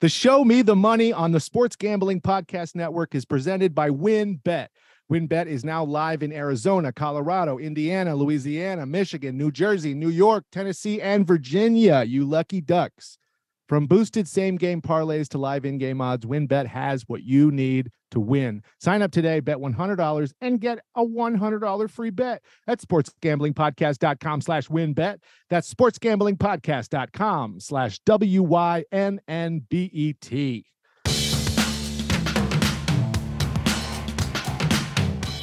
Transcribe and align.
The 0.00 0.10
Show 0.10 0.44
Me 0.44 0.60
the 0.60 0.76
Money 0.76 1.10
on 1.10 1.32
the 1.32 1.40
Sports 1.40 1.74
Gambling 1.74 2.20
Podcast 2.20 2.74
Network 2.74 3.14
is 3.14 3.24
presented 3.24 3.74
by 3.74 3.88
WynnBET. 3.88 4.66
WynnBET 5.10 5.46
is 5.46 5.64
now 5.64 5.84
live 5.84 6.22
in 6.22 6.34
Arizona, 6.34 6.92
Colorado, 6.92 7.56
Indiana, 7.56 8.14
Louisiana, 8.14 8.84
Michigan, 8.84 9.38
New 9.38 9.50
Jersey, 9.50 9.94
New 9.94 10.10
York, 10.10 10.44
Tennessee, 10.52 11.00
and 11.00 11.26
Virginia. 11.26 12.04
You 12.06 12.26
lucky 12.26 12.60
ducks. 12.60 13.16
From 13.68 13.86
boosted 13.86 14.28
same 14.28 14.56
game 14.56 14.80
parlays 14.80 15.28
to 15.30 15.38
live 15.38 15.64
in 15.64 15.78
game 15.78 16.00
odds, 16.00 16.24
WynnBET 16.24 16.66
has 16.66 17.02
what 17.08 17.24
you 17.24 17.50
need 17.50 17.90
to 18.12 18.20
win. 18.20 18.62
Sign 18.78 19.02
up 19.02 19.10
today, 19.10 19.40
bet 19.40 19.56
$100 19.56 20.32
and 20.40 20.60
get 20.60 20.78
a 20.94 21.04
$100 21.04 21.90
free 21.90 22.10
bet 22.10 22.42
at 22.68 22.80
sportsgamblingpodcast.com 22.80 24.40
slash 24.40 24.68
wynnbet. 24.68 25.18
That's 25.50 25.74
sportsgamblingpodcast.com 25.74 27.58
slash 27.58 27.98
W-Y-N-N-B-E-T. 28.06 28.86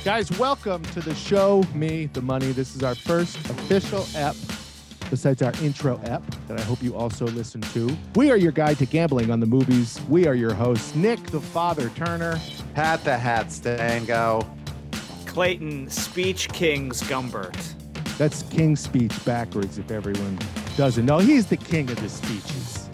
Guys, 0.06 0.38
welcome 0.38 0.84
to 0.86 1.00
the 1.02 1.16
show 1.16 1.66
Me 1.74 2.06
the 2.08 2.22
Money. 2.22 2.54
This 2.54 2.76
is 2.76 2.84
our 2.84 2.96
first 2.96 3.38
official 3.50 4.06
ep 4.16 4.36
besides 5.10 5.42
our 5.42 5.54
intro 5.62 6.00
ep 6.04 6.24
that 6.48 6.60
I 6.60 6.64
hope 6.64 6.82
you 6.82 6.96
also 6.96 7.26
listen 7.28 7.62
to. 7.62 7.96
We 8.16 8.32
are 8.32 8.38
your 8.38 8.52
guide 8.52 8.78
to 8.80 8.86
gambling 8.86 9.32
on 9.32 9.40
the 9.40 9.46
movies. 9.46 10.00
We 10.10 10.28
are 10.28 10.36
your 10.36 10.54
hosts, 10.54 10.96
Nick 10.96 11.24
the 11.28 11.42
Father 11.42 11.90
Turner, 11.90 12.40
Pat 12.74 13.04
the 13.04 13.18
Hat 13.18 13.52
Stango, 13.52 14.42
Clayton 15.26 15.90
Speech 15.90 16.50
Kings 16.50 17.02
Gumbert. 17.04 17.74
That's 18.18 18.44
King 18.44 18.76
speech 18.76 19.14
backwards 19.26 19.78
if 19.80 19.90
everyone 19.90 20.38
doesn't 20.78 21.06
know. 21.06 21.18
He's 21.18 21.48
the 21.48 21.58
king 21.58 21.90
of 21.90 22.00
the 22.02 22.10
speeches. 22.10 22.90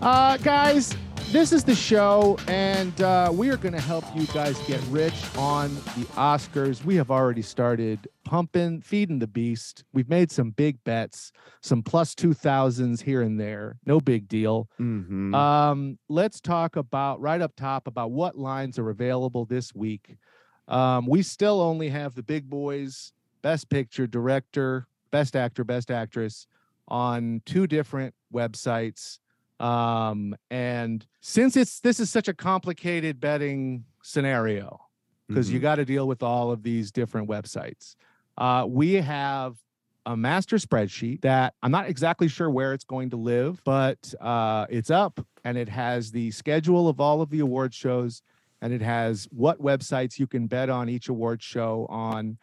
Uh, 0.00 0.36
guys, 0.36 0.96
this 1.36 1.52
is 1.52 1.64
the 1.64 1.74
show, 1.74 2.38
and 2.48 2.98
uh, 3.02 3.30
we 3.30 3.50
are 3.50 3.58
going 3.58 3.74
to 3.74 3.80
help 3.80 4.06
you 4.16 4.26
guys 4.28 4.58
get 4.60 4.80
rich 4.88 5.12
on 5.36 5.74
the 5.74 6.06
Oscars. 6.14 6.82
We 6.82 6.96
have 6.96 7.10
already 7.10 7.42
started 7.42 8.08
pumping, 8.24 8.80
feeding 8.80 9.18
the 9.18 9.26
beast. 9.26 9.84
We've 9.92 10.08
made 10.08 10.30
some 10.30 10.52
big 10.52 10.82
bets, 10.84 11.32
some 11.60 11.82
plus 11.82 12.14
2000s 12.14 13.02
here 13.02 13.20
and 13.20 13.38
there. 13.38 13.76
No 13.84 14.00
big 14.00 14.28
deal. 14.28 14.70
Mm-hmm. 14.80 15.34
Um, 15.34 15.98
let's 16.08 16.40
talk 16.40 16.76
about 16.76 17.20
right 17.20 17.42
up 17.42 17.54
top 17.54 17.86
about 17.86 18.12
what 18.12 18.38
lines 18.38 18.78
are 18.78 18.88
available 18.88 19.44
this 19.44 19.74
week. 19.74 20.16
Um, 20.68 21.04
we 21.06 21.22
still 21.22 21.60
only 21.60 21.90
have 21.90 22.14
the 22.14 22.22
big 22.22 22.48
boys, 22.48 23.12
best 23.42 23.68
picture, 23.68 24.06
director, 24.06 24.86
best 25.10 25.36
actor, 25.36 25.64
best 25.64 25.90
actress 25.90 26.46
on 26.88 27.42
two 27.44 27.66
different 27.66 28.14
websites. 28.32 29.18
Um, 29.60 30.34
and 30.50 31.06
since 31.20 31.56
it's 31.56 31.80
this 31.80 32.00
is 32.00 32.10
such 32.10 32.28
a 32.28 32.34
complicated 32.34 33.20
betting 33.20 33.84
scenario, 34.02 34.80
because 35.28 35.50
you 35.50 35.58
Mhm. 35.58 35.62
got 35.62 35.74
to 35.76 35.84
deal 35.84 36.06
with 36.06 36.22
all 36.22 36.50
of 36.52 36.62
these 36.62 36.92
different 36.92 37.28
websites. 37.28 37.96
Uh, 38.38 38.64
we 38.68 38.94
have 38.94 39.56
a 40.04 40.16
master 40.16 40.56
spreadsheet 40.56 41.20
that 41.22 41.54
I'm 41.62 41.72
not 41.72 41.88
exactly 41.88 42.28
sure 42.28 42.48
where 42.48 42.72
it's 42.72 42.84
going 42.84 43.10
to 43.10 43.16
live, 43.16 43.60
but 43.64 44.14
uh, 44.20 44.66
it's 44.70 44.90
up 44.90 45.18
and 45.42 45.58
it 45.58 45.68
has 45.68 46.12
the 46.12 46.30
schedule 46.30 46.88
of 46.88 47.00
all 47.00 47.22
of 47.22 47.30
the 47.30 47.40
award 47.40 47.74
shows 47.74 48.22
and 48.62 48.72
it 48.72 48.82
has 48.82 49.26
what 49.32 49.60
websites 49.60 50.18
you 50.18 50.26
can 50.28 50.46
bet 50.46 50.70
on 50.70 50.88
each 50.88 51.08
award 51.08 51.42
show 51.42 51.86
on 51.88 52.38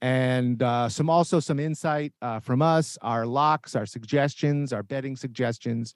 and 0.00 0.62
uh, 0.62 0.88
some 0.88 1.10
also 1.10 1.40
some 1.40 1.58
insight 1.58 2.12
uh, 2.22 2.38
from 2.38 2.62
us 2.62 2.96
our 3.02 3.26
locks 3.26 3.74
our 3.74 3.84
suggestions 3.86 4.72
our 4.72 4.84
betting 4.84 5.16
suggestions 5.16 5.94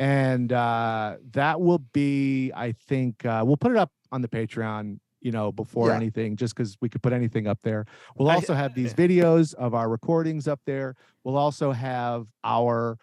and 0.00 0.50
uh, 0.52 1.16
that 1.32 1.60
will 1.60 1.82
be 1.92 2.50
i 2.56 2.72
think 2.88 3.24
uh, 3.26 3.42
we'll 3.46 3.56
put 3.64 3.70
it 3.70 3.76
up 3.76 3.92
on 4.10 4.22
the 4.22 4.28
patreon 4.28 4.98
you 5.20 5.30
know 5.30 5.52
before 5.52 5.88
Yeah. 5.88 5.96
anything 5.96 6.34
just 6.36 6.54
because 6.56 6.76
we 6.80 6.88
could 6.88 7.02
put 7.02 7.12
anything 7.12 7.46
up 7.46 7.58
there. 7.62 7.84
We'll 8.16 8.30
also 8.30 8.54
have 8.54 8.74
these 8.74 8.94
videos 8.94 9.52
of 9.54 9.74
our 9.74 9.86
recordings 9.90 10.48
up 10.48 10.60
there. 10.64 10.96
We'll 11.24 11.36
also 11.36 11.72
have 11.72 12.26
our 12.42 12.96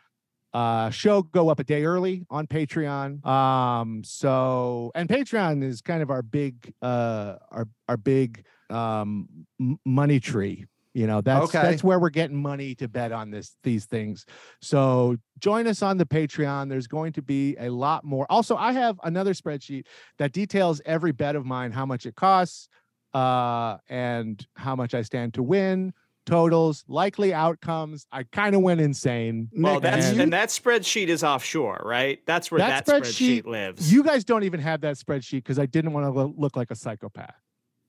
uh 0.54 0.90
show 0.90 1.22
go 1.22 1.50
up 1.50 1.60
a 1.60 1.64
day 1.64 1.84
early 1.86 2.26
on 2.32 2.48
patreon. 2.48 3.24
Um 3.24 4.04
so 4.04 4.92
and 4.96 5.08
patreon 5.08 5.64
is 5.64 5.82
kind 5.82 6.02
of 6.02 6.10
our 6.10 6.24
big 6.24 6.74
uh 6.82 7.36
our 7.52 7.68
our 7.88 7.98
big 7.98 8.44
um 8.72 9.28
m- 9.62 9.78
money 9.86 10.20
tree 10.20 10.66
you 10.98 11.06
know 11.06 11.22
that's 11.22 11.46
Okay. 11.54 11.62
that's 11.62 11.84
where 11.84 12.00
we're 12.00 12.10
getting 12.10 12.36
money 12.42 12.74
to 12.74 12.88
bet 12.88 13.12
on 13.12 13.30
this 13.30 13.56
these 13.64 13.86
things 13.86 14.26
so 14.62 15.16
join 15.40 15.68
us 15.68 15.84
on 15.84 15.98
the 15.98 16.06
patreon 16.06 16.68
there's 16.70 16.88
going 16.88 17.14
to 17.14 17.22
be 17.22 17.56
a 17.60 17.70
lot 17.70 18.04
more 18.04 18.26
also 18.32 18.56
i 18.56 18.72
have 18.72 19.00
another 19.04 19.34
spreadsheet 19.34 19.84
that 20.18 20.32
details 20.32 20.82
every 20.86 21.12
bet 21.12 21.36
of 21.36 21.46
mine 21.46 21.72
how 21.72 21.86
much 21.86 22.08
it 22.08 22.16
costs 22.16 22.68
uh 23.14 23.78
and 23.90 24.48
how 24.56 24.76
much 24.76 24.96
i 24.96 25.04
stand 25.04 25.36
to 25.36 25.44
win 25.44 25.94
totals 26.26 26.84
likely 26.88 27.32
outcomes 27.32 28.08
i 28.12 28.24
kind 28.24 28.56
of 28.56 28.62
went 28.62 28.82
insane 28.82 29.50
Well, 29.56 29.76
Nick, 29.76 29.84
that's 29.84 30.08
and- 30.08 30.20
and 30.22 30.34
that 30.34 30.50
spreadsheet 30.50 31.08
is 31.10 31.24
offshore, 31.24 31.80
right? 31.86 32.20
That's 32.26 32.50
where 32.52 32.58
That 32.60 32.86
that, 32.86 33.04
spreadsheet- 33.04 33.44
spreadsheet, 33.44 33.46
lives. 33.46 33.94
You 33.94 34.04
guys 34.04 34.26
don't 34.26 34.44
even 34.44 34.60
have 34.60 34.82
that 34.82 34.96
spreadsheet 34.98 35.38
because 35.46 35.58
I 35.60 35.68
didn't 35.68 35.94
want 35.94 36.14
to 36.14 36.24
look 36.42 36.58
like 36.58 36.70
a 36.70 36.76
psychopath. 36.76 37.34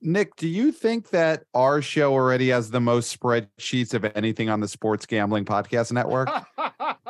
Nick, 0.01 0.35
do 0.37 0.47
you 0.47 0.71
think 0.71 1.09
that 1.09 1.43
our 1.53 1.81
show 1.81 2.13
already 2.13 2.49
has 2.49 2.71
the 2.71 2.79
most 2.79 3.17
spreadsheets 3.17 3.93
of 3.93 4.05
anything 4.15 4.49
on 4.49 4.61
the 4.61 4.67
Sports 4.67 5.05
Gambling 5.05 5.45
Podcast 5.45 5.91
Network? 5.91 6.29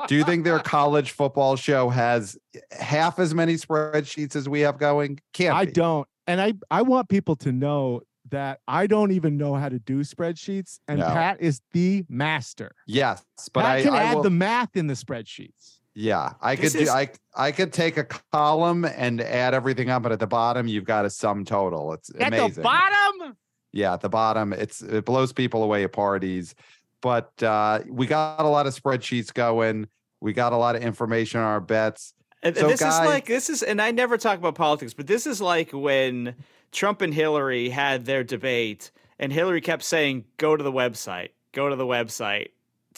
do 0.08 0.16
you 0.16 0.24
think 0.24 0.44
their 0.44 0.60
college 0.64 1.12
football 1.12 1.56
show 1.56 1.90
has 1.90 2.38
half 2.72 3.20
as 3.20 3.36
many 3.36 3.56
spreadsheets 3.56 4.36
as 4.36 4.50
we 4.50 4.62
have 4.62 4.80
going? 4.80 5.20
Can't 5.34 5.56
I 5.56 5.66
be. 5.66 5.72
don't, 5.72 6.08
and 6.26 6.42
I 6.42 6.54
I 6.72 6.82
want 6.82 7.10
people 7.10 7.36
to 7.38 7.52
know 7.52 8.02
that 8.32 8.60
I 8.68 8.88
don't 8.88 9.12
even 9.12 9.38
know 9.38 9.56
how 9.56 9.70
to 9.70 9.80
do 9.80 10.02
spreadsheets, 10.02 10.80
and 10.88 11.00
No. 11.00 11.08
Pat 11.08 11.42
is 11.42 11.62
the 11.72 12.06
master. 12.10 12.72
Yes, 12.88 13.24
but 13.54 13.62
Pat 13.62 13.78
I, 13.78 13.82
can 13.84 13.94
I 13.94 14.04
add 14.04 14.16
will, 14.16 14.24
the 14.24 14.30
math 14.30 14.76
in 14.76 14.88
the 14.88 14.94
spreadsheets. 14.94 15.79
Yeah, 15.96 16.34
I 16.42 16.56
This 16.56 16.72
could 16.74 16.78
do 16.80 16.84
is- 16.84 16.90
I 16.90 17.10
I 17.36 17.52
could 17.52 17.72
take 17.74 17.98
a 17.98 18.04
column 18.04 18.86
and 18.86 19.22
add 19.22 19.54
everything 19.54 19.90
up, 19.90 20.04
but 20.04 20.12
at 20.12 20.20
the 20.20 20.28
bottom 20.28 20.68
you've 20.68 20.84
got 20.86 21.06
a 21.06 21.10
sum 21.10 21.46
total. 21.46 21.94
It's 21.94 22.10
At 22.16 22.28
amazing. 22.30 22.54
the 22.56 22.62
bottom, 22.62 23.38
yeah 23.72 23.94
at 23.94 24.02
the 24.02 24.10
bottom 24.10 24.52
it's 24.52 24.82
it 24.82 25.06
blows 25.06 25.32
people 25.32 25.62
away 25.64 25.84
at 25.84 25.92
parties 25.94 26.56
but 27.04 27.32
uh 27.44 27.80
we 27.88 28.08
got 28.08 28.40
a 28.40 28.48
lot 28.48 28.66
of 28.66 28.74
spreadsheets 28.74 29.32
going 29.32 29.88
we 30.22 30.34
got 30.34 30.54
a 30.54 30.58
lot 30.58 30.76
of 30.76 30.82
information 30.82 31.40
on 31.40 31.46
our 31.46 31.62
bets 31.62 32.16
And- 32.42 32.58
So, 32.58 32.68
this 32.68 32.80
guys- 32.80 32.94
is 33.02 33.06
like 33.06 33.26
this 33.28 33.48
is, 33.50 33.62
and 33.64 33.80
I 33.82 33.92
never 33.92 34.18
talk 34.18 34.38
about 34.40 34.56
politics, 34.56 34.94
but 34.96 35.06
this 35.08 35.28
is 35.28 35.40
like 35.40 35.72
when 35.72 36.36
Trump 36.72 37.02
and 37.02 37.14
Hillary 37.14 37.70
had 37.70 38.06
their 38.06 38.24
debate, 38.24 38.92
and 39.20 39.32
Hillary 39.34 39.60
kept 39.62 39.84
saying, 39.84 40.26
"Go 40.38 40.56
to 40.56 40.64
the 40.64 40.72
website, 40.72 41.30
go 41.54 41.68
to 41.70 41.76
the 41.76 41.86
website." 41.86 42.48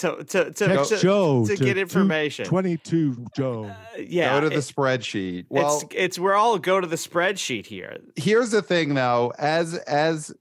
To 0.02 0.24
to 0.24 0.52
to, 0.52 0.68
Text 0.68 0.90
to, 0.92 0.98
Joe 0.98 1.46
to 1.46 1.56
to 1.56 1.64
get 1.64 1.78
information. 1.78 2.46
twenty-two 2.46 3.26
Joe. 3.36 3.66
Uh, 3.66 3.76
yeah, 4.00 4.34
go 4.40 4.42
to 4.42 4.50
the 4.50 4.56
it- 4.56 4.60
spreadsheet 4.60 5.46
well 5.50 5.78
it's 5.82 5.86
it's 5.96 6.20
we're 6.20 6.34
all 6.36 6.58
go 6.58 6.80
to 6.82 6.88
the 6.88 6.96
spreadsheet 6.96 7.66
here. 7.68 7.98
here's 8.16 8.52
the 8.52 8.62
thing 8.62 8.94
though 8.96 9.32
as 9.38 9.76
as 9.88 10.34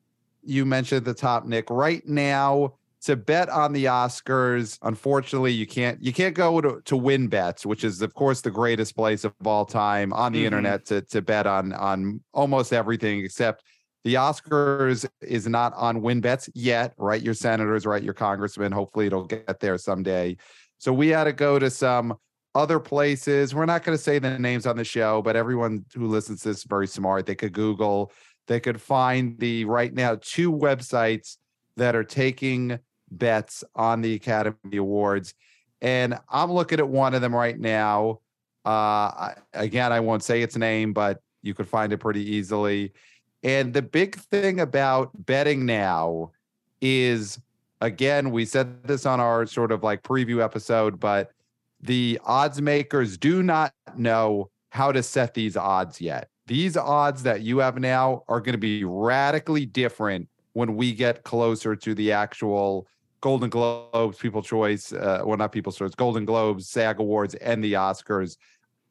you 0.43 0.65
mentioned 0.65 0.99
at 0.99 1.05
the 1.05 1.13
top 1.15 1.45
nick 1.45 1.69
right 1.69 2.07
now 2.09 2.73
to 3.03 3.17
bet 3.17 3.49
on 3.51 3.73
the 3.75 3.85
oscars 3.87 4.79
unfortunately 4.83 5.53
you 5.53 5.67
can't 5.67 6.03
you 6.03 6.13
can't 6.13 6.35
go 6.35 6.61
to, 6.61 6.81
to 6.87 6.97
win 6.97 7.29
bets 7.29 7.67
which 7.67 7.85
is 7.85 8.01
of 8.03 8.15
course 8.15 8.41
the 8.41 8.51
greatest 8.51 8.95
place 8.97 9.25
of 9.25 9.33
all 9.45 9.65
time 9.67 10.13
on 10.15 10.33
the 10.33 10.43
Mhm. 10.43 10.47
internet 10.47 10.87
to, 10.87 11.03
to 11.03 11.21
bet 11.21 11.47
on 11.47 11.73
on 11.75 12.21
almost 12.33 12.73
everything 12.73 13.23
except 13.25 13.63
the 14.05 14.15
oscars 14.15 15.09
is 15.21 15.47
not 15.47 15.73
on 15.75 16.03
win 16.03 16.21
bets 16.21 16.49
yet 16.55 16.95
write 16.97 17.23
your 17.23 17.35
senators 17.35 17.87
write 17.87 18.03
your 18.03 18.15
congressmen 18.15 18.73
hopefully 18.73 19.07
it'll 19.07 19.25
get 19.25 19.61
there 19.61 19.79
someday 19.79 20.37
so 20.79 20.93
we 20.93 21.09
had 21.09 21.25
to 21.25 21.33
go 21.33 21.59
to 21.59 21.69
some 21.71 22.17
other 22.55 22.81
places. 22.81 23.55
We're 23.55 23.67
not 23.67 23.85
going 23.85 23.97
to 23.97 24.03
say 24.03 24.19
the 24.19 24.39
names 24.39 24.67
on 24.67 24.77
the 24.77 24.85
show, 24.85 25.23
but 25.23 25.37
everyone 25.37 25.85
who 25.95 26.07
listens 26.07 26.43
to 26.43 26.49
this 26.49 26.59
is 26.59 26.65
very 26.65 26.87
smart. 26.87 27.27
They 27.27 27.35
could 27.35 27.53
Google, 27.53 28.13
they 28.47 28.61
could 28.61 28.81
find 28.81 29.39
the 29.39 29.65
right 29.67 29.93
now 29.93 30.19
two 30.21 30.53
websites 30.53 31.37
that 31.77 31.95
are 31.95 32.05
taking 32.05 32.79
bets 33.11 33.63
on 33.75 34.01
the 34.01 34.15
Academy 34.15 34.77
Awards. 34.77 35.35
And 35.81 36.19
I'm 36.29 36.53
looking 36.53 36.79
at 36.79 36.89
one 36.89 37.15
of 37.15 37.21
them 37.21 37.35
right 37.35 37.59
now. 37.59 38.21
Uh, 38.65 39.35
again, 39.55 39.93
I 39.93 40.01
won't 40.01 40.23
say 40.23 40.43
its 40.43 40.57
name, 40.57 40.93
but 40.93 41.21
you 41.43 41.55
could 41.55 41.69
find 41.69 41.93
it 41.93 41.99
pretty 41.99 42.37
easily. 42.37 42.93
And 43.43 43.73
the 43.73 43.83
big 43.83 44.17
thing 44.17 44.61
about 44.61 45.11
betting 45.27 45.65
now 45.65 46.33
is 46.81 47.39
again, 47.81 48.31
we 48.31 48.45
said 48.45 48.83
this 48.85 49.07
on 49.07 49.21
our 49.21 49.47
sort 49.47 49.73
of 49.73 49.83
like 49.83 50.03
preview 50.03 50.43
episode, 50.43 51.01
but 51.01 51.33
the 51.81 52.21
odds 52.25 52.61
makers 52.61 53.17
do 53.17 53.43
not 53.43 53.73
know 53.97 54.51
how 54.71 54.93
to 54.93 55.03
set 55.03 55.35
these 55.35 55.57
odds 55.57 56.01
yet. 56.01 56.29
These 56.47 56.77
odds 56.77 57.23
that 57.23 57.43
you 57.43 57.59
have 57.59 57.79
now 57.79 58.25
are 58.29 58.41
going 58.41 58.53
to 58.53 58.59
be 58.59 58.85
radically 58.85 59.65
different 59.67 60.29
when 60.53 60.77
we 60.77 60.93
get 60.93 61.23
closer 61.23 61.77
to 61.77 61.95
the 61.95 62.13
actual 62.13 62.87
Golden 63.21 63.51
Globes, 63.51 64.19
People 64.19 64.43
Choice, 64.43 64.93
uh, 64.93 65.23
well, 65.25 65.37
not 65.37 65.53
People's 65.53 65.77
Choice, 65.77 65.95
Golden 65.95 66.25
Globes, 66.25 66.69
SAG 66.69 66.99
Awards, 66.99 67.35
and 67.37 67.63
the 67.63 67.75
Oscars. 67.75 68.37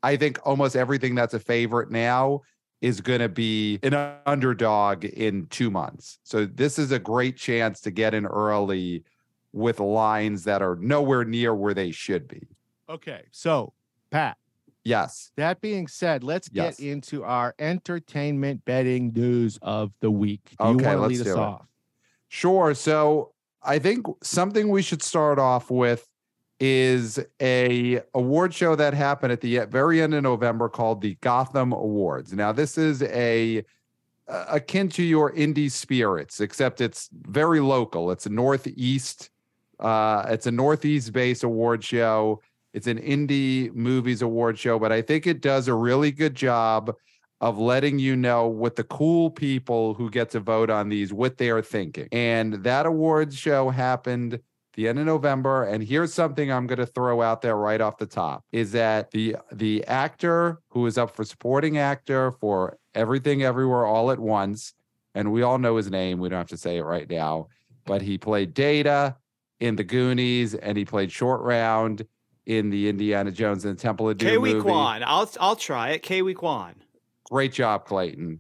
I 0.04 0.16
think 0.16 0.40
almost 0.46 0.76
everything 0.76 1.16
that's 1.16 1.34
a 1.34 1.40
favorite 1.40 1.92
now 1.92 2.42
is 2.82 3.02
going 3.02 3.20
to 3.20 3.30
be 3.30 3.80
an 3.84 3.94
underdog 4.26 5.06
in 5.06 5.48
two 5.48 5.70
months. 5.70 6.20
So 6.24 6.46
this 6.46 6.80
is 6.80 6.92
a 6.92 7.00
great 7.00 7.36
chance 7.38 7.82
to 7.82 7.92
get 7.92 8.14
in 8.14 8.26
early 8.26 9.04
with 9.52 9.80
lines 9.80 10.44
that 10.46 10.62
are 10.62 10.76
nowhere 10.78 11.26
near 11.26 11.54
where 11.54 11.74
they 11.74 11.92
should 11.92 12.28
be. 12.28 12.48
Okay. 12.88 13.24
So, 13.32 13.74
Pat, 14.12 14.38
Yes. 14.86 15.32
that 15.36 15.60
being 15.60 15.88
said, 15.88 16.24
let's 16.24 16.50
Yes. 16.52 16.78
get 16.78 16.86
into 16.88 17.24
our 17.24 17.54
entertainment 17.60 18.64
betting 18.66 19.12
news 19.14 19.60
of 19.62 19.92
the 20.00 20.10
week. 20.10 20.56
Do 20.60 20.68
you 20.70 20.76
Okay, 20.76 20.86
want 20.86 20.98
to 20.98 21.02
let's 21.02 21.12
lead 21.12 21.22
us 21.22 21.28
do 21.28 21.34
it. 21.34 21.38
off? 21.38 21.68
Sure. 22.30 22.74
So 22.74 23.34
I 23.62 23.80
think 23.80 24.06
something 24.24 24.70
we 24.70 24.82
should 24.82 25.02
start 25.04 25.38
off 25.38 25.70
with 25.70 26.08
is 26.60 27.20
a 27.42 28.02
award 28.14 28.54
show 28.54 28.76
that 28.76 28.94
happened 28.94 29.32
at 29.32 29.42
the 29.42 29.60
very 29.70 30.02
end 30.02 30.14
of 30.14 30.24
November 30.24 30.70
called 30.70 31.02
the 31.02 31.16
Gotham 31.22 31.72
Awards. 31.72 32.34
Now 32.34 32.52
this 32.52 32.78
is 32.78 33.02
a 33.04 33.64
akin 34.28 34.90
to 34.90 35.04
your 35.04 35.32
indie 35.34 35.72
spirits, 35.72 36.40
except 36.40 36.82
it's 36.82 37.10
very 37.14 37.60
local. 37.60 38.12
It's 38.12 38.26
a 38.26 38.30
northeast. 38.30 39.32
Uh, 39.80 40.26
it's 40.30 40.46
a 40.46 40.52
northeast 40.52 41.14
based 41.14 41.44
award 41.44 41.84
show. 41.84 42.42
It's 42.74 42.88
an 42.88 43.00
indie 43.00 43.74
movies 43.74 44.22
award 44.22 44.60
show, 44.60 44.78
but 44.78 44.92
I 44.92 45.02
think 45.02 45.26
it 45.26 45.42
does 45.42 45.68
a 45.68 45.74
really 45.74 46.12
good 46.12 46.36
job 46.36 46.94
of 47.42 47.58
letting 47.58 47.98
you 47.98 48.16
know 48.16 48.48
what 48.48 48.76
the 48.76 48.84
cool 48.84 49.32
people 49.32 49.94
who 49.94 50.10
get 50.10 50.30
to 50.32 50.40
vote 50.40 50.70
on 50.70 50.90
these 50.90 51.14
what 51.14 51.38
they're 51.38 51.62
thinking. 51.62 52.08
And 52.12 52.56
that 52.66 52.86
awards 52.86 53.38
show 53.38 53.70
happened 53.70 54.40
the 54.80 54.88
end 54.88 54.98
of 54.98 55.06
November. 55.06 55.66
And 55.66 55.84
here's 55.84 56.14
something 56.14 56.50
I'm 56.50 56.66
going 56.66 56.80
to 56.80 56.86
throw 56.86 57.22
out 57.22 57.42
there 57.42 57.58
right 57.58 57.82
off 57.82 57.98
the 57.98 58.06
top: 58.06 58.46
is 58.54 58.72
that 58.72 59.12
the 59.12 59.36
the 59.52 59.84
actor 59.86 60.62
who 60.70 60.86
is 60.86 60.98
up 60.98 61.14
for 61.18 61.26
supporting 61.26 61.78
actor 61.78 62.32
for 62.32 62.78
Everything 62.96 63.44
Everywhere 63.44 63.86
All 63.86 64.10
at 64.10 64.20
Once, 64.20 64.74
and 65.14 65.34
we 65.34 65.42
all 65.42 65.58
know 65.58 65.76
his 65.76 65.92
name. 65.92 66.20
We 66.20 66.30
don't 66.30 66.38
have 66.38 66.48
to 66.48 66.58
say 66.58 66.78
it 66.78 66.84
right 66.84 67.10
now, 67.10 67.50
but 67.86 68.02
he 68.02 68.18
played 68.18 68.54
Data 68.54 69.18
in 69.60 69.76
the 69.76 69.84
Goonies, 69.84 70.56
and 70.56 70.78
he 70.78 70.86
played 70.86 71.12
Short 71.12 71.42
Round 71.42 72.08
in 72.46 72.70
the 72.70 72.88
Indiana 72.88 73.32
Jones 73.32 73.66
and 73.66 73.78
the 73.78 73.82
Temple 73.82 74.10
of 74.10 74.18
Doom 74.18 74.44
movie. 74.44 74.62
Quan. 74.62 75.04
I'll 75.06 75.30
I'll 75.42 75.58
try 75.58 75.90
it. 75.90 76.04
Ke 76.04 76.22
Huy 76.22 76.34
Quan. 76.34 76.76
Great 77.30 77.52
job, 77.52 77.84
Clayton. 77.84 78.40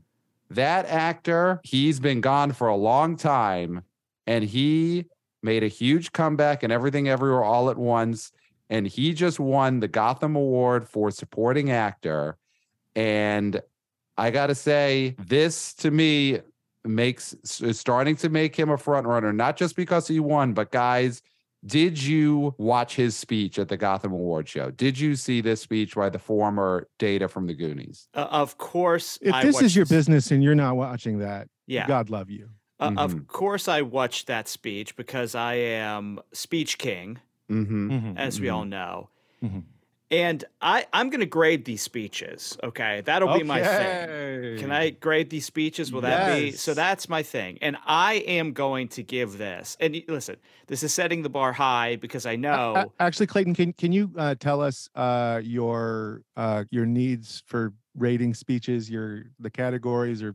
That 0.51 0.85
actor, 0.85 1.59
he's 1.65 2.00
been 2.00 2.21
gone 2.21 2.53
for 2.53 2.69
a 2.69 2.77
long 2.77 3.18
time 3.18 3.83
and 4.25 4.44
he 4.44 5.06
made 5.41 5.63
a 5.63 5.68
huge 5.68 6.12
comeback 6.12 6.63
and 6.63 6.71
everything 6.71 7.07
everywhere 7.07 7.44
all 7.44 7.69
at 7.69 7.77
once. 7.77 8.31
And 8.69 8.86
he 8.88 9.13
just 9.13 9.39
won 9.39 9.80
the 9.80 9.88
Gotham 9.88 10.36
Award 10.36 10.88
for 10.88 11.09
supporting 11.12 11.71
actor. 11.71 12.38
And 12.95 13.62
I 14.18 14.31
got 14.31 14.47
to 14.47 14.56
say, 14.56 15.15
this 15.18 15.74
to 15.75 15.91
me 15.91 16.39
makes 16.83 17.33
is 17.62 17.80
starting 17.80 18.15
to 18.18 18.30
make 18.30 18.56
him 18.56 18.69
a 18.69 18.77
front 18.77 19.07
runner, 19.07 19.33
not 19.33 19.57
just 19.57 19.75
because 19.75 20.07
he 20.07 20.19
won, 20.19 20.53
but 20.53 20.71
guys, 20.71 21.21
did 21.65 22.01
you 22.01 22.56
watch 22.57 22.95
his 22.95 23.15
speech 23.18 23.59
at 23.59 23.68
the 23.68 23.77
Gotham 23.77 24.13
Award 24.13 24.47
show? 24.47 24.71
Did 24.71 24.97
you 25.00 25.15
see 25.15 25.42
this 25.42 25.62
speech 25.62 25.95
by 25.95 26.09
the 26.09 26.19
former 26.19 26.88
Data 27.00 27.27
from 27.27 27.47
the 27.47 27.53
Goonies? 27.53 28.07
Uh, 28.13 28.27
of 28.31 28.57
course. 28.57 29.19
If 29.21 29.33
I 29.33 29.44
this 29.44 29.62
is 29.62 29.75
your 29.75 29.85
business 29.85 30.31
and 30.31 30.44
you're 30.44 30.56
not 30.56 30.77
watching 30.77 31.19
that, 31.19 31.47
yeah. 31.68 31.85
God 31.88 32.09
love 32.09 32.30
you. 32.30 32.50
Uh, 32.80 32.90
Mhm. 32.92 32.98
Of 33.00 33.28
course, 33.28 33.68
I 33.68 33.81
watched 33.81 34.28
that 34.28 34.48
speech 34.48 34.96
because 34.96 35.36
I 35.36 35.56
am 35.56 36.20
speech 36.31 36.78
king, 36.78 37.20
Mm-hmm. 37.50 38.18
as 38.18 38.40
we 38.40 38.48
all 38.50 38.64
know. 38.66 39.10
Mhm. 39.44 39.64
And 40.12 40.44
I, 40.60 40.88
I'm 40.92 41.10
going 41.12 41.20
to 41.20 41.28
grade 41.28 41.66
these 41.66 41.84
speeches. 41.84 42.58
Okay, 42.64 43.02
that'll 43.02 43.38
be 43.38 43.44
my 43.44 43.62
thing. 43.62 44.58
Can 44.58 44.72
I 44.72 44.90
grade 44.92 45.30
these 45.30 45.46
speeches? 45.46 45.92
Will 45.92 46.02
that 46.02 46.36
be 46.36 46.52
so? 46.52 46.74
That's 46.74 47.08
my 47.10 47.22
thing, 47.22 47.60
and 47.62 47.78
I 47.86 48.14
am 48.26 48.54
going 48.54 48.88
to 48.90 49.04
give 49.04 49.38
this. 49.38 49.78
And 49.80 50.02
listen, 50.08 50.38
this 50.66 50.81
is 50.81 50.94
setting 50.96 51.22
the 51.22 51.30
bar 51.30 51.54
high 51.54 51.96
because 51.98 52.26
I 52.26 52.38
know. 52.38 52.76
a- 52.76 53.04
actually, 53.04 53.28
Clayton, 53.28 53.54
can 53.54 53.72
can 53.74 53.92
you 53.92 54.12
uh, 54.18 54.34
tell 54.40 54.62
us 54.62 54.90
uh, 54.96 55.42
your 55.44 56.24
uh, 56.36 56.64
your 56.72 56.88
needs 56.88 57.44
for 57.46 57.74
rating 57.96 58.34
speeches, 58.34 58.90
your 58.90 59.26
the 59.40 59.52
categories, 59.52 60.24
or 60.24 60.34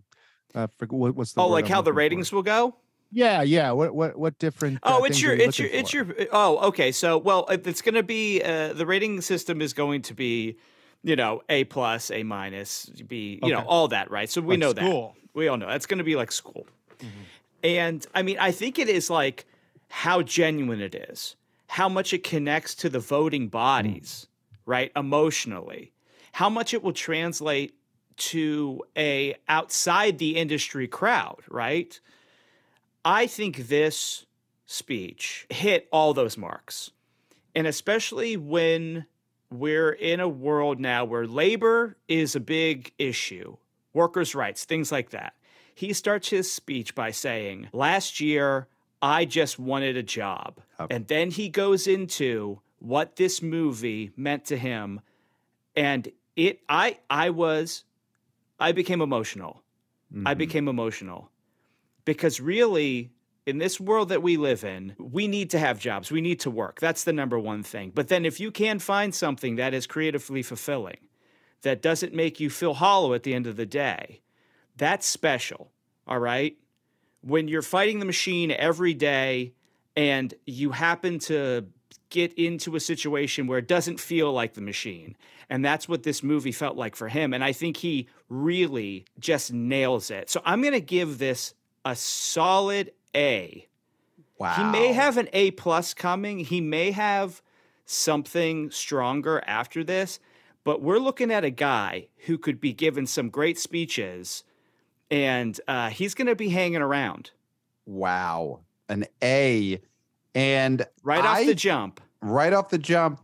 uh, 0.54 0.66
for, 0.76 0.86
what, 0.86 1.14
what's 1.14 1.32
the 1.32 1.40
oh, 1.40 1.48
like 1.48 1.66
I'm 1.66 1.70
how 1.70 1.76
the 1.82 1.90
looking 1.90 1.94
for? 1.94 1.98
ratings 1.98 2.32
will 2.32 2.42
go? 2.42 2.76
Yeah, 3.10 3.42
yeah. 3.42 3.70
What 3.70 3.94
what 3.94 4.18
what 4.18 4.38
different? 4.38 4.78
uh, 4.82 4.98
Oh, 4.98 5.04
it's 5.04 5.22
your, 5.22 5.34
it's 5.34 5.58
your, 5.58 5.68
looking 5.68 5.80
it's 5.80 5.94
your. 5.94 6.06
Oh, 6.32 6.58
okay. 6.68 6.90
So, 6.90 7.16
well, 7.16 7.46
it's 7.48 7.80
going 7.80 7.94
to 7.94 8.02
be 8.02 8.42
uh, 8.42 8.72
the 8.72 8.86
rating 8.86 9.20
system 9.20 9.62
is 9.62 9.72
going 9.72 10.02
to 10.02 10.14
be, 10.14 10.56
you 11.04 11.14
know, 11.14 11.42
A 11.48 11.64
plus, 11.64 12.10
A 12.10 12.24
minus, 12.24 12.86
B, 12.86 13.38
you 13.42 13.52
know, 13.52 13.64
all 13.66 13.88
that, 13.88 14.10
right? 14.10 14.28
So 14.28 14.40
we 14.40 14.54
Like 14.54 14.60
know 14.60 14.72
that. 14.72 14.80
school. 14.84 15.16
We 15.32 15.48
all 15.48 15.56
know 15.56 15.68
that's 15.68 15.86
going 15.86 15.98
to 15.98 16.04
be 16.04 16.16
like 16.16 16.32
school. 16.32 16.66
Mm-hmm. 16.98 17.08
And 17.62 18.06
I 18.14 18.22
mean, 18.22 18.38
I 18.40 18.50
think 18.50 18.78
it 18.78 18.88
is 18.88 19.10
like 19.10 19.46
how 19.88 20.22
genuine 20.22 20.80
it 20.80 20.94
is, 20.94 21.36
how 21.68 21.88
much 21.88 22.12
it 22.12 22.24
connects 22.24 22.74
to 22.76 22.88
the 22.88 23.00
voting 23.00 23.48
bodies, 23.48 24.26
right? 24.66 24.90
Emotionally, 24.96 25.92
how 26.32 26.48
much 26.50 26.74
it 26.74 26.82
will 26.82 26.92
translate 26.92 27.74
to 28.16 28.82
a 28.96 29.37
outside 29.49 30.19
the 30.19 30.37
industry 30.37 30.88
crowd, 30.88 31.43
right? 31.49 31.99
I 33.05 33.26
think 33.26 33.69
this 33.69 34.26
speech 34.66 35.46
hit 35.50 35.88
all 35.93 36.14
those 36.14 36.38
marks. 36.38 36.90
And 37.55 37.66
especially 37.66 38.37
when 38.37 39.06
we're 39.50 39.93
in 39.93 40.20
a 40.20 40.28
world 40.28 40.81
now 40.81 41.05
where 41.05 41.26
labor 41.26 41.96
is 42.08 42.34
a 42.34 42.40
big 42.40 42.93
issue, 42.99 43.56
workers' 43.93 44.34
rights, 44.34 44.64
things 44.64 44.90
like 44.90 45.10
that. 45.10 45.34
He 45.75 45.93
starts 45.93 46.28
his 46.28 46.50
speech 46.50 46.94
by 46.94 47.10
saying, 47.10 47.69
Last 47.72 48.20
year, 48.20 48.69
I 49.02 49.25
just 49.25 49.58
wanted 49.58 49.96
a 49.96 50.02
job. 50.02 50.60
Yep. 50.81 50.88
And 50.90 51.06
then 51.08 51.31
he 51.31 51.49
goes 51.49 51.87
into 51.87 52.60
what 52.78 53.17
this 53.17 53.43
movie 53.43 54.12
meant 54.17 54.44
to 54.46 54.56
him. 54.56 55.00
And 55.76 56.08
it, 56.37 56.60
I, 56.69 56.99
I 57.10 57.31
was, 57.31 57.84
I 58.64 58.72
became 58.72 59.02
emotional. 59.02 59.62
I 60.25 60.34
Mhm. 60.34 60.38
became 60.38 60.69
emotional 60.69 61.31
because 62.05 62.40
really, 62.40 63.11
in 63.46 63.58
this 63.58 63.78
world 63.78 64.08
that 64.08 64.22
we 64.22 64.37
live 64.38 64.64
in, 64.64 64.94
we 64.99 65.28
need 65.28 65.50
to 65.50 65.58
have 65.58 65.78
jobs. 65.78 66.11
We 66.11 66.22
need 66.22 66.40
to 66.40 66.50
work. 66.50 66.81
That's 66.81 67.05
the 67.05 67.12
number 67.12 67.38
one 67.38 67.62
thing. 67.62 67.93
But 67.94 68.08
then, 68.08 68.25
if 68.25 68.40
you 68.40 68.50
can 68.50 68.78
find 68.78 69.14
something 69.14 69.56
that 69.56 69.75
is 69.75 69.87
creatively 69.87 70.43
fulfilling, 70.43 71.08
that 71.61 71.82
doesn't 71.82 72.14
make 72.14 72.40
you 72.40 72.49
feel 72.49 72.75
hollow 72.75 73.12
at 73.12 73.22
the 73.22 73.34
end 73.34 73.46
of 73.46 73.56
the 73.56 73.66
day, 73.66 74.22
that's 74.77 75.06
special. 75.06 75.72
All 76.06 76.19
right. 76.19 76.56
When 77.20 77.48
you're 77.48 77.62
fighting 77.77 77.98
the 77.98 78.06
machine 78.06 78.50
every 78.50 78.94
day 78.94 79.53
and 79.96 80.32
you 80.46 80.70
happen 80.72 81.19
to 81.31 81.67
get 82.10 82.32
into 82.34 82.77
a 82.77 82.81
situation 82.81 83.46
where 83.46 83.58
it 83.58 83.69
doesn't 83.69 84.01
feel 84.01 84.32
like 84.32 84.55
the 84.55 84.60
machine. 84.60 85.17
And 85.51 85.65
that's 85.65 85.89
what 85.89 86.03
this 86.03 86.22
movie 86.22 86.53
felt 86.53 86.77
like 86.77 86.96
for 86.96 87.08
him. 87.08 87.34
And 87.34 87.44
I 87.44 87.53
think 87.53 87.79
he 87.79 88.08
really 88.29 89.05
just 89.19 89.53
nails 89.53 90.10
it. 90.10 90.31
So 90.31 90.41
I'm 90.44 90.60
going 90.63 90.72
to 90.74 90.81
give 90.81 91.19
this 91.19 91.55
a 91.84 91.94
solid 91.94 92.93
A. 93.15 93.67
wow. 94.39 94.55
He 94.55 94.65
may 94.65 94.93
have 94.93 95.17
an 95.19 95.29
A 95.32 95.51
plus 95.53 95.94
coming. 95.94 96.41
He 96.41 96.60
may 96.60 96.93
have 96.93 97.43
something 97.84 98.70
stronger 98.70 99.43
after 99.46 99.84
this, 99.84 100.19
but 100.65 100.81
we're 100.81 100.98
looking 100.98 101.31
at 101.31 101.44
a 101.44 101.51
guy 101.51 102.08
who 102.27 102.39
could 102.39 102.60
be 102.60 102.72
given 102.72 103.06
some 103.06 103.29
great 103.29 103.58
speeches 103.58 104.44
and 105.10 105.60
uh, 105.69 105.91
he's 105.91 106.15
going 106.15 106.27
to 106.27 106.34
be 106.34 106.48
hanging 106.48 106.81
around 106.81 107.31
wow 107.84 108.60
an 108.89 109.06
A, 109.22 109.81
and 110.34 110.84
right 111.03 111.20
off 111.24 111.36
I- 111.38 111.44
the 111.46 111.55
jump. 111.55 112.00
right 112.20 112.53
off 112.53 112.69
the 112.69 112.79
jump. 112.79 113.20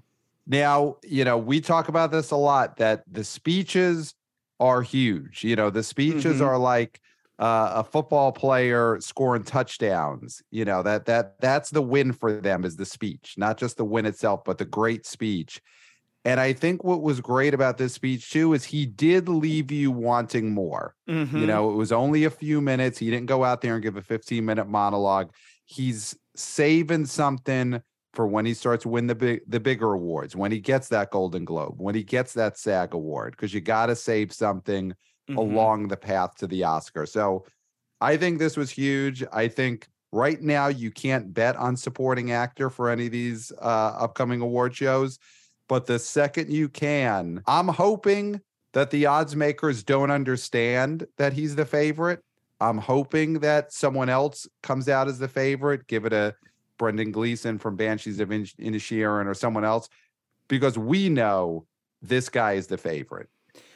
Now, 0.46 0.96
you 1.04 1.24
know, 1.24 1.38
we 1.38 1.60
talk 1.60 1.88
about 1.88 2.10
this 2.10 2.30
a 2.30 2.36
lot 2.36 2.76
that 2.78 3.04
the 3.10 3.22
speeches 3.24 4.14
are 4.58 4.82
huge. 4.82 5.44
You 5.44 5.56
know, 5.56 5.70
the 5.70 5.82
speeches 5.82 6.40
Mhm. 6.40 6.46
are 6.46 6.58
like 6.58 7.00
uh, 7.38 7.72
a 7.76 7.84
football 7.84 8.32
player 8.32 8.98
scoring 9.00 9.42
touchdowns. 9.44 10.42
You 10.50 10.66
know, 10.66 10.82
that 10.82 11.06
that 11.06 11.40
that's 11.40 11.70
the 11.70 11.80
win 11.80 12.12
for 12.12 12.32
them 12.38 12.64
is 12.66 12.76
the 12.76 12.84
speech, 12.84 13.34
not 13.38 13.56
just 13.56 13.78
the 13.78 13.84
win 13.84 14.04
itself, 14.04 14.42
but 14.44 14.58
the 14.58 14.66
great 14.66 15.06
speech. 15.06 15.62
And 16.26 16.38
I 16.38 16.52
think 16.52 16.84
what 16.84 17.00
was 17.00 17.18
great 17.22 17.54
about 17.54 17.78
this 17.78 17.94
speech 17.94 18.30
too 18.30 18.52
is 18.52 18.64
he 18.66 18.84
did 18.84 19.26
leave 19.26 19.70
you 19.70 19.90
wanting 19.90 20.52
more. 20.52 20.94
Mhm. 21.08 21.32
You 21.40 21.46
know, 21.46 21.70
it 21.70 21.76
was 21.76 21.92
only 21.92 22.24
a 22.24 22.30
few 22.30 22.60
minutes. 22.60 22.98
He 22.98 23.08
didn't 23.10 23.24
go 23.24 23.42
out 23.42 23.62
there 23.62 23.72
and 23.72 23.82
give 23.82 23.96
a 23.96 24.02
15 24.02 24.44
minute 24.44 24.68
monologue. 24.68 25.30
He's 25.64 26.14
saving 26.36 27.06
something 27.06 27.82
for 28.14 28.26
when 28.26 28.44
he 28.46 28.54
starts 28.54 28.82
to 28.82 28.88
win 28.88 29.06
the 29.06 29.14
big 29.14 29.42
the 29.46 29.60
bigger 29.60 29.92
awards, 29.92 30.34
when 30.36 30.52
he 30.52 30.60
gets 30.60 30.88
that 30.88 31.10
Golden 31.10 31.44
Globe, 31.44 31.76
when 31.80 31.94
he 31.94 32.02
gets 32.02 32.32
that 32.34 32.58
SAG 32.58 32.94
award, 32.94 33.32
because 33.32 33.54
you 33.54 33.60
got 33.60 33.86
to 33.86 33.96
save 33.96 34.32
something 34.32 34.94
Mhm. 35.28 35.36
along 35.38 35.88
the 35.88 35.96
path 35.96 36.34
to 36.36 36.46
the 36.46 36.64
Oscar. 36.64 37.06
So 37.06 37.46
I 38.00 38.16
think 38.16 38.38
this 38.38 38.56
was 38.56 38.70
huge. 38.70 39.24
I 39.32 39.48
think 39.48 39.88
right 40.12 40.40
now 40.42 40.66
you 40.68 40.90
can't 40.90 41.32
bet 41.34 41.56
on 41.56 41.76
supporting 41.76 42.32
actor 42.32 42.70
for 42.70 42.88
any 42.90 43.06
of 43.06 43.12
these 43.12 43.52
uh, 43.60 43.96
upcoming 44.00 44.40
award 44.40 44.74
shows. 44.74 45.18
but 45.68 45.86
the 45.86 45.98
second 46.00 46.50
you 46.52 46.68
can, 46.68 47.42
I'm 47.46 47.68
hoping 47.68 48.40
that 48.72 48.90
the 48.90 49.06
odds 49.06 49.36
makers 49.36 49.84
don't 49.84 50.10
understand 50.10 51.06
that 51.16 51.32
he's 51.32 51.54
the 51.56 51.64
favorite. 51.64 52.22
I'm 52.60 52.78
hoping 52.78 53.40
that 53.40 53.72
someone 53.72 54.08
else 54.08 54.46
comes 54.62 54.88
out 54.88 55.08
as 55.08 55.18
the 55.18 55.28
favorite. 55.28 55.86
Give 55.86 56.04
it 56.04 56.12
a 56.12 56.34
Brendan 56.78 57.10
Gleeson 57.12 57.58
from 57.58 57.76
Banshees 57.76 58.20
of 58.20 58.28
Inisherin 58.30 59.26
or 59.26 59.34
someone 59.34 59.64
else, 59.64 59.88
because 60.48 60.78
we 60.78 61.08
know 61.08 61.66
this 62.02 62.28
guy 62.28 62.52
is 62.54 62.66
the 62.66 62.78
favorite. 62.78 63.28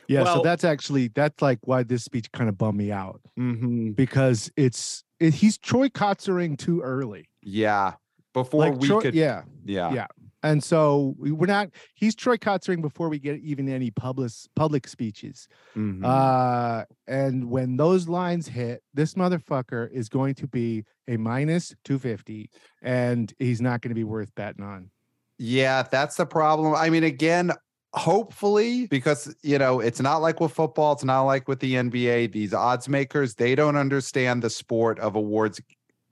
Yeah, 0.09 0.23
Well- 0.23 0.37
so 0.37 0.43
that's 0.43 0.65
actually 0.65 1.09
that's 1.09 1.41
like 1.41 1.59
why 1.63 1.83
this 1.83 2.05
speech 2.05 2.31
kind 2.33 2.49
of 2.49 2.59
bummed 2.59 2.79
me 2.79 2.93
out 2.93 3.21
Mm-hmm. 3.39 3.91
because 3.93 4.51
it's 4.57 5.03
it, 5.21 5.33
he's 5.35 5.57
Troy 5.59 5.89
Kotsuring 5.89 6.59
too 6.59 6.83
early. 6.83 7.29
Yeah, 7.43 7.95
before 8.35 8.69
Like 8.69 8.81
we 8.81 8.89
Troy- 8.89 9.01
could, 9.01 9.15
yeah, 9.15 9.45
yeah, 9.65 9.93
yeah. 9.95 10.07
And 10.45 10.63
so 10.63 11.15
we, 11.19 11.33
we're 11.33 11.47
not. 11.47 11.71
He's 11.95 12.15
Troy 12.15 12.37
Kotsuring 12.37 12.83
before 12.83 13.09
we 13.09 13.19
get 13.19 13.41
even 13.41 13.67
any 13.67 13.91
public 13.91 14.31
public 14.55 14.87
speeches. 14.87 15.49
Mhm. 15.75 16.05
Uh, 16.05 16.85
and 17.09 17.51
when 17.51 17.79
those 17.79 18.09
lines 18.09 18.47
hit, 18.47 18.83
this 18.93 19.15
motherfucker 19.15 19.91
is 19.91 20.11
going 20.11 20.35
to 20.35 20.47
be 20.47 20.85
a 21.09 21.17
minus 21.17 21.75
two 21.83 21.99
fifty, 21.99 22.51
and 22.83 23.33
he's 23.39 23.63
not 23.63 23.81
going 23.81 23.89
to 23.89 23.95
be 23.95 24.05
worth 24.05 24.35
betting 24.35 24.63
on. 24.63 24.91
Yeah, 25.39 25.83
that's 25.83 26.17
the 26.17 26.27
problem. 26.27 26.75
I 26.75 26.91
mean, 26.91 27.05
again, 27.05 27.51
hopefully, 27.95 28.87
because 28.89 29.35
you 29.43 29.59
know, 29.59 29.81
it's 29.81 30.01
not 30.01 30.19
like 30.19 30.41
with 30.41 30.53
football, 30.53 30.93
it's 30.93 31.05
not 31.05 31.23
like 31.23 31.49
with 31.49 31.61
the 31.61 31.73
NBA. 31.73 32.33
These 32.33 32.53
odds 32.53 32.87
makers, 32.87 33.35
they 33.35 33.55
don't 33.55 33.77
understand 33.77 34.43
the 34.43 34.51
sport 34.51 34.99
of 34.99 35.17
awards 35.17 35.59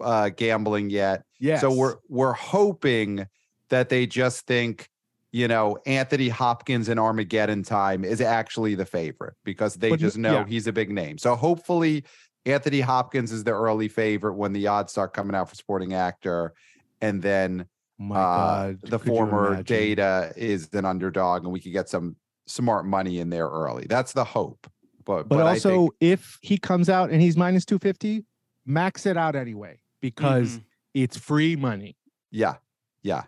uh 0.01 0.31
gambling 0.31 0.89
yet. 0.89 1.23
Yeah. 1.39 1.59
So 1.59 1.71
we're 1.71 1.97
we're 2.09 2.33
hoping 2.33 3.27
that 3.73 3.89
they 3.89 4.07
just 4.07 4.47
think, 4.47 4.89
you 5.33 5.49
know, 5.49 5.79
Anthony 5.87 6.29
Hopkins 6.29 6.91
in 6.91 6.99
Armageddon 6.99 7.63
time 7.63 8.05
is 8.05 8.21
actually 8.21 8.75
the 8.75 8.85
favorite 8.85 9.33
because 9.45 9.77
they 9.77 9.89
But 9.89 9.99
just 9.99 10.19
know 10.19 10.41
yeah. 10.41 10.47
he's 10.47 10.67
a 10.67 10.73
big 10.75 10.91
name. 10.91 11.17
So 11.17 11.35
hopefully 11.35 12.05
Anthony 12.45 12.81
Hopkins 12.81 13.33
is 13.33 13.45
the 13.45 13.53
early 13.53 13.89
favorite 13.89 14.35
when 14.35 14.53
the 14.53 14.67
odds 14.67 14.93
start 14.93 15.15
coming 15.15 15.35
out 15.35 15.49
for 15.49 15.55
Sporting 15.55 15.95
actor. 15.95 16.53
And 17.01 17.23
then 17.23 17.65
uh, 18.13 18.75
the 18.83 18.99
could 18.99 19.09
former 19.09 19.63
data 19.63 20.35
is 20.37 20.69
an 20.75 20.85
underdog 20.85 21.45
and 21.45 21.53
we 21.53 21.61
could 21.61 21.73
get 21.73 21.89
some 21.89 22.17
smart 22.47 22.85
money 22.85 23.21
in 23.21 23.31
there 23.31 23.49
early. 23.49 23.87
That's 23.89 24.13
the 24.13 24.25
hope. 24.25 24.67
But 25.07 25.31
But, 25.31 25.37
but, 25.39 25.47
also, 25.47 25.71
think, 25.79 25.95
if 26.01 26.39
he 26.43 26.59
comes 26.59 26.91
out 26.91 27.11
and 27.11 27.23
he's 27.23 27.39
minus 27.39 27.65
250, 27.65 28.27
max 28.67 29.07
it 29.07 29.17
out 29.17 29.35
anyway 29.35 29.81
because 30.03 30.59
Mhm. 30.59 30.65
it's 30.93 31.17
free 31.17 31.57
money. 31.57 31.97
yeah, 32.31 32.57
yeah. 33.03 33.25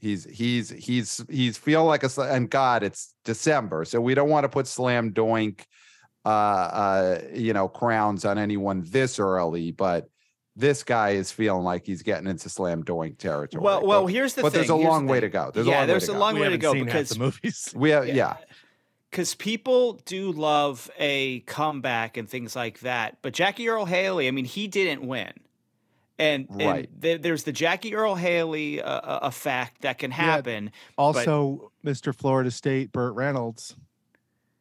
He's 0.00 0.24
he's 0.24 0.70
he's 0.70 1.24
he's 1.28 1.58
feel 1.58 1.84
like 1.84 2.02
a 2.02 2.10
and 2.20 2.48
God, 2.48 2.82
it's 2.82 3.14
December, 3.24 3.84
so 3.84 4.00
we 4.00 4.14
don't 4.14 4.28
want 4.28 4.44
to 4.44 4.48
put 4.48 4.66
slam 4.66 5.12
doink 5.12 5.64
uh 6.24 6.28
uh 6.28 7.20
you 7.32 7.52
know 7.52 7.68
crowns 7.68 8.24
on 8.24 8.38
anyone 8.38 8.84
this 8.86 9.18
early, 9.18 9.72
but 9.72 10.08
this 10.58 10.82
guy 10.82 11.10
is 11.10 11.30
feeling 11.30 11.62
like 11.62 11.86
he's 11.86 12.02
getting 12.02 12.26
into 12.26 12.48
slam 12.48 12.82
doink 12.82 13.16
territory. 13.18 13.62
Well, 13.62 13.86
well, 13.86 14.02
but, 14.02 14.12
here's 14.12 14.34
the 14.34 14.42
but 14.42 14.52
thing. 14.52 14.58
there's 14.58 14.70
a 14.70 14.74
here's 14.74 14.84
the 14.84 14.90
long 14.90 15.06
way 15.06 15.20
to 15.20 15.28
go. 15.28 15.52
There's 15.54 15.68
a 15.68 15.70
yeah, 15.70 15.78
long 15.78 15.88
way 15.88 15.98
to 15.98 16.04
a 16.04 16.06
go. 16.08 16.18
long 16.18 16.34
We 16.34 16.40
way 16.40 16.46
to 16.46 16.50
haven't 16.50 16.60
go 16.60 16.72
seen 16.72 16.86
half 16.86 16.92
because 16.92 17.08
the 17.10 17.18
movies. 17.20 17.72
we 17.76 17.90
have, 17.90 18.08
yeah. 18.08 18.36
because 19.10 19.36
people 19.36 19.94
do 20.04 20.32
love 20.32 20.90
a 20.98 21.40
comeback 21.40 22.16
and 22.16 22.28
things 22.28 22.56
like 22.56 22.80
that. 22.80 23.18
But 23.22 23.34
Jackie 23.34 23.68
Earle 23.68 23.86
Haley, 23.86 24.26
I 24.26 24.32
mean, 24.32 24.46
he 24.46 24.66
didn't 24.66 25.06
win, 25.06 25.32
and, 26.18 26.48
and 26.58 26.88
th- 27.00 27.22
there's 27.22 27.44
the 27.44 27.52
Jackie 27.52 27.94
Earle 27.94 28.14
Haley 28.16 28.82
uh, 28.82 28.88
uh, 28.88 29.18
effect 29.22 29.82
that 29.82 29.98
can 29.98 30.10
happen. 30.10 30.72
Also, 30.96 31.72
Mr. 31.84 32.14
Florida 32.14 32.50
State, 32.50 32.92
Burt 32.92 33.14
Reynolds. 33.14 33.76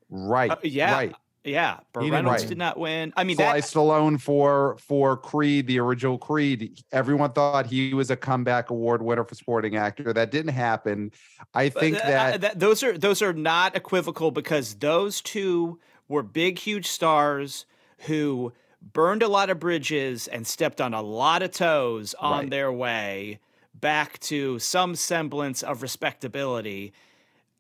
Right. 0.10 0.52
Uh, 0.52 0.56
yeah, 0.64 0.94
Right. 0.94 1.16
yeah. 1.44 1.80
Burt 1.94 2.04
He 2.04 2.12
Reynolds 2.12 2.44
win. 2.44 2.50
did 2.50 2.58
not 2.58 2.78
win. 2.80 3.14
I 3.18 3.24
mean, 3.24 3.36
Sly 3.38 3.60
that 3.60 3.64
Stallone 3.68 4.22
for 4.22 4.78
for 4.80 5.18
Creed, 5.18 5.68
the 5.68 5.80
original 5.80 6.18
Creed. 6.18 6.82
Everyone 6.92 7.32
thought 7.34 7.66
he 7.66 7.94
was 7.94 8.10
a 8.12 8.16
comeback 8.16 8.70
award 8.70 9.02
winner 9.02 9.24
for 9.24 9.36
supporting 9.36 9.76
actor. 9.76 10.14
That 10.14 10.32
didn't 10.32 10.54
happen. 10.54 11.12
I 11.54 11.70
think 11.70 11.98
uh, 11.98 12.08
that 12.08 12.34
uh, 12.34 12.38
that 12.38 12.60
those 12.60 12.84
are 12.84 12.98
those 12.98 13.22
are 13.22 13.34
not 13.34 13.76
equivocal 13.76 14.32
because 14.32 14.76
those 14.76 15.22
two 15.22 15.80
were 16.08 16.24
big, 16.24 16.58
huge 16.60 16.88
stars 16.88 17.66
who 18.02 18.54
burned 18.94 19.24
a 19.24 19.28
lot 19.28 19.50
of 19.50 19.60
bridges 19.60 20.28
and 20.28 20.46
stepped 20.46 20.80
on 20.82 20.94
a 20.94 21.02
lot 21.02 21.42
of 21.44 21.52
toes 21.52 22.14
on 22.20 22.32
Right. 22.42 22.50
their 22.50 22.72
way 22.72 23.40
back 23.74 24.20
to 24.20 24.60
some 24.60 24.96
semblance 24.96 25.62
of 25.64 25.82
respectability. 25.82 26.94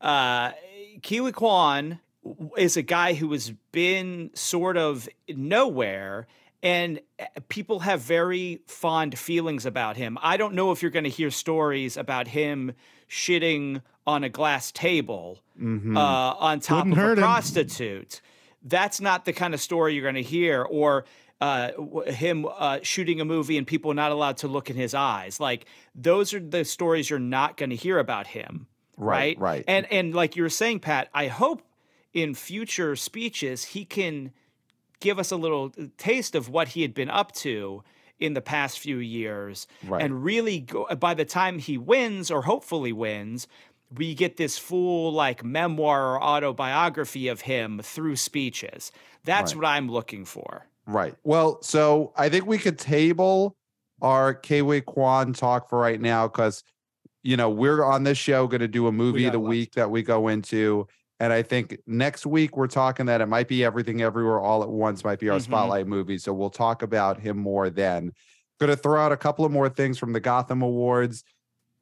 Uh, 0.01 0.51
Ke 1.01 1.17
Huy 1.19 1.31
Quan 1.31 1.99
is 2.57 2.75
a 2.77 2.81
guy 2.81 3.13
who 3.13 3.31
has 3.31 3.51
been 3.71 4.31
sort 4.33 4.77
of 4.77 5.07
nowhere 5.29 6.27
and 6.63 6.99
uh, 7.19 7.25
people 7.49 7.79
have 7.81 8.01
very 8.01 8.59
fond 8.65 9.17
feelings 9.17 9.65
about 9.65 9.95
him. 9.95 10.17
I 10.23 10.37
don't 10.37 10.55
know 10.55 10.71
if 10.71 10.81
you're 10.81 10.91
going 10.91 11.03
to 11.03 11.09
hear 11.09 11.29
stories 11.29 11.97
about 11.97 12.27
him 12.29 12.73
shitting 13.09 13.81
on 14.07 14.23
a 14.23 14.29
glass 14.29 14.71
table 14.71 15.39
Mhm. 15.61 15.95
uh, 15.95 15.99
on 16.39 16.59
top 16.59 16.87
Wouldn't 16.87 16.97
of 17.11 17.17
a 17.17 17.21
prostitute. 17.21 18.15
him. 18.15 18.21
That's 18.63 18.99
not 18.99 19.25
the 19.25 19.33
kind 19.33 19.53
of 19.53 19.61
story 19.61 19.93
you're 19.93 20.03
going 20.03 20.15
to 20.15 20.21
hear, 20.21 20.63
or 20.63 21.05
uh, 21.39 21.71
him 22.07 22.45
uh, 22.57 22.79
shooting 22.81 23.21
a 23.21 23.25
movie 23.25 23.57
and 23.57 23.67
people 23.67 23.93
not 23.93 24.11
allowed 24.11 24.37
to 24.37 24.47
look 24.47 24.69
in 24.69 24.75
his 24.75 24.93
eyes. 24.93 25.39
Like 25.39 25.65
those 25.93 26.33
are 26.33 26.39
the 26.39 26.65
stories 26.65 27.09
you're 27.09 27.19
not 27.19 27.57
going 27.57 27.69
to 27.69 27.75
hear 27.75 27.99
about 27.99 28.27
him, 28.27 28.67
right? 28.97 29.37
right, 29.37 29.39
right. 29.39 29.63
And 29.67 29.85
and 29.91 30.15
like 30.15 30.35
you 30.35 30.43
were 30.43 30.49
saying, 30.49 30.79
Pat, 30.79 31.09
I 31.13 31.27
hope 31.27 31.61
in 32.13 32.33
future 32.33 32.95
speeches 32.95 33.63
he 33.65 33.85
can 33.85 34.31
give 34.99 35.19
us 35.19 35.31
a 35.31 35.35
little 35.35 35.71
taste 35.97 36.33
of 36.33 36.49
what 36.49 36.69
he 36.69 36.81
had 36.81 36.95
been 36.95 37.09
up 37.09 37.31
to 37.33 37.83
in 38.19 38.33
the 38.33 38.41
past 38.41 38.79
few 38.79 38.97
years 38.97 39.67
Right. 39.85 40.01
and 40.01 40.23
really 40.23 40.61
go 40.61 40.87
by 40.99 41.13
the 41.13 41.25
time 41.25 41.59
he 41.59 41.77
wins 41.77 42.31
or 42.31 42.41
hopefully 42.41 42.91
wins 42.91 43.47
we 43.95 44.13
get 44.13 44.37
this 44.37 44.57
full 44.57 45.11
like 45.13 45.43
memoir 45.43 46.13
or 46.15 46.23
autobiography 46.23 47.27
of 47.27 47.41
him 47.41 47.79
through 47.83 48.15
speeches 48.15 48.91
that's 49.23 49.53
Right. 49.53 49.61
what 49.61 49.67
i'm 49.69 49.89
looking 49.89 50.25
for 50.25 50.65
Right. 50.89 51.15
Well, 51.25 51.61
so 51.63 52.13
I 52.15 52.29
think 52.29 52.45
we 52.45 52.57
could 52.57 52.79
table 52.79 53.57
our 54.01 54.33
Ke 54.33 54.61
Huy 54.63 54.79
Quan 54.79 55.33
talk 55.33 55.67
for 55.69 55.77
right 55.79 55.99
now 55.99 56.29
because 56.29 56.63
you 57.23 57.35
know 57.35 57.49
we're 57.49 57.83
on 57.83 58.03
this 58.03 58.17
show 58.17 58.47
going 58.47 58.61
to 58.61 58.69
do 58.69 58.87
a 58.87 58.91
movie 58.93 59.25
of 59.25 59.33
the 59.33 59.39
week 59.41 59.73
that 59.73 59.91
we 59.91 60.01
go 60.01 60.29
into, 60.29 60.87
and 61.19 61.33
I 61.33 61.41
think 61.41 61.77
next 61.87 62.25
week 62.25 62.55
we're 62.55 62.67
talking 62.67 63.05
that 63.07 63.19
it 63.19 63.25
might 63.25 63.49
be 63.49 63.65
everything 63.65 64.01
everywhere 64.01 64.39
all 64.39 64.63
at 64.63 64.69
once, 64.69 65.03
might 65.03 65.19
be 65.19 65.27
our 65.27 65.39
Mhm. 65.39 65.43
spotlight 65.43 65.87
movie. 65.87 66.17
So 66.19 66.33
we'll 66.33 66.49
talk 66.49 66.83
about 66.83 67.19
him 67.19 67.35
more 67.37 67.69
then. 67.69 68.13
Going 68.61 68.69
to 68.69 68.77
throw 68.77 69.01
out 69.01 69.11
a 69.11 69.17
couple 69.17 69.43
of 69.43 69.51
more 69.51 69.67
things 69.67 69.99
from 69.99 70.13
the 70.13 70.21
Gotham 70.21 70.61
Awards. 70.61 71.25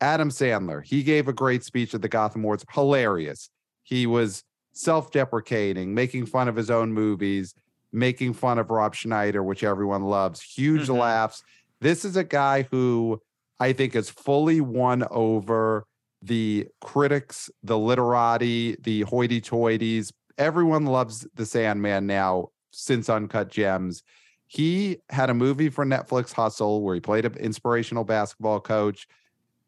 Adam 0.02 0.30
Sandler, 0.30 0.84
he 0.84 1.04
gave 1.04 1.28
a 1.28 1.34
great 1.34 1.64
speech 1.64 1.94
at 1.94 2.02
the 2.02 2.10
Gotham 2.10 2.44
Awards. 2.44 2.66
Hilarious. 2.72 3.50
He 3.84 4.06
was 4.08 4.44
self-deprecating, 4.74 5.94
making 5.94 6.26
fun 6.26 6.48
of 6.48 6.56
his 6.56 6.70
own 6.70 6.92
movies 6.92 7.56
making 7.96 8.34
fun 8.34 8.60
of 8.60 8.70
Rob 8.70 8.94
Schneider, 8.94 9.42
which 9.42 9.64
everyone 9.64 10.04
loves. 10.04 10.42
Huge 10.42 10.88
Mhm. 10.88 11.00
laughs. 11.00 11.44
This 11.80 12.06
is 12.06 12.16
a 12.18 12.24
guy 12.24 12.64
who 12.64 13.22
I 13.60 13.72
think 13.72 13.94
has 13.94 14.10
fully 14.10 14.60
won 14.60 15.06
over 15.10 15.86
the 16.22 16.68
critics, 16.82 17.50
the 17.64 17.78
literati, 17.78 18.76
the 18.84 19.02
hoity 19.04 19.40
toities. 19.40 20.12
Everyone 20.38 20.86
loves 20.86 21.26
the 21.36 21.46
Sandman 21.46 22.06
now 22.06 22.50
since 22.72 23.10
Uncut 23.10 23.50
Gems. 23.50 24.04
He 24.48 24.98
had 25.10 25.30
a 25.30 25.34
movie 25.34 25.70
for 25.70 25.86
Netflix 25.86 26.34
Hustle 26.34 26.82
where 26.82 26.96
he 26.96 27.02
played 27.02 27.26
an 27.26 27.36
inspirational 27.36 28.04
basketball 28.04 28.60
coach. 28.60 29.08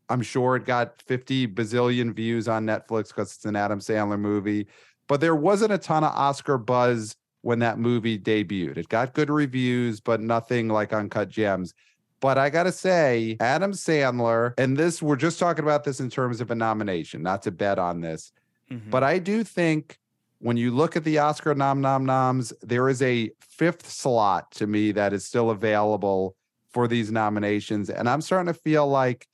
I'm 0.09 0.21
sure 0.21 0.55
it 0.55 0.65
got 0.65 1.01
50 1.01 1.47
bazillion 1.47 2.13
views 2.13 2.47
on 2.47 2.65
Netflix 2.65 3.07
because 3.09 3.35
it's 3.35 3.45
an 3.45 3.55
Adam 3.55 3.79
Sandler 3.79 4.19
movie, 4.19 4.67
but 5.07 5.21
there 5.21 5.35
wasn't 5.35 5.73
a 5.73 5.77
ton 5.77 6.03
of 6.03 6.13
Oscar 6.13 6.57
buzz 6.57 7.15
when 7.41 7.59
that 7.59 7.77
movie 7.77 8.17
debuted. 8.17 8.77
It 8.77 8.89
got 8.89 9.13
good 9.13 9.29
reviews, 9.29 9.99
but 9.99 10.21
nothing 10.21 10.69
like 10.69 10.93
Uncut 10.93 11.29
Gems. 11.29 11.73
But 12.19 12.37
I 12.37 12.49
got 12.49 12.63
to 12.63 12.71
say, 12.71 13.37
Adam 13.39 13.73
Sandler, 13.73 14.53
and 14.57 14.75
this, 14.75 15.01
we're 15.01 15.17
just 15.17 15.39
talking 15.39 15.63
about 15.63 15.83
this 15.83 15.99
in 15.99 16.09
terms 16.09 16.41
of 16.41 16.49
a 16.49 16.55
nomination, 16.55 17.21
not 17.21 17.43
to 17.43 17.51
bet 17.51 17.77
on 17.77 18.01
this. 18.01 18.31
Mhm. 18.71 18.89
But 18.89 19.03
I 19.03 19.19
do 19.19 19.43
think 19.43 19.99
when 20.39 20.57
you 20.57 20.71
look 20.71 20.95
at 20.95 21.03
the 21.03 21.19
Oscar 21.19 21.53
nom 21.53 21.81
nom 21.81 22.05
noms, 22.05 22.53
there 22.61 22.89
is 22.89 23.01
a 23.01 23.31
fifth 23.39 23.89
slot 23.89 24.51
to 24.53 24.67
me 24.67 24.91
that 24.93 25.13
is 25.13 25.25
still 25.25 25.51
available 25.51 26.35
for 26.71 26.87
these 26.87 27.11
nominations. 27.11 27.89
And 27.89 28.09
I'm 28.09 28.21
starting 28.21 28.51
to 28.53 28.59
feel 28.59 28.87
like 28.87 29.27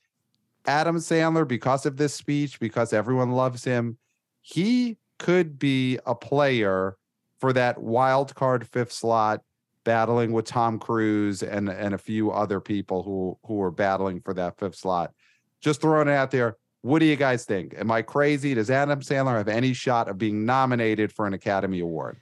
Adam 0.66 0.96
Sandler, 0.96 1.46
because 1.46 1.86
of 1.86 1.96
this 1.96 2.14
speech, 2.14 2.58
because 2.58 2.92
everyone 2.92 3.32
loves 3.32 3.64
him, 3.64 3.98
he 4.40 4.98
could 5.18 5.58
be 5.58 5.98
a 6.06 6.14
player 6.14 6.96
for 7.38 7.52
that 7.52 7.80
wild 7.80 8.34
card 8.34 8.66
fifth 8.66 8.92
slot, 8.92 9.42
battling 9.84 10.32
with 10.32 10.46
Tom 10.46 10.78
Cruise 10.78 11.42
and 11.42 11.68
and 11.68 11.94
a 11.94 11.98
few 11.98 12.30
other 12.30 12.60
people 12.60 13.02
who 13.02 13.38
who 13.46 13.60
are 13.62 13.70
battling 13.70 14.20
for 14.20 14.34
that 14.34 14.58
fifth 14.58 14.76
slot. 14.76 15.12
Just 15.60 15.80
throwing 15.80 16.08
it 16.08 16.12
out 16.12 16.30
there. 16.30 16.56
What 16.82 16.98
do 16.98 17.06
you 17.06 17.16
guys 17.16 17.44
think? 17.44 17.74
Am 17.78 17.90
I 17.90 18.02
crazy? 18.02 18.52
Does 18.52 18.70
Adam 18.70 19.00
Sandler 19.00 19.38
have 19.38 19.48
any 19.48 19.72
shot 19.72 20.08
of 20.08 20.18
being 20.18 20.44
nominated 20.44 21.12
for 21.12 21.26
an 21.26 21.32
Academy 21.32 21.80
Award? 21.80 22.18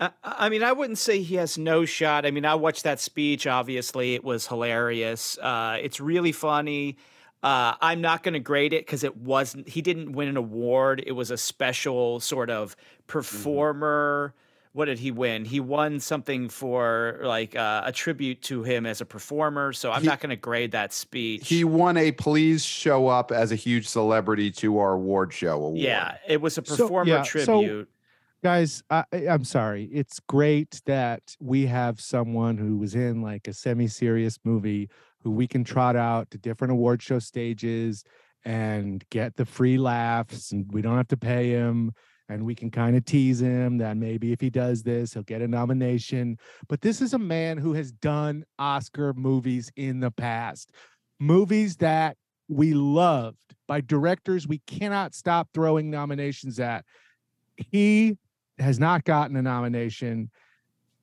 Uh, 0.00 0.10
I 0.22 0.48
mean, 0.48 0.62
I 0.62 0.72
wouldn't 0.72 0.98
say 0.98 1.22
he 1.22 1.36
has 1.36 1.56
no 1.56 1.84
shot. 1.84 2.26
I 2.26 2.30
mean, 2.30 2.44
I 2.44 2.56
watched 2.56 2.82
that 2.82 3.00
speech. 3.00 3.46
Obviously, 3.46 4.14
it 4.14 4.24
was 4.24 4.46
hilarious. 4.46 5.38
Uh, 5.38 5.78
it's 5.80 6.00
really 6.00 6.32
funny. 6.32 6.96
Uh, 7.42 7.74
I'm 7.80 8.00
not 8.00 8.22
going 8.22 8.32
to 8.34 8.40
grade 8.40 8.72
it 8.72 8.84
because 8.86 9.04
it 9.04 9.16
wasn't. 9.16 9.68
He 9.68 9.82
didn't 9.82 10.12
win 10.12 10.28
an 10.28 10.36
award. 10.36 11.02
It 11.06 11.12
was 11.12 11.30
a 11.30 11.36
special 11.36 12.20
sort 12.20 12.50
of 12.50 12.76
Mm-hmm. 12.76 13.06
performer. 13.06 14.34
What 14.72 14.86
did 14.86 14.98
he 14.98 15.10
win? 15.10 15.44
He 15.46 15.58
won 15.60 16.00
something 16.00 16.48
for 16.50 17.20
like 17.22 17.56
uh, 17.56 17.82
a 17.86 17.92
tribute 17.92 18.42
to 18.42 18.62
him 18.62 18.84
as 18.84 19.00
a 19.00 19.06
performer. 19.06 19.72
So 19.72 19.90
I'm 19.90 20.02
He- 20.02 20.08
not 20.08 20.20
going 20.20 20.30
to 20.30 20.36
grade 20.36 20.72
that 20.72 20.92
speech. 20.92 21.48
He 21.48 21.64
won 21.64 21.96
a 21.96 22.12
please 22.12 22.62
show 22.64 23.06
up 23.08 23.32
as 23.32 23.52
a 23.52 23.54
huge 23.54 23.86
celebrity 23.88 24.50
to 24.52 24.78
our 24.78 24.92
award 24.94 25.32
show 25.32 25.54
award. 25.54 25.78
yeah, 25.78 26.16
it 26.26 26.40
was 26.42 26.58
a 26.58 26.64
So, 26.66 26.76
performer 26.76 27.10
yeah, 27.10 27.22
so- 27.22 27.44
tribute. 27.44 27.88
Guys 28.46 28.80
I, 28.90 29.02
i'm 29.28 29.42
sorry 29.42 29.88
it's 29.92 30.20
great 30.20 30.80
that 30.86 31.34
we 31.40 31.66
have 31.66 32.00
someone 32.00 32.56
who 32.56 32.78
was 32.78 32.94
in 32.94 33.20
like 33.20 33.48
a 33.48 33.52
semi-serious 33.52 34.38
movie 34.44 34.88
who 35.24 35.32
we 35.32 35.48
can 35.48 35.64
trot 35.64 35.96
out 35.96 36.30
to 36.30 36.38
different 36.38 36.70
award 36.70 37.02
show 37.02 37.18
stages 37.18 38.04
and 38.44 39.04
get 39.10 39.34
the 39.34 39.44
free 39.44 39.78
laughs 39.78 40.52
and 40.52 40.64
we 40.70 40.80
don't 40.80 40.96
have 40.96 41.08
to 41.08 41.16
pay 41.16 41.48
him 41.48 41.90
and 42.28 42.46
we 42.46 42.54
can 42.54 42.70
kind 42.70 42.96
of 42.96 43.04
tease 43.04 43.40
him 43.40 43.78
that 43.78 43.96
maybe 43.96 44.30
if 44.30 44.40
he 44.40 44.48
does 44.48 44.84
this 44.84 45.14
he'll 45.14 45.24
get 45.24 45.42
a 45.42 45.48
nomination. 45.48 46.36
But 46.68 46.82
this 46.82 47.00
is 47.00 47.14
a 47.14 47.18
man 47.18 47.58
who 47.58 47.72
has 47.72 47.90
done 47.90 48.44
oscar 48.60 49.12
movies 49.12 49.72
in 49.74 49.98
the 49.98 50.12
past 50.12 50.70
movies 51.18 51.78
that 51.78 52.16
we 52.48 52.74
loved 52.74 53.56
by 53.66 53.80
directors 53.80 54.46
we 54.46 54.58
cannot 54.68 55.16
stop 55.16 55.48
throwing 55.52 55.90
nominations 55.90 56.60
at. 56.60 56.84
He 57.56 58.18
has 58.58 58.78
not 58.78 59.04
gotten 59.04 59.36
a 59.36 59.42
nomination. 59.42 60.30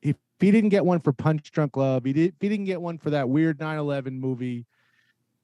If 0.01 0.15
he 0.39 0.51
didn't 0.51 0.69
get 0.69 0.85
one 0.85 0.99
for 0.99 1.13
Punch 1.13 1.51
Drunk 1.51 1.77
Love, 1.77 2.05
he 2.05 2.13
did. 2.13 2.33
If 2.33 2.41
he 2.41 2.49
didn't 2.49 2.65
get 2.65 2.81
one 2.81 2.97
for 2.97 3.11
that 3.11 3.29
weird 3.29 3.59
9/11 3.59 4.19
movie, 4.19 4.65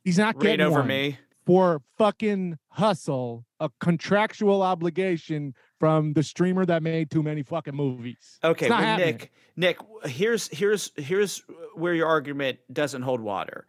he's 0.03 0.17
not 0.17 0.35
Right 0.35 0.43
getting 0.43 0.65
over 0.65 0.79
one 0.79 0.87
me. 0.87 1.17
for 1.45 1.81
fucking 1.97 2.57
hustle, 2.69 3.45
a 3.59 3.69
contractual 3.79 4.61
obligation 4.61 5.53
from 5.79 6.13
the 6.13 6.23
streamer 6.23 6.65
that 6.65 6.83
made 6.83 7.09
too 7.09 7.23
many 7.23 7.43
fucking 7.43 7.75
movies. 7.75 8.39
Okay, 8.43 8.69
well. 8.69 8.97
Nick, 8.97 9.31
Nick, 9.55 9.77
here's 10.05 10.47
here's 10.49 10.91
here's 10.97 11.43
where 11.75 11.93
your 11.93 12.07
argument 12.07 12.59
doesn't 12.71 13.03
hold 13.03 13.21
water. 13.21 13.65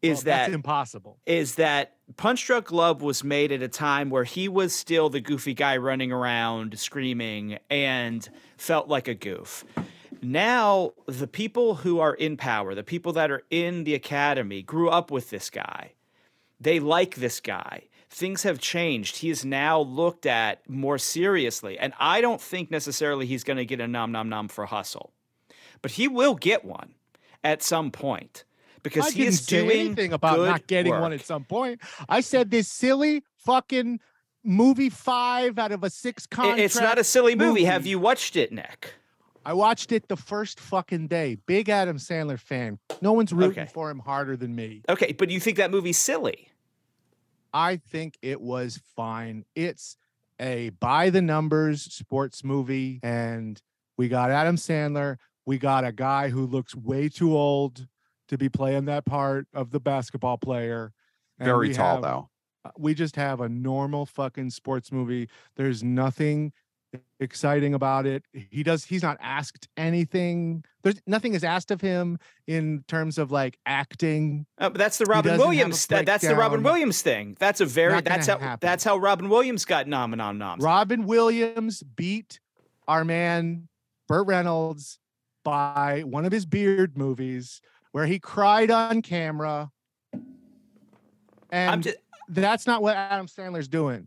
Is 0.00 0.18
Well, 0.18 0.24
that 0.24 0.24
that's 0.44 0.54
impossible? 0.54 1.18
is 1.26 1.56
that 1.56 1.96
Punch 2.16 2.46
Drunk 2.46 2.70
Love 2.70 3.02
was 3.02 3.24
made 3.24 3.50
at 3.52 3.62
a 3.62 3.68
time 3.68 4.10
where 4.10 4.24
he 4.24 4.48
was 4.48 4.74
still 4.74 5.10
the 5.10 5.20
goofy 5.20 5.54
guy 5.54 5.76
running 5.76 6.12
around 6.12 6.78
screaming 6.78 7.58
and 7.68 8.28
felt 8.56 8.88
like 8.88 9.08
a 9.08 9.14
goof. 9.14 9.64
Now, 10.22 10.92
the 11.06 11.26
people 11.26 11.76
who 11.76 12.00
are 12.00 12.14
in 12.14 12.36
power, 12.36 12.74
the 12.74 12.82
people 12.82 13.12
that 13.14 13.30
are 13.30 13.42
in 13.50 13.84
the 13.84 13.94
academy, 13.94 14.62
grew 14.62 14.88
up 14.88 15.10
with 15.10 15.30
this 15.30 15.50
guy. 15.50 15.92
They 16.60 16.80
like 16.80 17.16
this 17.16 17.40
guy. 17.40 17.84
Things 18.10 18.42
have 18.42 18.58
changed. 18.58 19.18
He 19.18 19.30
is 19.30 19.44
now 19.44 19.80
looked 19.80 20.26
at 20.26 20.68
more 20.68 20.98
seriously. 20.98 21.78
And 21.78 21.92
I 22.00 22.20
don't 22.20 22.40
think 22.40 22.70
necessarily 22.70 23.26
he's 23.26 23.44
going 23.44 23.58
to 23.58 23.66
get 23.66 23.80
a 23.80 23.86
nom 23.86 24.10
nom 24.10 24.28
nom 24.28 24.48
for 24.48 24.66
hustle, 24.66 25.12
but 25.82 25.92
he 25.92 26.08
will 26.08 26.34
get 26.34 26.64
one 26.64 26.94
at 27.44 27.62
some 27.62 27.90
point 27.90 28.44
because 28.82 29.06
I 29.06 29.10
he 29.10 29.18
didn't 29.20 29.28
is 29.34 29.44
say 29.44 29.60
doing 29.62 29.80
anything 29.80 30.12
about 30.12 30.38
not 30.38 30.66
getting 30.66 30.92
one 30.98 31.12
at 31.12 31.20
some 31.24 31.44
point. 31.44 31.80
I 32.08 32.20
said 32.20 32.50
this 32.50 32.68
silly 32.68 33.22
fucking 33.38 34.00
movie 34.44 34.90
five 34.90 35.58
out 35.58 35.72
of 35.72 35.84
a 35.84 35.90
six 35.90 36.26
contract. 36.26 36.60
It's 36.60 36.80
not 36.80 36.98
a 36.98 37.04
silly 37.04 37.34
movie. 37.34 37.64
Have 37.64 37.86
you 37.86 37.98
watched 37.98 38.36
it, 38.36 38.52
Nick? 38.52 38.94
I 39.44 39.52
watched 39.54 39.92
it 39.92 40.08
the 40.08 40.16
first 40.16 40.60
fucking 40.60 41.08
day. 41.08 41.38
Big 41.46 41.68
Adam 41.70 41.96
Sandler 41.96 42.38
fan. 42.38 42.78
No 43.00 43.12
one's 43.12 43.32
rooting 43.32 43.62
Okay. 43.62 43.70
for 43.72 43.90
him 43.90 43.98
harder 44.00 44.36
than 44.36 44.54
me. 44.54 44.82
Okay, 44.88 45.12
but 45.12 45.30
you 45.30 45.40
think 45.40 45.56
that 45.56 45.70
movie's 45.70 45.98
silly? 45.98 46.48
I 47.54 47.76
think 47.76 48.18
it 48.20 48.40
was 48.40 48.80
fine. 48.94 49.44
It's 49.54 49.96
a 50.38 50.68
by 50.80 51.10
the 51.10 51.22
numbers 51.22 51.82
sports 51.82 52.44
movie, 52.44 53.00
and 53.02 53.60
we 53.96 54.08
got 54.08 54.30
Adam 54.30 54.56
Sandler. 54.56 55.16
We 55.46 55.56
got 55.56 55.84
a 55.84 55.92
guy 55.92 56.28
who 56.28 56.44
looks 56.46 56.74
way 56.76 57.08
too 57.08 57.34
old 57.36 57.86
to 58.28 58.38
be 58.38 58.48
playing 58.48 58.86
that 58.86 59.04
part 59.04 59.46
of 59.52 59.70
the 59.70 59.80
basketball 59.80 60.38
player. 60.38 60.92
and 61.38 61.46
Very 61.46 61.72
tall 61.72 61.96
have- 61.96 62.02
though. 62.02 62.30
uh, 62.64 62.70
We 62.78 62.94
just 62.94 63.16
have 63.16 63.40
a 63.40 63.48
normal 63.48 64.06
fucking 64.06 64.50
sports 64.50 64.90
movie. 64.92 65.28
There's 65.56 65.82
nothing 65.82 66.52
exciting 67.20 67.74
about 67.74 68.06
it. 68.06 68.24
He 68.32 68.62
does. 68.62 68.84
He's 68.84 69.02
not 69.02 69.18
asked 69.20 69.68
anything. 69.76 70.64
There's 70.82 71.00
nothing 71.06 71.34
is 71.34 71.44
asked 71.44 71.70
of 71.70 71.80
him 71.80 72.18
in 72.46 72.84
terms 72.88 73.18
of 73.18 73.30
like 73.30 73.58
acting. 73.66 74.46
Uh, 74.58 74.70
but 74.70 74.78
that's 74.78 74.98
the 74.98 75.04
Robin 75.04 75.32
doesn't 75.32 75.38
have 75.40 75.40
a 75.40 75.48
Williams. 75.48 75.86
That, 75.86 76.06
that's 76.06 76.26
the 76.26 76.34
Robin. 76.34 76.62
Williams 76.62 77.02
thing. 77.02 77.36
That's 77.38 77.60
a 77.60 77.66
very. 77.66 78.00
That's 78.00 78.26
how. 78.26 78.38
happen. 78.38 78.66
That's 78.66 78.84
how 78.84 78.96
Robin 78.96 79.28
Williams 79.28 79.64
got 79.64 79.86
nom 79.86 80.10
nom 80.12 80.38
noms. 80.38 80.62
Robin 80.64 81.04
Williams 81.06 81.82
beat 81.82 82.40
our 82.86 83.04
man 83.04 83.68
Burt 84.06 84.26
Reynolds 84.26 84.98
by 85.44 86.02
one 86.06 86.24
of 86.24 86.32
his 86.32 86.46
beard 86.46 86.96
movies 86.96 87.60
where 87.92 88.06
he 88.06 88.18
cried 88.18 88.70
on 88.70 89.02
camera. 89.02 89.70
And 91.50 91.82
just, 91.82 91.96
that's 92.28 92.66
not 92.66 92.82
what 92.82 92.96
Adam 92.96 93.26
Sandler's 93.26 93.68
doing. 93.68 94.06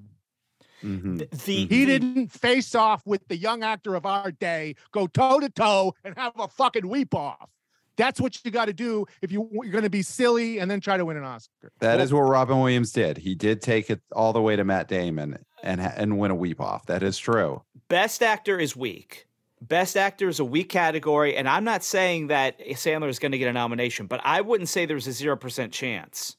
Mhm. 0.83 1.19
the, 1.19 1.27
the 1.45 1.65
He 1.67 1.85
didn't 1.85 2.29
face 2.31 2.73
off 2.73 3.05
with 3.05 3.27
the 3.27 3.37
young 3.37 3.63
actor 3.63 3.93
of 3.95 4.05
our 4.05 4.31
day, 4.31 4.75
go 4.91 5.05
toe 5.07 5.39
to 5.39 5.49
toe, 5.49 5.93
and 6.03 6.17
have 6.17 6.33
a 6.39 6.47
fucking 6.47 6.87
weep 6.87 7.13
off. 7.13 7.49
That's 7.97 8.19
what 8.19 8.43
you 8.43 8.49
got 8.51 8.65
to 8.65 8.73
do 8.73 9.05
if 9.21 9.31
you, 9.31 9.47
you're 9.51 9.71
going 9.71 9.83
to 9.83 9.89
be 9.89 10.01
silly 10.01 10.57
and 10.57 10.71
then 10.71 10.79
try 10.81 10.97
to 10.97 11.05
win 11.05 11.17
an 11.17 11.23
Oscar. 11.23 11.71
That 11.81 11.95
Well- 11.97 12.03
is 12.03 12.13
what 12.13 12.21
Robin 12.21 12.59
Williams 12.59 12.91
did. 12.91 13.17
He 13.17 13.35
did 13.35 13.61
take 13.61 13.89
it 13.91 14.01
all 14.11 14.33
the 14.33 14.41
way 14.41 14.55
to 14.55 14.63
Matt 14.63 14.87
Damon 14.87 15.43
and 15.61 15.79
and 15.81 16.17
win 16.17 16.31
a 16.31 16.35
weep 16.35 16.59
off. 16.59 16.85
That 16.87 17.03
is 17.03 17.17
true. 17.19 17.61
Best 17.89 18.23
actor 18.23 18.57
is 18.59 18.75
weak. 18.75 19.27
Best 19.61 19.95
actor 19.95 20.27
is 20.27 20.39
a 20.39 20.45
weak 20.45 20.69
category, 20.69 21.35
and 21.35 21.47
I'm 21.47 21.63
not 21.63 21.83
saying 21.83 22.27
that 22.27 22.59
Sandler 22.59 23.09
is 23.09 23.19
going 23.19 23.31
to 23.31 23.37
get 23.37 23.47
a 23.47 23.53
nomination, 23.53 24.07
but 24.07 24.19
I 24.23 24.41
wouldn't 24.41 24.69
say 24.69 24.87
there's 24.87 25.07
a 25.07 25.11
zero 25.11 25.37
percent 25.37 25.71
chance. 25.71 26.35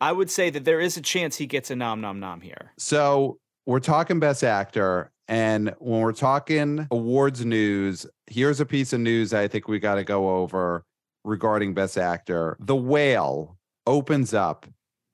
I 0.00 0.12
would 0.12 0.30
say 0.30 0.48
that 0.50 0.64
there 0.64 0.80
is 0.80 0.96
a 0.96 1.02
chance 1.02 1.36
he 1.36 1.46
gets 1.46 1.70
a 1.70 1.76
nom 1.76 2.00
nom 2.00 2.20
nom 2.20 2.40
here. 2.40 2.72
So 2.78 3.38
we're 3.66 3.80
talking 3.80 4.18
best 4.18 4.42
actor. 4.42 5.10
And 5.28 5.74
when 5.78 6.00
we're 6.00 6.12
talking 6.12 6.86
awards 6.90 7.44
news, 7.44 8.06
here's 8.28 8.60
a 8.60 8.66
piece 8.66 8.94
of 8.94 9.00
news 9.00 9.34
I 9.34 9.46
think 9.46 9.68
we 9.68 9.78
got 9.78 9.96
to 9.96 10.04
go 10.04 10.36
over 10.38 10.84
regarding 11.24 11.74
best 11.74 11.98
actor. 11.98 12.56
The 12.60 12.76
Whale 12.76 13.58
opens 13.86 14.32
up 14.32 14.66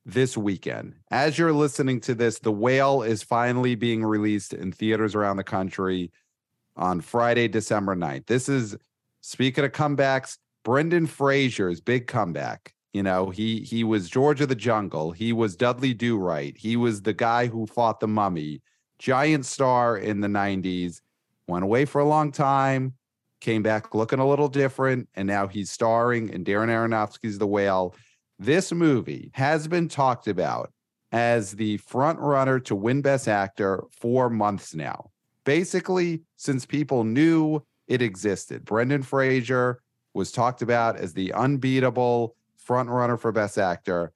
this 0.07 0.37
weekend. 0.37 0.94
As 1.11 1.37
you're 1.37 1.53
listening 1.53 2.01
to 2.03 2.14
this, 2.14 2.38
The 2.38 2.53
Whale 2.53 3.03
is 3.03 3.25
finally 3.25 3.75
being 3.75 4.05
released 4.05 4.53
in 4.53 4.70
theaters 4.70 5.16
around 5.16 5.38
the 5.38 5.44
country 5.44 6.12
on 6.77 7.01
Friday, 7.01 7.49
December 7.49 7.95
9th. 7.95 8.27
This 8.27 8.49
is 8.49 8.77
speaking 9.21 9.65
of 9.65 9.73
comebacks, 9.73 10.39
Brendan 10.65 11.07
Fraser's 11.07 11.81
big 11.81 12.07
comeback. 12.07 12.75
You 12.93 13.03
know, 13.03 13.31
he 13.31 13.61
he 13.61 13.83
was 13.83 14.09
George 14.09 14.41
of 14.41 14.49
the 14.49 14.55
Jungle. 14.55 15.11
He 15.11 15.33
was 15.33 15.57
Dudley 15.57 15.95
Do 15.95 16.17
Right. 16.17 16.57
He 16.57 16.77
was 16.77 17.03
the 17.03 17.13
guy 17.13 17.47
who 17.47 17.67
fought 17.67 18.01
the 18.01 18.09
mummy. 18.09 18.63
Giant 18.99 19.45
star 19.45 19.97
in 19.97 20.21
the 20.21 20.29
90s. 20.29 21.01
Went 21.47 21.65
away 21.65 21.85
for 21.85 22.01
a 22.01 22.07
long 22.07 22.33
time, 22.33 22.95
came 23.41 23.63
back 23.63 23.95
looking 23.95 24.19
a 24.19 24.27
little 24.27 24.49
different, 24.49 25.09
and 25.15 25.27
now 25.27 25.47
he's 25.47 25.71
starring 25.71 26.31
in 26.31 26.43
Darren 26.45 26.69
Aronofsky's 26.69 27.37
The 27.37 27.47
Whale. 27.47 27.95
This 28.39 28.73
movie 28.73 29.31
has 29.35 29.69
been 29.69 29.89
talked 29.89 30.27
about 30.27 30.73
as 31.13 31.53
the 31.53 31.77
front 31.79 32.19
runner 32.19 32.59
to 32.61 32.75
win 32.75 33.03
Best 33.03 33.29
Actor 33.29 33.85
for 33.91 34.31
months 34.31 34.75
now. 34.75 35.11
Basically, 35.44 36.22
since 36.37 36.66
people 36.66 37.04
knew 37.04 37.62
it 37.87 38.02
existed. 38.02 38.64
Brendan 38.64 39.02
Fraser 39.02 39.80
was 40.14 40.33
talked 40.33 40.62
about 40.62 40.96
as 40.96 41.12
the 41.12 41.33
unbeatable 41.33 42.35
front 42.57 42.88
runner 42.88 43.16
for 43.16 43.30
Best 43.33 43.59
Actor. 43.59 44.12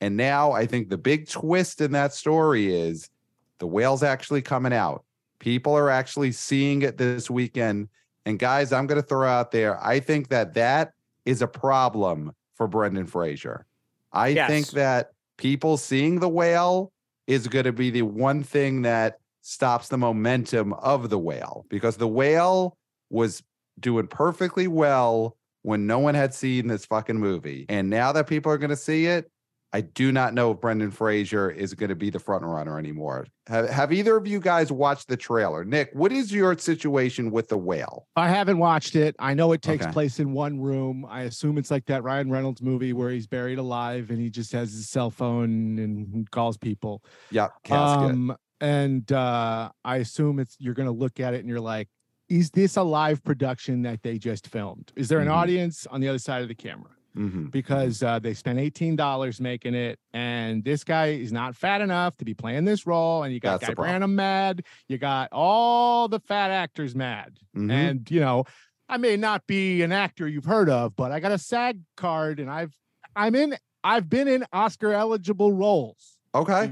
And 0.00 0.16
now 0.16 0.52
I 0.52 0.64
think 0.66 0.88
the 0.88 0.96
big 0.96 1.28
twist 1.28 1.80
in 1.80 1.92
that 1.92 2.14
story 2.14 2.74
is 2.74 3.10
the 3.58 3.66
whale's 3.66 4.02
actually 4.02 4.42
coming 4.42 4.72
out. 4.72 5.04
People 5.38 5.76
are 5.76 5.90
actually 5.90 6.32
seeing 6.32 6.82
it 6.82 6.96
this 6.96 7.30
weekend. 7.30 7.88
And 8.24 8.38
guys, 8.38 8.72
I'm 8.72 8.86
going 8.86 9.00
to 9.00 9.06
throw 9.06 9.28
out 9.28 9.50
there, 9.50 9.82
I 9.84 10.00
think 10.00 10.28
that 10.28 10.54
that 10.54 10.92
is 11.26 11.42
a 11.42 11.46
problem 11.46 12.32
for 12.54 12.66
Brendan 12.66 13.06
Fraser. 13.06 13.66
I 14.12 14.28
Yes. 14.28 14.48
think 14.48 14.70
that 14.70 15.10
people 15.36 15.76
seeing 15.76 16.20
the 16.20 16.28
whale 16.28 16.92
is 17.26 17.48
going 17.48 17.64
to 17.64 17.72
be 17.72 17.90
the 17.90 18.02
one 18.02 18.42
thing 18.42 18.82
that 18.82 19.19
stops 19.42 19.88
the 19.88 19.98
momentum 19.98 20.72
of 20.74 21.10
the 21.10 21.18
whale 21.18 21.66
because 21.68 21.96
the 21.96 22.08
whale 22.08 22.76
was 23.08 23.42
doing 23.78 24.06
perfectly 24.06 24.68
well 24.68 25.36
when 25.62 25.86
no 25.86 25.98
one 25.98 26.14
had 26.14 26.34
seen 26.34 26.66
this 26.66 26.86
fucking 26.86 27.18
movie. 27.18 27.66
And 27.68 27.90
now 27.90 28.12
that 28.12 28.26
people 28.26 28.50
are 28.52 28.58
going 28.58 28.70
to 28.70 28.76
see 28.76 29.06
it, 29.06 29.30
I 29.72 29.82
do 29.82 30.10
not 30.10 30.34
know 30.34 30.50
if 30.50 30.60
Brendan 30.60 30.90
Fraser 30.90 31.48
is 31.48 31.74
going 31.74 31.90
to 31.90 31.94
be 31.94 32.10
the 32.10 32.18
front 32.18 32.44
runner 32.44 32.76
anymore. 32.76 33.28
Have, 33.46 33.68
have 33.68 33.92
either 33.92 34.16
of 34.16 34.26
you 34.26 34.40
guys 34.40 34.72
watched 34.72 35.06
the 35.06 35.16
trailer? 35.16 35.64
Nick, 35.64 35.90
what 35.92 36.10
is 36.10 36.32
your 36.32 36.58
situation 36.58 37.30
with 37.30 37.48
the 37.48 37.56
whale? 37.56 38.08
I 38.16 38.28
haven't 38.28 38.58
watched 38.58 38.96
it. 38.96 39.14
I 39.20 39.34
know 39.34 39.52
it 39.52 39.62
takes 39.62 39.84
Okay. 39.84 39.92
place 39.92 40.18
in 40.18 40.32
one 40.32 40.58
room. 40.58 41.06
I 41.08 41.22
assume 41.22 41.56
it's 41.56 41.70
like 41.70 41.86
that 41.86 42.02
Ryan 42.02 42.30
Reynolds 42.30 42.60
movie 42.60 42.92
where 42.92 43.10
he's 43.10 43.28
buried 43.28 43.58
alive 43.58 44.10
and 44.10 44.18
he 44.18 44.28
just 44.28 44.50
has 44.52 44.72
his 44.72 44.88
cell 44.88 45.10
phone 45.10 45.78
and 45.78 46.28
calls 46.32 46.56
people. 46.56 47.04
Yeah, 47.30 47.48
casket. 47.62 48.10
Um, 48.10 48.36
and 48.60 49.10
uh, 49.12 49.70
I 49.84 49.96
assume 49.96 50.38
it's 50.38 50.56
you're 50.58 50.74
going 50.74 50.86
to 50.88 50.92
look 50.92 51.20
at 51.20 51.34
it 51.34 51.40
and 51.40 51.48
you're 51.48 51.60
like, 51.60 51.88
is 52.28 52.50
this 52.50 52.76
a 52.76 52.82
live 52.82 53.22
production 53.24 53.82
that 53.82 54.02
they 54.02 54.18
just 54.18 54.46
filmed? 54.46 54.92
Is 54.96 55.08
there 55.08 55.18
an 55.20 55.28
Mhm. 55.28 55.32
audience 55.32 55.86
on 55.90 56.00
the 56.00 56.08
other 56.08 56.18
side 56.18 56.42
of 56.42 56.48
the 56.48 56.54
camera? 56.54 56.90
Mhm. 57.16 57.50
Because 57.50 58.04
uh, 58.04 58.20
they 58.20 58.34
spent 58.34 58.60
eighteen 58.60 58.94
dollars 58.94 59.40
making 59.40 59.74
it, 59.74 59.98
and 60.12 60.62
this 60.62 60.84
guy 60.84 61.06
is 61.08 61.32
not 61.32 61.56
fat 61.56 61.80
enough 61.80 62.16
to 62.18 62.24
be 62.24 62.34
playing 62.34 62.64
this 62.64 62.86
role. 62.86 63.24
And 63.24 63.34
you 63.34 63.40
got 63.40 63.60
That's 63.60 63.74
Guy 63.74 63.82
the. 63.82 63.82
Branum 63.98 64.12
mad, 64.12 64.62
you 64.86 64.96
got 64.96 65.28
all 65.32 66.06
the 66.06 66.20
fat 66.20 66.52
actors 66.52 66.94
mad, 66.94 67.38
Mhm. 67.56 67.70
and 67.72 68.10
you 68.12 68.20
know, 68.20 68.44
I 68.88 68.96
may 68.96 69.16
not 69.16 69.44
be 69.48 69.82
an 69.82 69.90
actor 69.90 70.28
you've 70.28 70.44
heard 70.44 70.68
of, 70.70 70.94
but 70.94 71.10
I 71.10 71.18
got 71.18 71.32
a 71.32 71.38
SAG 71.38 71.80
card, 71.96 72.38
and 72.38 72.48
I've 72.48 72.76
I'm 73.16 73.34
in 73.34 73.56
I've 73.82 74.08
been 74.08 74.28
in 74.28 74.44
Oscar 74.52 74.92
eligible 74.92 75.52
roles 75.52 76.16
Okay. 76.32 76.70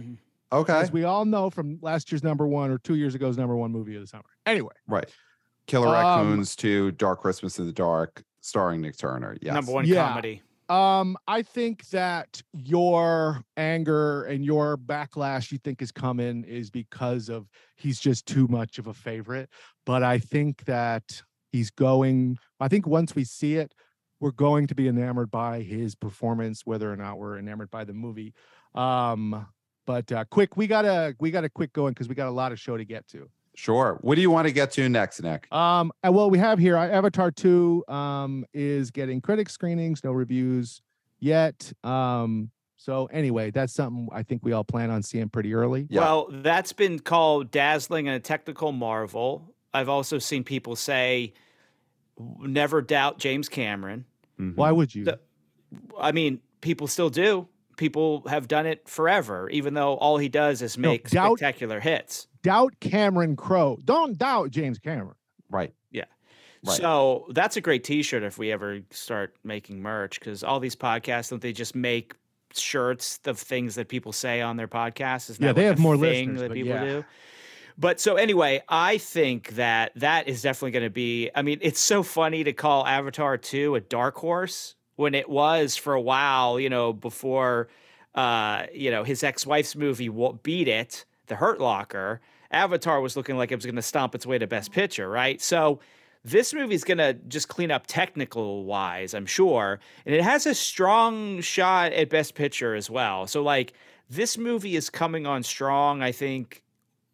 Okay. 0.52 0.72
as 0.80 0.90
we 0.92 1.04
all 1.04 1.24
know 1.24 1.50
from 1.50 1.78
last 1.82 2.10
year's 2.10 2.22
number 2.22 2.46
one 2.46 2.70
or 2.70 2.78
two 2.78 2.94
years 2.94 3.14
ago's 3.14 3.36
number 3.36 3.56
one 3.56 3.70
movie 3.72 3.94
of 3.96 4.00
the 4.02 4.06
summer. 4.06 4.24
Anyway, 4.46 4.72
Right. 4.86 5.08
Killer 5.66 5.88
Um, 5.88 5.92
Raccoons 5.94 6.56
to 6.56 6.92
Dark 6.92 7.20
Christmas 7.20 7.58
in 7.58 7.66
the 7.66 7.72
Dark, 7.72 8.22
starring 8.40 8.80
Nick 8.80 8.96
Turner. 8.96 9.36
Yes. 9.42 9.52
Number 9.54 9.72
one 9.72 9.84
Yeah. 9.86 10.08
comedy. 10.08 10.42
um, 10.70 11.16
I 11.26 11.42
think 11.42 11.86
that 11.90 12.42
your 12.54 13.42
anger 13.56 14.24
and 14.24 14.44
your 14.44 14.76
backlash 14.78 15.50
you 15.52 15.58
think 15.58 15.80
is 15.82 15.90
coming 15.92 16.44
is 16.44 16.70
because 16.70 17.28
of 17.28 17.48
he's 17.76 17.98
just 18.00 18.26
too 18.26 18.46
much 18.48 18.78
of 18.78 18.86
a 18.86 18.94
favorite. 18.94 19.50
But 19.86 20.02
I 20.02 20.18
think 20.18 20.64
that 20.64 21.22
he's 21.52 21.70
going. 21.70 22.38
I 22.60 22.68
think 22.68 22.86
once 22.86 23.14
we 23.14 23.24
see 23.24 23.56
it, 23.56 23.74
we're 24.20 24.30
going 24.32 24.66
to 24.66 24.74
be 24.74 24.88
enamored 24.88 25.30
by 25.30 25.60
his 25.62 25.94
performance, 25.94 26.66
whether 26.66 26.92
or 26.92 26.96
not 26.96 27.18
we're 27.18 27.38
enamored 27.38 27.70
by 27.70 27.84
the 27.84 27.94
movie. 27.94 28.34
Um, 28.74 29.46
but 29.88 30.12
uh, 30.12 30.22
quick, 30.26 30.54
we 30.58 30.66
gotta 30.66 31.16
we 31.18 31.30
gotta 31.30 31.48
quick 31.48 31.72
going 31.72 31.94
because 31.94 32.10
we 32.10 32.14
got 32.14 32.28
a 32.28 32.30
lot 32.30 32.52
of 32.52 32.60
show 32.60 32.76
to 32.76 32.84
get 32.84 33.08
to. 33.08 33.26
Sure. 33.54 33.98
What 34.02 34.16
do 34.16 34.20
you 34.20 34.30
want 34.30 34.46
to 34.46 34.52
get 34.52 34.70
to 34.72 34.86
next, 34.86 35.22
Nick? 35.22 35.50
Um, 35.50 35.90
well, 36.04 36.28
we 36.28 36.38
have 36.38 36.58
here 36.58 36.76
uh, 36.76 36.86
Avatar 36.88 37.30
2 37.30 37.84
um 37.88 38.44
is 38.52 38.90
getting 38.90 39.22
critic 39.22 39.48
screenings, 39.48 40.04
no 40.04 40.12
reviews 40.12 40.82
yet. 41.20 41.72
Um, 41.82 42.50
so 42.76 43.06
anyway, 43.06 43.50
that's 43.50 43.72
something 43.72 44.08
I 44.12 44.22
think 44.24 44.44
we 44.44 44.52
all 44.52 44.62
plan 44.62 44.90
on 44.90 45.02
seeing 45.02 45.30
pretty 45.30 45.54
early. 45.54 45.86
Yeah. 45.88 46.02
Well, 46.02 46.26
that's 46.30 46.74
been 46.74 46.98
called 46.98 47.50
dazzling 47.50 48.08
and 48.08 48.14
a 48.16 48.20
technical 48.20 48.72
marvel. 48.72 49.54
I've 49.72 49.88
also 49.88 50.18
seen 50.18 50.44
people 50.44 50.76
say, 50.76 51.32
never 52.40 52.82
doubt 52.82 53.18
James 53.18 53.48
Cameron. 53.48 54.04
Mhm. 54.38 54.54
Why 54.54 54.70
would 54.70 54.94
you? 54.94 55.04
The- 55.06 55.20
I 55.98 56.12
mean, 56.12 56.40
people 56.60 56.86
still 56.88 57.08
do. 57.10 57.48
People 57.78 58.24
have 58.28 58.46
done 58.48 58.66
it 58.66 58.86
forever, 58.86 59.48
even 59.48 59.72
though 59.72 59.94
all 59.94 60.18
he 60.18 60.28
does 60.28 60.60
is 60.60 60.76
No, 60.76 60.90
make 60.90 61.08
doubt- 61.08 61.38
spectacular 61.38 61.80
hits. 61.80 62.28
doubt 62.42 62.74
Cameron 62.80 63.36
Crowe. 63.36 63.78
Don't 63.82 64.18
doubt 64.18 64.50
James 64.50 64.78
Cameron. 64.78 65.14
Right. 65.50 65.72
Right. 66.66 66.76
So 66.76 67.26
that's 67.30 67.56
a 67.56 67.60
great 67.60 67.84
T-shirt 67.84 68.24
if 68.24 68.36
we 68.36 68.50
ever 68.50 68.80
start 68.90 69.36
making 69.44 69.80
merch, 69.80 70.18
because 70.18 70.42
all 70.42 70.58
these 70.58 70.74
podcasts 70.74 71.30
don't 71.30 71.40
they 71.40 71.52
just 71.52 71.76
make 71.76 72.14
shirts 72.52 73.20
of 73.26 73.38
things 73.38 73.76
that 73.76 73.86
people 73.88 74.10
say 74.12 74.40
on 74.40 74.56
their 74.56 74.66
podcasts? 74.66 75.30
Is 75.30 75.38
Yeah, 75.38 75.48
that 75.48 75.54
they 75.54 75.62
like 75.68 75.68
have 75.70 75.78
a 75.78 75.82
more 75.82 75.96
thing 75.96 76.30
listeners, 76.30 76.40
that 76.40 76.52
people 76.52 76.70
yeah. 76.72 76.84
do. 76.84 77.04
But 77.78 78.00
so 78.00 78.16
anyway, 78.16 78.60
I 78.68 78.98
think 78.98 79.50
that 79.50 79.92
that 79.94 80.26
is 80.26 80.42
definitely 80.42 80.72
going 80.72 80.84
to 80.86 80.90
be. 80.90 81.30
I 81.32 81.42
mean, 81.42 81.60
it's 81.62 81.78
so 81.78 82.02
funny 82.02 82.42
to 82.42 82.52
call 82.52 82.84
Avatar 82.84 83.38
two 83.38 83.76
a 83.76 83.80
dark 83.80 84.16
horse 84.16 84.74
when 84.98 85.14
it 85.14 85.30
was 85.30 85.76
for 85.76 85.94
a 85.94 86.00
while. 86.00 86.58
You 86.58 86.68
know, 86.68 86.92
before 86.92 87.68
uh, 88.14 88.64
you 88.74 88.90
know 88.90 89.04
his 89.04 89.22
ex 89.22 89.46
wife's 89.46 89.76
movie 89.76 90.10
beat 90.42 90.68
it, 90.68 91.04
The 91.28 91.36
Hurt 91.36 91.60
Locker. 91.60 92.20
Avatar 92.50 93.00
was 93.00 93.16
looking 93.16 93.36
like 93.36 93.52
it 93.52 93.56
was 93.56 93.66
going 93.66 93.76
to 93.76 93.82
stomp 93.82 94.14
its 94.14 94.26
way 94.26 94.38
to 94.38 94.46
Best 94.46 94.72
Picture, 94.72 95.08
right? 95.08 95.40
So 95.40 95.80
this 96.24 96.54
movie's 96.54 96.84
going 96.84 96.98
to 96.98 97.14
just 97.28 97.48
clean 97.48 97.70
up 97.70 97.86
technical 97.86 98.64
wise, 98.64 99.14
I'm 99.14 99.26
sure. 99.26 99.80
And 100.06 100.14
it 100.14 100.22
has 100.22 100.46
a 100.46 100.54
strong 100.54 101.40
shot 101.40 101.92
at 101.92 102.10
Best 102.10 102.34
Picture 102.34 102.74
as 102.74 102.90
well. 102.90 103.26
So, 103.26 103.42
like, 103.42 103.74
this 104.10 104.38
movie 104.38 104.76
is 104.76 104.90
coming 104.90 105.26
on 105.26 105.42
strong, 105.42 106.02
I 106.02 106.12
think, 106.12 106.62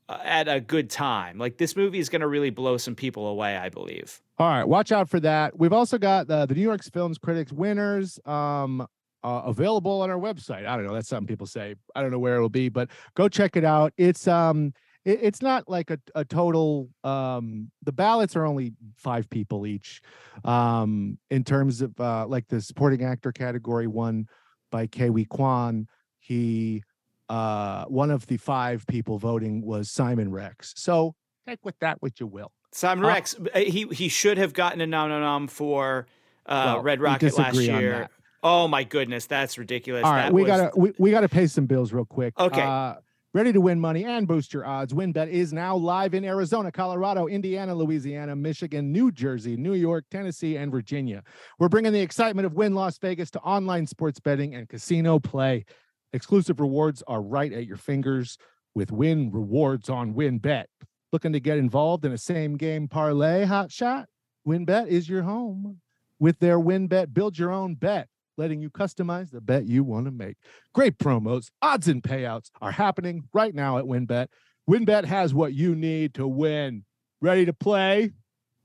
uh, 0.08 0.18
at 0.22 0.48
a 0.48 0.60
good 0.60 0.88
time. 0.88 1.38
Like, 1.38 1.58
this 1.58 1.76
movie 1.76 1.98
is 1.98 2.08
going 2.08 2.20
to 2.20 2.28
really 2.28 2.50
blow 2.50 2.76
some 2.76 2.94
people 2.94 3.26
away, 3.26 3.56
I 3.56 3.68
believe. 3.68 4.22
All 4.36 4.48
right, 4.48 4.64
watch 4.64 4.90
out 4.90 5.08
for 5.08 5.20
that. 5.20 5.56
We've 5.56 5.72
also 5.72 5.96
got 5.96 6.26
the, 6.26 6.44
the 6.46 6.54
New 6.54 6.62
York 6.62 6.82
Films 6.82 7.18
Critics 7.18 7.52
winners 7.52 8.18
um, 8.24 8.84
uh, 9.22 9.42
available 9.46 10.02
on 10.02 10.10
our 10.10 10.18
website. 10.18 10.66
I 10.66 10.76
don't 10.76 10.84
know. 10.86 10.92
That's 10.92 11.08
something 11.08 11.28
people 11.28 11.46
say. 11.46 11.76
I 11.94 12.02
don't 12.02 12.10
know 12.10 12.18
where 12.18 12.34
it'll 12.34 12.48
be, 12.48 12.68
but 12.68 12.90
go 13.14 13.28
check 13.28 13.56
it 13.56 13.64
out. 13.64 13.92
It's 13.96 14.26
um, 14.26 14.72
it, 15.04 15.20
it's 15.22 15.40
not 15.40 15.68
like 15.68 15.90
a, 15.90 15.98
a 16.16 16.24
total. 16.24 16.90
Um, 17.04 17.70
the 17.84 17.92
ballots 17.92 18.34
are 18.34 18.44
only 18.44 18.72
five 18.96 19.30
people 19.30 19.68
each. 19.68 20.02
Um, 20.44 21.16
in 21.30 21.44
terms 21.44 21.80
of 21.80 21.98
uh, 22.00 22.26
like 22.26 22.48
the 22.48 22.60
supporting 22.60 23.04
actor 23.04 23.30
category, 23.30 23.86
won 23.86 24.26
by 24.72 24.88
Ke 24.88 25.10
Huy 25.10 25.26
Quan. 25.26 25.86
He 26.18 26.82
uh, 27.28 27.84
one 27.84 28.10
of 28.10 28.26
the 28.26 28.36
five 28.36 28.84
people 28.88 29.18
voting 29.18 29.64
was 29.64 29.92
Simon 29.92 30.30
Rex. 30.30 30.72
So 30.76 31.14
take 31.46 31.64
with 31.64 31.78
that 31.78 32.02
what 32.02 32.18
you 32.18 32.26
will. 32.26 32.50
Simon 32.74 33.06
Rex, 33.06 33.36
uh, 33.54 33.58
he, 33.60 33.86
he 33.92 34.08
should 34.08 34.36
have 34.36 34.52
gotten 34.52 34.80
a 34.80 34.86
nom 34.86 35.08
nom 35.08 35.20
nom 35.20 35.46
for 35.46 36.06
uh, 36.44 36.72
Well, 36.74 36.82
Red 36.82 37.00
Rocket 37.00 37.38
last 37.38 37.56
year. 37.56 38.08
Oh, 38.42 38.66
my 38.66 38.82
goodness. 38.82 39.26
That's 39.26 39.56
ridiculous. 39.56 40.04
All 40.04 40.10
right, 40.12 40.24
That 40.24 40.32
we 40.34 40.42
was- 40.42 40.48
gotta 40.48 40.70
we, 40.76 40.92
we 40.98 41.10
gotta 41.12 41.28
pay 41.28 41.46
some 41.46 41.66
bills 41.66 41.92
real 41.92 42.04
quick. 42.04 42.38
Okay. 42.38 42.60
Uh, 42.60 42.94
ready 43.32 43.52
to 43.52 43.60
win 43.60 43.78
money 43.80 44.04
and 44.04 44.26
boost 44.26 44.52
your 44.52 44.66
odds. 44.66 44.92
WynnBET 44.92 45.28
is 45.28 45.52
now 45.52 45.76
live 45.76 46.14
in 46.14 46.24
Arizona, 46.24 46.72
Colorado, 46.72 47.26
Indiana, 47.28 47.74
Louisiana, 47.74 48.34
Michigan, 48.34 48.92
New 48.92 49.12
Jersey, 49.12 49.56
New 49.56 49.74
York, 49.74 50.04
Tennessee, 50.10 50.56
and 50.56 50.72
Virginia. 50.72 51.22
We're 51.60 51.68
bringing 51.68 51.92
the 51.92 52.00
excitement 52.00 52.44
of 52.44 52.54
Wynn 52.54 52.74
Las 52.74 52.98
Vegas 52.98 53.30
to 53.32 53.40
online 53.40 53.86
sports 53.86 54.18
betting 54.18 54.54
and 54.56 54.68
casino 54.68 55.20
play. 55.20 55.64
Exclusive 56.12 56.58
rewards 56.60 57.02
are 57.06 57.22
right 57.22 57.52
at 57.52 57.66
your 57.66 57.76
fingers 57.76 58.36
with 58.74 58.90
Wynn 58.92 59.30
Rewards 59.32 59.88
on 59.88 60.14
WynnBET. 60.14 60.64
Looking 61.14 61.34
to 61.34 61.38
get 61.38 61.58
involved 61.58 62.04
in 62.04 62.10
a 62.10 62.18
same 62.18 62.56
game 62.56 62.88
parlay 62.88 63.44
hot 63.44 63.70
shot? 63.70 64.08
WynnBET 64.48 64.88
is 64.88 65.08
your 65.08 65.22
home. 65.22 65.80
With 66.18 66.40
their 66.40 66.58
WynnBET, 66.58 67.14
build 67.14 67.38
your 67.38 67.52
own 67.52 67.76
bet, 67.76 68.08
letting 68.36 68.60
you 68.60 68.68
customize 68.68 69.30
the 69.30 69.40
bet 69.40 69.64
you 69.64 69.84
want 69.84 70.06
to 70.06 70.10
make. 70.10 70.38
Great 70.74 70.98
promos, 70.98 71.52
odds, 71.62 71.86
and 71.86 72.02
payouts 72.02 72.50
are 72.60 72.72
happening 72.72 73.28
right 73.32 73.54
now 73.54 73.78
at 73.78 73.84
WynnBET. 73.84 74.26
WynnBET 74.68 75.04
has 75.04 75.32
what 75.32 75.54
you 75.54 75.76
need 75.76 76.14
to 76.14 76.26
win. 76.26 76.84
Ready 77.20 77.44
to 77.44 77.52
play? 77.52 78.10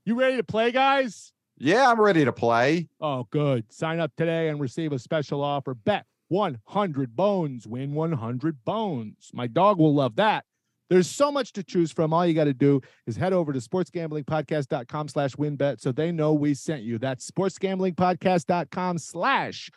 You 0.04 0.18
ready 0.18 0.38
to 0.38 0.42
play, 0.42 0.72
guys? 0.72 1.32
Yeah, 1.56 1.88
I'm 1.88 2.00
ready 2.00 2.24
to 2.24 2.32
play. 2.32 2.88
Oh, 3.00 3.28
good. 3.30 3.72
Sign 3.72 4.00
up 4.00 4.10
today 4.16 4.48
and 4.48 4.58
receive 4.58 4.90
a 4.90 4.98
special 4.98 5.44
offer. 5.44 5.74
Bet 5.74 6.04
100 6.26 7.14
bones, 7.14 7.68
win 7.68 7.94
100 7.94 8.64
bones. 8.64 9.30
My 9.32 9.46
dog 9.46 9.78
will 9.78 9.94
love 9.94 10.16
that. 10.16 10.44
There's 10.90 11.08
so 11.08 11.30
much 11.32 11.52
to 11.54 11.62
choose 11.62 11.92
from. 11.92 12.12
All 12.12 12.26
you 12.26 12.34
got 12.34 12.44
to 12.44 12.52
do 12.52 12.80
is 13.06 13.16
head 13.16 13.32
over 13.32 13.52
to 13.52 13.60
sportsgamblingpodcast.com 13.60 15.08
slash 15.08 15.34
wynnbet 15.36 15.80
so 15.80 15.92
they 15.92 16.10
know 16.12 16.32
we 16.34 16.52
sent 16.52 16.82
you. 16.82 16.98
That's 16.98 17.30
sportsgamblingpodcast.com 17.30 18.98
slash 18.98 19.70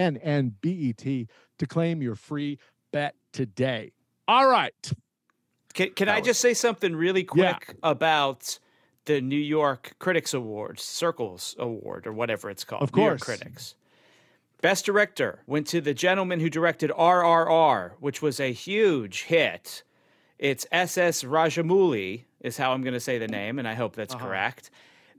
W-Y-N-N-B-E-T 0.00 1.28
to 1.58 1.66
claim 1.66 2.02
your 2.02 2.14
free 2.16 2.58
bet 2.92 3.14
today. 3.32 3.92
All 4.26 4.48
right. 4.48 4.92
Can, 5.74 5.90
can 5.90 6.08
I 6.08 6.20
just 6.20 6.40
say 6.40 6.54
something 6.54 6.94
really 6.96 7.26
Yeah. 7.34 7.52
quick 7.54 7.76
about 7.82 8.58
the 9.04 9.20
New 9.20 9.36
York 9.38 9.92
Critics 9.98 10.34
Awards, 10.34 10.82
Circles 10.82 11.54
Award, 11.58 12.06
or 12.06 12.12
whatever 12.12 12.50
it's 12.50 12.64
called? 12.64 12.82
Of 12.82 12.94
New 12.94 13.02
York 13.02 13.20
course. 13.20 13.38
Critics. 13.38 13.74
Best 14.60 14.84
director 14.84 15.42
went 15.46 15.66
to 15.68 15.80
the 15.80 15.94
gentleman 15.94 16.40
who 16.40 16.50
directed 16.50 16.90
RRR, 16.90 17.92
which 18.00 18.20
was 18.20 18.40
a 18.40 18.52
huge 18.52 19.22
hit. 19.22 19.82
It's 20.40 20.66
SS 20.72 21.22
Rajamouli, 21.22 22.24
is 22.40 22.56
how 22.56 22.72
I'm 22.72 22.80
going 22.80 22.94
to 22.94 23.00
say 23.00 23.18
the 23.18 23.28
name, 23.28 23.58
and 23.58 23.68
I 23.68 23.74
hope 23.74 23.94
that's 23.94 24.14
Uh-huh. 24.14 24.24
correct. 24.26 24.70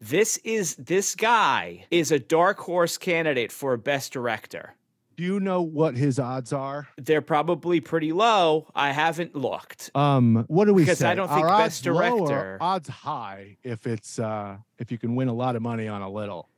This 0.02 0.38
is 0.38 0.76
this 0.78 1.14
guy 1.16 1.86
is 1.92 2.12
a 2.12 2.18
dark 2.18 2.58
horse 2.58 2.98
candidate 2.98 3.52
for 3.52 3.78
best 3.78 4.12
director. 4.12 4.74
Do 5.16 5.24
you 5.24 5.40
know 5.40 5.62
what 5.62 5.96
his 5.96 6.18
odds 6.18 6.52
are? 6.52 6.88
They're 6.98 7.22
probably 7.22 7.80
pretty 7.82 8.12
low. 8.12 8.66
I 8.74 8.94
haven't 8.94 9.36
looked. 9.36 9.92
Um, 9.94 10.46
what 10.48 10.66
do 10.66 10.74
we 10.74 10.82
Because 10.82 11.04
I 11.04 11.14
don't 11.14 11.28
think 11.28 11.46
Are 11.46 11.60
best 11.60 11.86
odds 11.88 11.96
low 11.96 12.18
or 12.18 12.28
director- 12.28 12.58
odds 12.60 12.90
high 12.90 13.58
if 13.64 13.86
it's 13.86 14.18
uh 14.18 14.58
if 14.80 14.92
you 14.92 14.98
can 14.98 15.14
win 15.14 15.28
a 15.28 15.34
lot 15.34 15.56
of 15.56 15.62
money 15.62 15.88
on 15.88 16.02
a 16.02 16.10
little. 16.10 16.50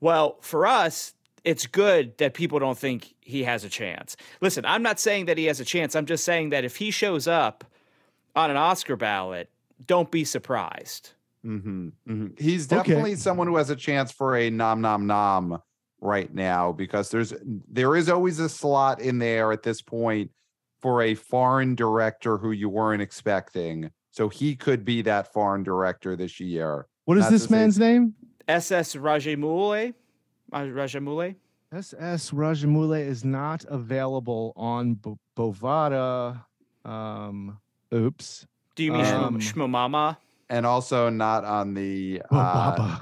Well, 0.00 0.36
for 0.40 0.64
us, 0.64 1.14
it's 1.42 1.66
good 1.66 2.16
that 2.18 2.34
people 2.34 2.60
don't 2.60 2.78
think 2.78 3.14
he 3.20 3.42
has 3.42 3.64
a 3.64 3.68
chance. 3.68 4.16
Listen, 4.40 4.64
I'm 4.64 4.82
not 4.84 5.00
saying 5.00 5.24
that 5.26 5.38
he 5.38 5.46
has 5.46 5.58
a 5.58 5.64
chance. 5.64 5.96
I'm 5.96 6.06
just 6.06 6.22
saying 6.24 6.50
that 6.50 6.64
if 6.64 6.76
he 6.76 6.92
shows 6.92 7.26
up 7.26 7.64
on 8.36 8.50
an 8.50 8.56
Oscar 8.56 8.94
ballot, 8.96 9.50
don't 9.86 10.10
be 10.10 10.24
surprised. 10.24 11.10
Mm-hmm, 11.44 11.88
mm-hmm. 12.08 12.26
He's 12.38 12.70
Okay. 12.70 12.76
definitely 12.76 13.16
someone 13.16 13.46
who 13.46 13.56
has 13.56 13.70
a 13.70 13.76
chance 13.76 14.12
for 14.12 14.36
a 14.36 14.50
nom 14.50 14.80
nom 14.80 15.06
nom 15.06 15.60
right 16.00 16.32
now 16.32 16.72
because 16.72 17.10
there's 17.10 17.32
there 17.68 17.96
is 17.96 18.08
always 18.08 18.38
a 18.38 18.48
slot 18.48 19.00
in 19.00 19.18
there 19.18 19.52
at 19.52 19.62
this 19.62 19.80
point 19.80 20.30
for 20.82 21.02
a 21.02 21.14
foreign 21.14 21.74
director 21.74 22.36
who 22.36 22.50
you 22.52 22.68
weren't 22.68 23.00
expecting. 23.02 23.90
So 24.10 24.28
he 24.28 24.54
could 24.56 24.84
be 24.84 25.02
that 25.02 25.32
foreign 25.32 25.62
director 25.62 26.16
this 26.16 26.38
year. 26.40 26.86
What 27.04 27.16
is 27.18 27.24
Not 27.24 27.30
this 27.32 27.42
to 27.42 27.48
say- 27.48 27.54
man's 27.54 27.78
name? 27.78 28.14
SS 28.48 28.94
Rajamouli, 28.94 29.94
uh, 30.52 30.58
Rajamouli. 30.60 31.34
SS 31.72 32.30
Rajamouli 32.30 33.00
is 33.00 33.24
not 33.24 33.64
available 33.68 34.52
on 34.56 34.94
Bo- 34.94 35.18
Bovada. 35.36 36.44
Um, 36.84 37.58
oops. 37.94 38.46
Do 38.74 38.84
you 38.84 38.92
mean 38.92 39.04
Um, 39.06 39.38
Shmo 39.40 39.68
Shmomama? 39.68 40.16
And 40.48 40.64
also 40.66 41.08
not 41.08 41.44
on 41.44 41.74
the 41.74 42.22
uh, 42.30 42.98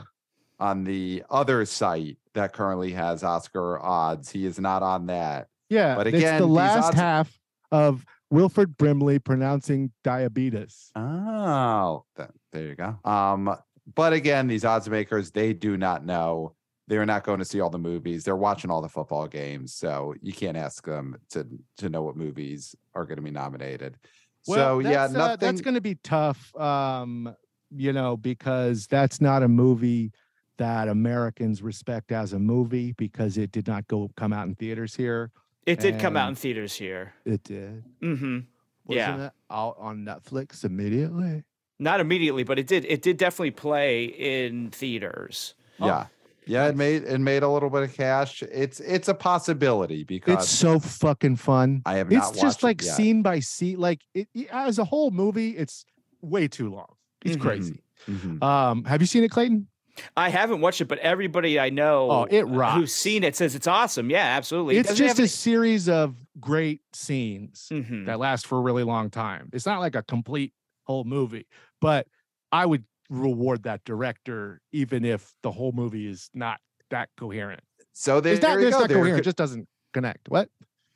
on 0.58 0.84
the 0.84 1.22
other 1.30 1.64
site 1.66 2.16
that 2.32 2.52
currently 2.52 2.92
has 2.92 3.22
Oscar 3.22 3.78
odds. 3.82 4.30
He 4.30 4.46
is 4.46 4.58
not 4.58 4.82
on 4.82 5.06
that. 5.06 5.48
yeah, 5.68 5.94
but 5.94 6.06
it's 6.06 6.16
again, 6.16 6.40
the 6.40 6.46
last 6.46 6.86
odds- 6.88 6.96
half 6.96 7.38
of 7.70 8.04
Wilford 8.30 8.76
Brimley 8.78 9.18
pronouncing 9.18 9.90
diabetes. 10.02 10.90
Oh, 10.96 12.04
th- 12.16 12.30
there 12.52 12.62
you 12.68 12.74
go. 12.76 12.98
Um, 13.04 13.54
but 13.94 14.12
again, 14.14 14.46
these 14.46 14.64
odds 14.64 14.88
makers, 14.88 15.30
they 15.30 15.52
do 15.52 15.76
not 15.76 16.04
know. 16.06 16.54
They're 16.88 17.06
not 17.06 17.24
going 17.24 17.38
to 17.40 17.44
see 17.44 17.60
all 17.60 17.70
the 17.70 17.78
movies. 17.78 18.24
They're 18.24 18.36
watching 18.36 18.70
all 18.70 18.80
the 18.80 18.88
football 18.88 19.26
games, 19.26 19.74
so 19.74 20.14
you 20.22 20.32
can't 20.32 20.56
ask 20.56 20.84
them 20.86 21.16
to 21.30 21.46
to 21.78 21.88
know 21.90 22.02
what 22.02 22.16
movies 22.16 22.74
are 22.94 23.04
going 23.04 23.16
to 23.16 23.22
be 23.22 23.30
nominated. 23.30 23.96
So 24.44 24.78
yeah, 24.78 25.06
that's, 25.08 25.14
uh, 25.16 25.36
that's 25.36 25.60
going 25.60 25.74
to 25.74 25.80
be 25.80 25.96
tough. 25.96 26.54
Um, 26.56 27.34
you 27.70 27.92
know, 27.92 28.16
because 28.16 28.86
that's 28.86 29.20
not 29.20 29.42
a 29.42 29.48
movie 29.48 30.12
that 30.58 30.88
Americans 30.88 31.62
respect 31.62 32.12
as 32.12 32.32
a 32.32 32.38
movie 32.38 32.92
because 32.92 33.36
it 33.36 33.50
did 33.50 33.66
not 33.66 33.88
go 33.88 34.10
come 34.16 34.32
out 34.32 34.46
in 34.46 34.54
theaters 34.54 34.94
here. 34.94 35.32
It 35.66 35.80
did 35.80 35.98
come 35.98 36.16
out 36.16 36.28
in 36.28 36.34
theaters 36.34 36.74
here. 36.74 37.14
It 37.24 37.42
did. 37.42 37.82
Mm-hmm. 38.02 38.40
Yeah. 38.88 39.10
Wasn't 39.10 39.26
it 39.26 39.32
out 39.50 39.76
on 39.78 40.04
Netflix 40.04 40.64
immediately? 40.64 41.42
Not 41.78 42.00
immediately, 42.00 42.44
but 42.44 42.58
it 42.58 42.66
did. 42.66 42.84
It 42.84 43.02
did 43.02 43.16
definitely 43.16 43.50
play 43.52 44.04
in 44.04 44.70
theaters. 44.70 45.54
yeah, 45.80 46.06
yeah. 46.46 46.68
It 46.68 46.76
made 46.76 47.04
it 47.04 47.18
made 47.20 47.42
a 47.42 47.48
little 47.48 47.70
bit 47.70 47.82
of 47.82 47.94
cash. 47.94 48.42
It's 48.42 48.80
it's 48.80 49.08
a 49.08 49.14
possibility 49.14 50.04
because 50.04 50.44
It's 50.44 50.50
so 50.52 50.78
fucking 50.78 51.36
fun. 51.36 51.82
I 51.86 51.94
have 51.94 52.10
It's 52.12 52.26
watched 52.28 52.40
just 52.40 52.62
it 52.62 52.66
like 52.66 52.82
yet. 52.82 52.94
scene 52.94 53.22
by 53.22 53.40
scene. 53.40 53.78
Like 53.78 54.02
it, 54.14 54.28
it- 54.34 54.48
as 54.50 54.78
a 54.78 54.84
whole 54.84 55.10
movie, 55.10 55.50
it's 55.56 55.84
way 56.20 56.48
too 56.48 56.70
long. 56.70 56.94
It's 57.24 57.36
Mhm. 57.36 57.40
crazy. 57.40 57.80
Mhm. 58.08 58.42
Um, 58.42 58.84
have 58.84 59.00
you 59.00 59.06
seen 59.06 59.24
it, 59.24 59.30
Clayton? 59.30 59.68
I 60.16 60.28
haven't 60.28 60.60
watched 60.60 60.80
it, 60.80 60.86
but 60.86 60.98
everybody 60.98 61.60
I 61.60 61.70
know 61.70 62.10
Oh, 62.10 62.26
it 62.28 62.42
rocks. 62.48 62.74
who's 62.76 62.92
seen 62.94 63.22
it 63.22 63.36
says 63.36 63.54
it's 63.54 63.68
awesome. 63.68 64.10
Yeah, 64.10 64.24
absolutely. 64.36 64.76
It's 64.76 64.94
just 64.94 65.20
a 65.20 65.28
series 65.28 65.88
of 65.88 66.16
great 66.40 66.80
scenes 66.92 67.68
hmm 67.70 68.04
that 68.06 68.18
last 68.18 68.46
for 68.46 68.58
a 68.58 68.60
really 68.60 68.82
long 68.82 69.08
time. 69.10 69.50
It's 69.52 69.66
not 69.66 69.78
like 69.78 69.94
a 69.94 70.02
complete 70.02 70.52
whole 70.82 71.04
movie, 71.04 71.46
but 71.80 72.08
I 72.50 72.66
would 72.66 72.84
reward 73.10 73.62
that 73.64 73.84
director 73.84 74.60
even 74.72 75.04
if 75.04 75.34
the 75.42 75.50
whole 75.50 75.72
movie 75.72 76.06
is 76.06 76.30
not 76.34 76.58
that 76.90 77.08
coherent. 77.16 77.60
So 77.92 78.20
there, 78.20 78.34
It's 78.34 78.42
not, 78.42 78.58
there 78.58 78.66
it's 78.68 78.76
not 78.76 78.88
There 78.88 78.96
coherent, 78.98 79.16
could- 79.16 79.20
it 79.20 79.24
just 79.24 79.36
doesn't 79.36 79.68
connect. 79.92 80.28
What? 80.28 80.48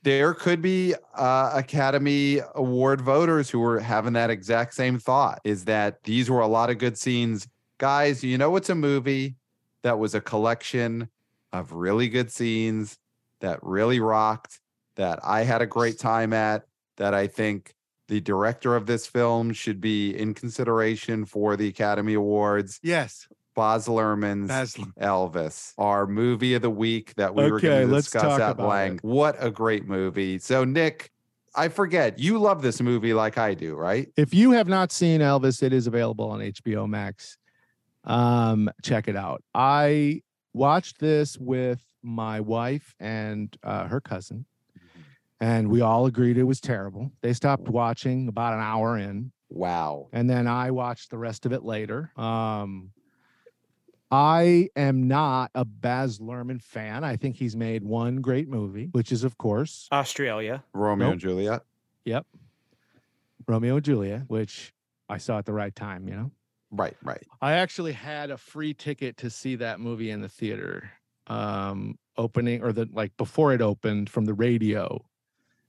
there 0.05 0.33
could 0.33 0.62
be 0.62 0.94
uh, 1.16 1.51
Academy 1.55 2.40
Award 2.55 3.01
voters 3.01 3.51
who 3.51 3.59
were 3.59 3.81
having 3.81 4.12
that 4.12 4.31
exact 4.31 4.73
same 4.75 4.99
thought 4.99 5.40
is 5.44 5.64
that 5.64 6.03
these 6.05 6.31
were 6.31 6.40
a 6.40 6.47
lot 6.47 6.71
of 6.71 6.79
good 6.79 6.97
scenes. 6.97 7.49
Guys, 7.79 8.23
you 8.23 8.38
know, 8.38 8.55
it's 8.57 8.71
a 8.71 8.75
movie 8.77 9.35
that 9.83 9.99
was 9.99 10.14
a 10.14 10.21
collection 10.21 11.09
of 11.53 11.73
really 11.73 12.09
good 12.09 12.31
scenes 12.31 12.97
that 13.40 13.59
really 13.62 13.99
rocked, 14.01 14.61
that 14.97 15.18
I 15.25 15.42
had 15.42 15.62
a 15.62 15.66
great 15.66 15.99
time 15.99 16.33
at, 16.33 16.62
that 16.97 17.12
I 17.12 17.27
think 17.27 17.75
the 18.09 18.21
director 18.21 18.75
of 18.75 18.87
this 18.87 19.07
film 19.07 19.53
should 19.53 19.81
be 19.81 20.16
in 20.16 20.35
consideration 20.35 21.25
for 21.25 21.57
the 21.57 21.68
Academy 21.68 22.14
Awards. 22.14 22.81
Yes. 22.83 23.29
Baz 23.55 23.87
Luhrmann's 23.87 24.49
Baz 24.49 24.75
Elvis, 25.01 25.75
our 25.79 26.07
movie 26.07 26.55
of 26.55 26.62
the 26.62 26.71
week 26.71 27.14
that 27.16 27.35
we 27.35 27.51
were 27.51 27.61
going 27.61 27.88
to 27.88 27.94
discuss 27.94 28.23
talk 28.23 28.40
at 28.40 28.59
length. 28.59 29.03
What 29.03 29.37
a 29.38 29.51
great 29.51 29.87
movie. 29.87 30.38
So, 30.38 30.64
Nick, 30.64 31.11
I 31.55 31.68
forget, 31.68 32.21
you 32.21 32.38
love 32.38 32.62
this 32.62 32.81
movie 32.81 33.14
like 33.14 33.37
I 33.37 33.55
do, 33.55 33.75
right? 33.75 34.09
If 34.16 34.33
you 34.33 34.53
have 34.53 34.68
not 34.68 34.92
seen 34.92 35.21
Elvis, 35.21 35.62
it 35.62 35.73
is 35.73 35.88
available 35.88 36.31
on 36.31 36.38
HBO 36.38 36.88
Max. 36.88 37.37
Um, 38.05 38.71
check 38.83 39.09
it 39.09 39.16
out. 39.16 39.42
I 39.55 40.23
watched 40.53 41.01
this 41.01 41.37
with 41.37 41.85
my 42.03 42.40
wife 42.40 42.94
and 43.01 43.55
uh, 43.64 43.88
her 43.88 44.01
cousin, 44.01 44.47
and 45.40 45.68
we 45.68 45.81
all 45.81 46.07
agreed 46.07 46.37
it 46.38 46.44
was 46.44 46.61
terrible. 46.61 47.11
They 47.22 47.33
stopped 47.33 47.68
watching 47.68 48.29
about 48.29 48.55
an 48.55 48.61
hour 48.61 48.96
in, 48.98 49.33
Wow. 49.51 50.09
and 50.12 50.29
then 50.29 50.46
I 50.46 50.70
watched 50.70 51.11
the 51.11 51.18
rest 51.18 51.46
of 51.46 51.53
it 51.53 51.62
later. 51.64 52.12
Um, 52.16 52.90
I 54.11 54.70
am 54.74 55.07
not 55.07 55.51
a 55.55 55.64
Baz 55.66 56.18
Luhrmann 56.18 56.62
fan. 56.62 57.05
I 57.05 57.16
think 57.16 57.37
he's 57.37 57.55
made 57.55 57.85
one 57.85 58.16
great 58.22 58.48
movie, 58.48 58.88
which 58.92 59.12
is, 59.12 59.22
of 59.22 59.37
course, 59.37 59.87
Australia. 59.92 60.64
Romeo 60.72 61.07
Nope. 61.09 61.12
and 61.12 61.20
Juliet. 61.20 61.62
Yep. 62.07 62.27
Romeo 63.46 63.77
and 63.77 63.85
Juliet, 63.85 64.22
which 64.29 64.72
I 65.11 65.18
saw 65.18 65.38
at 65.38 65.44
the 65.44 65.53
right 65.53 65.74
time. 65.74 66.09
You 66.09 66.14
know. 66.14 66.31
Right, 66.70 66.96
right. 67.03 67.22
I 67.42 67.53
actually 67.55 67.92
had 67.92 68.31
a 68.31 68.38
free 68.38 68.72
ticket 68.74 69.18
to 69.18 69.31
see 69.31 69.57
that 69.57 69.79
movie 69.81 70.11
in 70.11 70.20
the 70.22 70.29
theater, 70.29 70.90
um, 71.27 71.98
opening 72.16 72.62
or 72.62 72.72
the 72.72 72.88
like 72.92 73.14
before 73.18 73.53
it 73.53 73.61
opened 73.61 74.09
from 74.09 74.24
the 74.24 74.35
radio, 74.35 75.05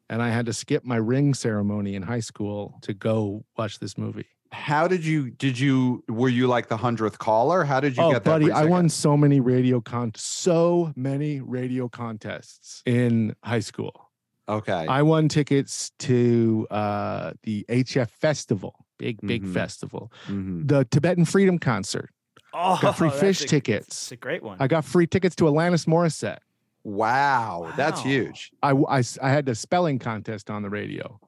and 0.10 0.22
I 0.22 0.30
had 0.30 0.45
to 0.48 0.54
skip 0.54 0.84
my 0.84 0.95
ring 0.98 1.34
ceremony 1.34 1.95
in 1.95 2.04
high 2.04 2.19
school 2.22 2.78
to 2.82 2.93
go 2.93 3.45
watch 3.58 3.80
this 3.80 3.98
movie. 3.98 4.26
How 4.52 4.88
did 4.88 5.06
you, 5.06 5.30
did 5.30 5.60
you, 5.60 6.04
were 6.10 6.30
you 6.30 6.48
like 6.48 6.69
the 6.69 6.78
hundredth 6.78 7.19
caller? 7.19 7.63
How 7.63 7.80
did 7.80 7.95
you 7.95 8.04
oh, 8.04 8.12
get 8.12 8.24
that? 8.24 8.30
buddy, 8.32 8.52
I 8.52 8.65
won 8.65 8.89
so 8.89 9.15
many 9.15 9.39
radio 9.39 9.80
con, 9.80 10.12
so 10.15 10.91
many 10.95 11.39
radio 11.39 11.88
contests 11.88 12.82
in 12.88 13.36
high 13.43 13.60
school. 13.60 14.10
Okay. 14.48 14.88
I 14.88 15.04
won 15.04 15.30
tickets 15.30 15.91
to 16.00 16.65
uh, 16.72 17.34
the 17.43 17.63
HF 17.69 18.10
Festival, 18.10 18.74
big 18.98 19.19
big 19.22 19.43
Mhm. 19.43 19.54
festival, 19.54 20.12
Mhm. 20.28 20.67
the 20.67 20.86
Tibetan 20.86 21.26
Freedom 21.26 21.60
Concert. 21.60 22.10
Oh, 22.52 22.80
Got 22.82 22.98
free 22.98 23.10
that's 23.10 23.19
fish 23.19 23.41
a- 23.43 23.48
tickets. 23.48 23.88
It's 24.06 24.12
a 24.13 24.15
great 24.15 24.41
one. 24.41 24.58
I 24.60 24.65
got 24.67 24.84
free 24.84 25.06
tickets 25.06 25.36
to 25.36 25.43
Alanis 25.43 25.86
Morissette. 25.86 26.39
Wow, 26.84 27.72
That's 27.76 28.04
Wow. 28.04 28.10
huge. 28.10 28.52
I 28.63 29.04
had 29.30 29.48
a 29.50 29.56
spelling 29.56 30.00
contest 30.00 30.50
on 30.50 30.62
the 30.63 30.70
radio. 30.70 31.20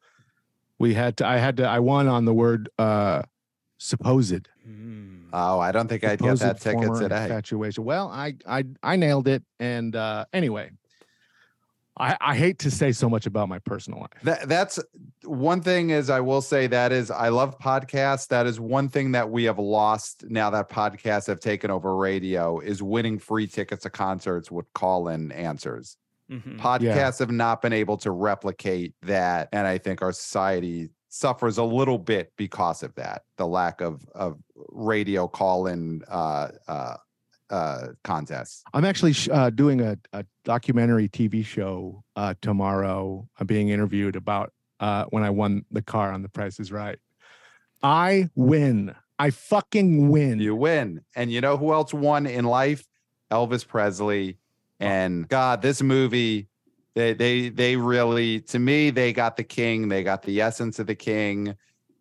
We 0.79 0.93
had 0.93 1.17
to 1.17 1.27
I 1.27 1.37
had 1.37 1.57
to 1.57 1.67
I 1.67 1.79
won 1.79 2.07
on 2.07 2.25
the 2.25 2.33
word 2.33 2.69
uh 2.79 3.23
supposed. 3.77 4.47
Mm. 4.67 5.29
Oh, 5.33 5.59
I 5.59 5.71
don't 5.71 5.87
think 5.87 6.03
I'd 6.03 6.19
get 6.19 6.19
supposed 6.19 6.41
that 6.41 6.59
ticket 6.59 6.93
today. 6.95 7.23
Infatuation. 7.25 7.83
Well, 7.83 8.07
I 8.09 8.35
I 8.47 8.63
I 8.81 8.95
nailed 8.95 9.27
it. 9.27 9.43
And 9.59 9.95
uh 9.95 10.25
anyway, 10.33 10.71
I 11.99 12.17
I 12.21 12.35
hate 12.35 12.59
to 12.59 12.71
say 12.71 12.91
so 12.91 13.09
much 13.09 13.25
about 13.25 13.49
my 13.49 13.59
personal 13.59 13.99
life. 13.99 14.09
That 14.23 14.47
that's 14.47 14.79
one 15.23 15.61
thing 15.61 15.89
is 15.89 16.09
I 16.09 16.19
will 16.19 16.41
say 16.41 16.67
that 16.67 16.91
is 16.91 17.11
I 17.11 17.29
love 17.29 17.57
podcasts. 17.59 18.27
That 18.27 18.47
is 18.47 18.59
one 18.59 18.89
thing 18.89 19.11
that 19.11 19.29
we 19.29 19.43
have 19.45 19.59
lost 19.59 20.25
now 20.29 20.49
that 20.51 20.69
podcasts 20.69 21.27
have 21.27 21.39
taken 21.39 21.69
over 21.69 21.95
radio 21.95 22.59
is 22.59 22.81
winning 22.81 23.19
free 23.19 23.47
tickets 23.47 23.83
to 23.83 23.89
concerts 23.89 24.49
with 24.49 24.65
call-in 24.73 25.31
answers. 25.33 25.97
Mhm. 26.31 26.57
Podcasts 26.57 27.19
have 27.19 27.31
not 27.31 27.61
been 27.61 27.73
able 27.73 27.97
to 27.97 28.11
replicate 28.11 28.95
that. 29.01 29.49
And 29.51 29.67
I 29.67 29.77
think 29.77 30.01
our 30.01 30.13
society 30.13 30.89
suffers 31.09 31.57
a 31.57 31.63
little 31.63 31.97
bit 31.97 32.31
because 32.37 32.83
of 32.83 32.95
that, 32.95 33.23
the 33.37 33.45
lack 33.45 33.81
of 33.81 34.07
of 34.15 34.37
radio 34.69 35.27
call-in 35.27 36.01
uh 36.07 36.47
uh 36.69 36.95
uh 37.51 37.89
contests. 38.03 38.63
I'm 38.73 38.85
actually 38.85 39.13
sh- 39.13 39.29
uh, 39.31 39.49
doing 39.49 39.81
a, 39.81 39.97
a 40.13 40.25
documentary 40.45 41.09
TV 41.09 41.45
show 41.45 42.03
uh, 42.15 42.33
tomorrow. 42.41 43.27
I'm 43.39 43.47
being 43.47 43.69
interviewed 43.69 44.15
about 44.15 44.53
uh, 44.79 45.05
when 45.09 45.23
I 45.23 45.29
won 45.29 45.65
the 45.71 45.81
car 45.81 46.11
on 46.11 46.23
The 46.23 46.29
Price 46.29 46.59
is 46.59 46.71
Right. 46.71 46.97
I 47.83 48.29
win. 48.35 48.95
I 49.19 49.29
fucking 49.29 50.09
win. 50.09 50.39
You 50.39 50.55
win. 50.55 51.01
And 51.15 51.31
you 51.31 51.41
know 51.41 51.57
who 51.57 51.73
else 51.73 51.93
won 51.93 52.25
in 52.25 52.45
life? 52.45 52.87
Elvis 53.31 53.67
Presley. 53.67 54.37
And 54.79 55.27
God, 55.27 55.61
this 55.61 55.81
movie, 55.81 56.47
they 56.95 57.13
they 57.13 57.49
they 57.49 57.75
really, 57.75 58.41
to 58.41 58.59
me, 58.59 58.89
they 58.89 59.13
got 59.13 59.37
the 59.37 59.43
king. 59.43 59.87
They 59.89 60.03
got 60.03 60.23
the 60.23 60.41
essence 60.41 60.79
of 60.79 60.87
the 60.87 60.95
king. 60.95 61.55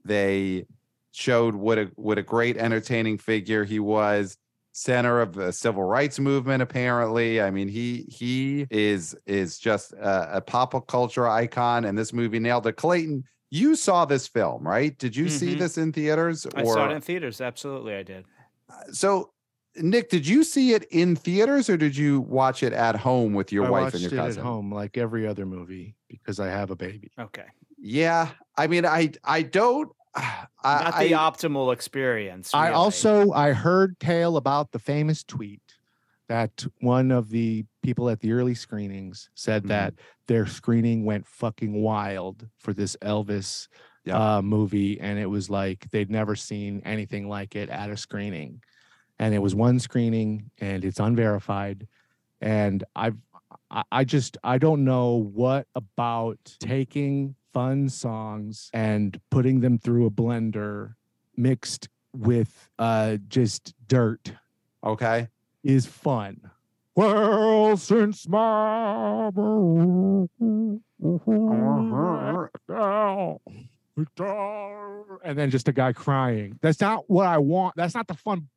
They 0.05 0.65
showed 1.13 1.55
what 1.55 1.79
a 1.79 1.91
what 1.97 2.19
a 2.19 2.23
great 2.23 2.57
entertaining 2.57 3.19
figure 3.19 3.65
he 3.65 3.79
was. 3.79 4.37
Center 4.73 5.21
of 5.21 5.33
the 5.35 5.53
civil 5.53 5.83
rights 5.85 6.19
movement. 6.19 6.63
Apparently, 6.63 7.41
I 7.41 7.51
mean 7.51 7.69
he 7.69 8.07
he 8.11 8.67
is 8.71 9.15
is 9.27 9.59
just 9.59 9.93
a, 9.93 10.37
a 10.37 10.41
pop 10.41 10.87
culture 10.87 11.29
icon, 11.29 11.85
and 11.85 11.97
this 11.99 12.13
movie 12.13 12.39
nailed 12.39 12.67
it. 12.67 12.75
Clayton, 12.77 13.25
you 13.51 13.75
saw 13.75 14.05
this 14.05 14.29
film, 14.29 14.67
right? 14.67 14.97
Did 14.99 15.17
you 15.17 15.29
see 15.29 15.55
Mhm. 15.55 15.59
this 15.59 15.79
in 15.79 15.93
theaters? 15.93 16.47
I 16.55 16.65
saw 16.65 16.91
it 16.91 16.95
in 16.95 17.01
theaters. 17.01 17.41
Absolutely, 17.41 17.95
I 17.95 18.03
did. 18.03 18.25
so, 18.93 19.33
Nick, 19.77 20.09
did 20.11 20.27
you 20.27 20.45
see 20.45 20.73
it 20.75 20.85
in 20.91 21.17
theaters 21.17 21.69
or 21.71 21.77
did 21.77 21.97
you 21.97 22.21
watch 22.21 22.63
it 22.63 22.73
at 22.73 22.97
home 22.97 23.35
with 23.35 23.53
your 23.53 23.67
I 23.67 23.71
wife 23.71 23.83
watched 23.83 23.95
and 23.95 24.03
your 24.03 24.13
it 24.13 24.17
cousin? 24.17 24.41
at 24.41 24.47
home 24.47 24.73
like 24.73 24.97
every 24.97 25.27
other 25.27 25.47
movie 25.47 25.97
because 26.09 26.39
I 26.41 26.49
have 26.49 26.71
a 26.71 26.77
baby. 26.77 27.11
Okay. 27.19 27.45
Yeah, 27.83 28.29
I 28.57 28.67
mean, 28.67 28.85
I 28.85 29.13
I 29.25 29.43
don't. 29.43 29.91
I, 30.15 30.47
Not 30.65 30.99
the 30.99 31.15
I- 31.15 31.19
optimal 31.31 31.73
experience. 31.73 32.53
I 32.55 32.73
also 32.73 33.33
I 33.33 33.53
heard 33.53 33.99
tale 34.01 34.37
about 34.37 34.73
the 34.73 34.79
famous 34.79 35.23
tweet 35.25 35.63
that 36.29 36.65
one 36.81 37.11
of 37.11 37.31
the 37.31 37.65
people 37.83 38.09
at 38.09 38.21
the 38.21 38.33
early 38.33 38.55
screenings 38.55 39.31
said 39.35 39.65
Mhm. 39.65 39.69
that 39.69 39.95
their 40.27 40.47
screening 40.47 41.05
went 41.05 41.27
fucking 41.27 41.81
wild 41.83 42.49
for 42.59 42.73
this 42.73 42.97
Elvis 43.03 43.69
Yeah. 44.05 44.37
uh, 44.37 44.43
movie, 44.43 45.01
and 45.01 45.19
it 45.19 45.27
was 45.27 45.51
like 45.51 45.89
they'd 45.91 46.11
never 46.11 46.35
seen 46.37 46.83
anything 46.85 47.29
like 47.29 47.57
it 47.57 47.69
at 47.69 47.91
a 47.91 47.97
screening, 47.97 48.63
and 49.19 49.35
it 49.35 49.39
was 49.39 49.55
one 49.55 49.79
screening, 49.79 50.51
and 50.59 50.85
it's 50.85 51.01
unverified, 51.01 51.87
and 52.41 52.85
I've 52.97 53.17
I- 53.73 53.85
I 53.93 54.05
just 54.05 54.37
I 54.45 54.59
don't 54.59 54.85
know 54.85 55.15
what 55.17 55.67
about 55.75 56.39
taking 56.61 57.35
fun 57.53 57.89
songs 57.89 58.71
and 58.73 59.21
putting 59.31 59.61
them 59.61 59.79
through 59.79 60.07
a 60.07 60.11
blender 60.11 60.95
mixed 61.37 61.89
with 62.13 62.69
uh 62.79 63.17
just 63.29 63.75
dirt 63.87 64.33
okay. 64.85 65.29
is 65.63 65.87
fun. 65.87 66.41
Well, 66.97 67.77
since 67.77 68.29
my 68.29 69.31
and 75.25 75.39
then 75.39 75.51
just 75.51 75.69
a 75.69 75.73
guy 75.73 75.93
crying. 75.93 76.59
That's 76.61 76.81
not 76.81 77.09
what 77.09 77.27
I 77.27 77.39
want. 77.39 77.77
That's 77.77 77.95
not 77.95 78.07
the 78.07 78.15
fun. 78.15 78.49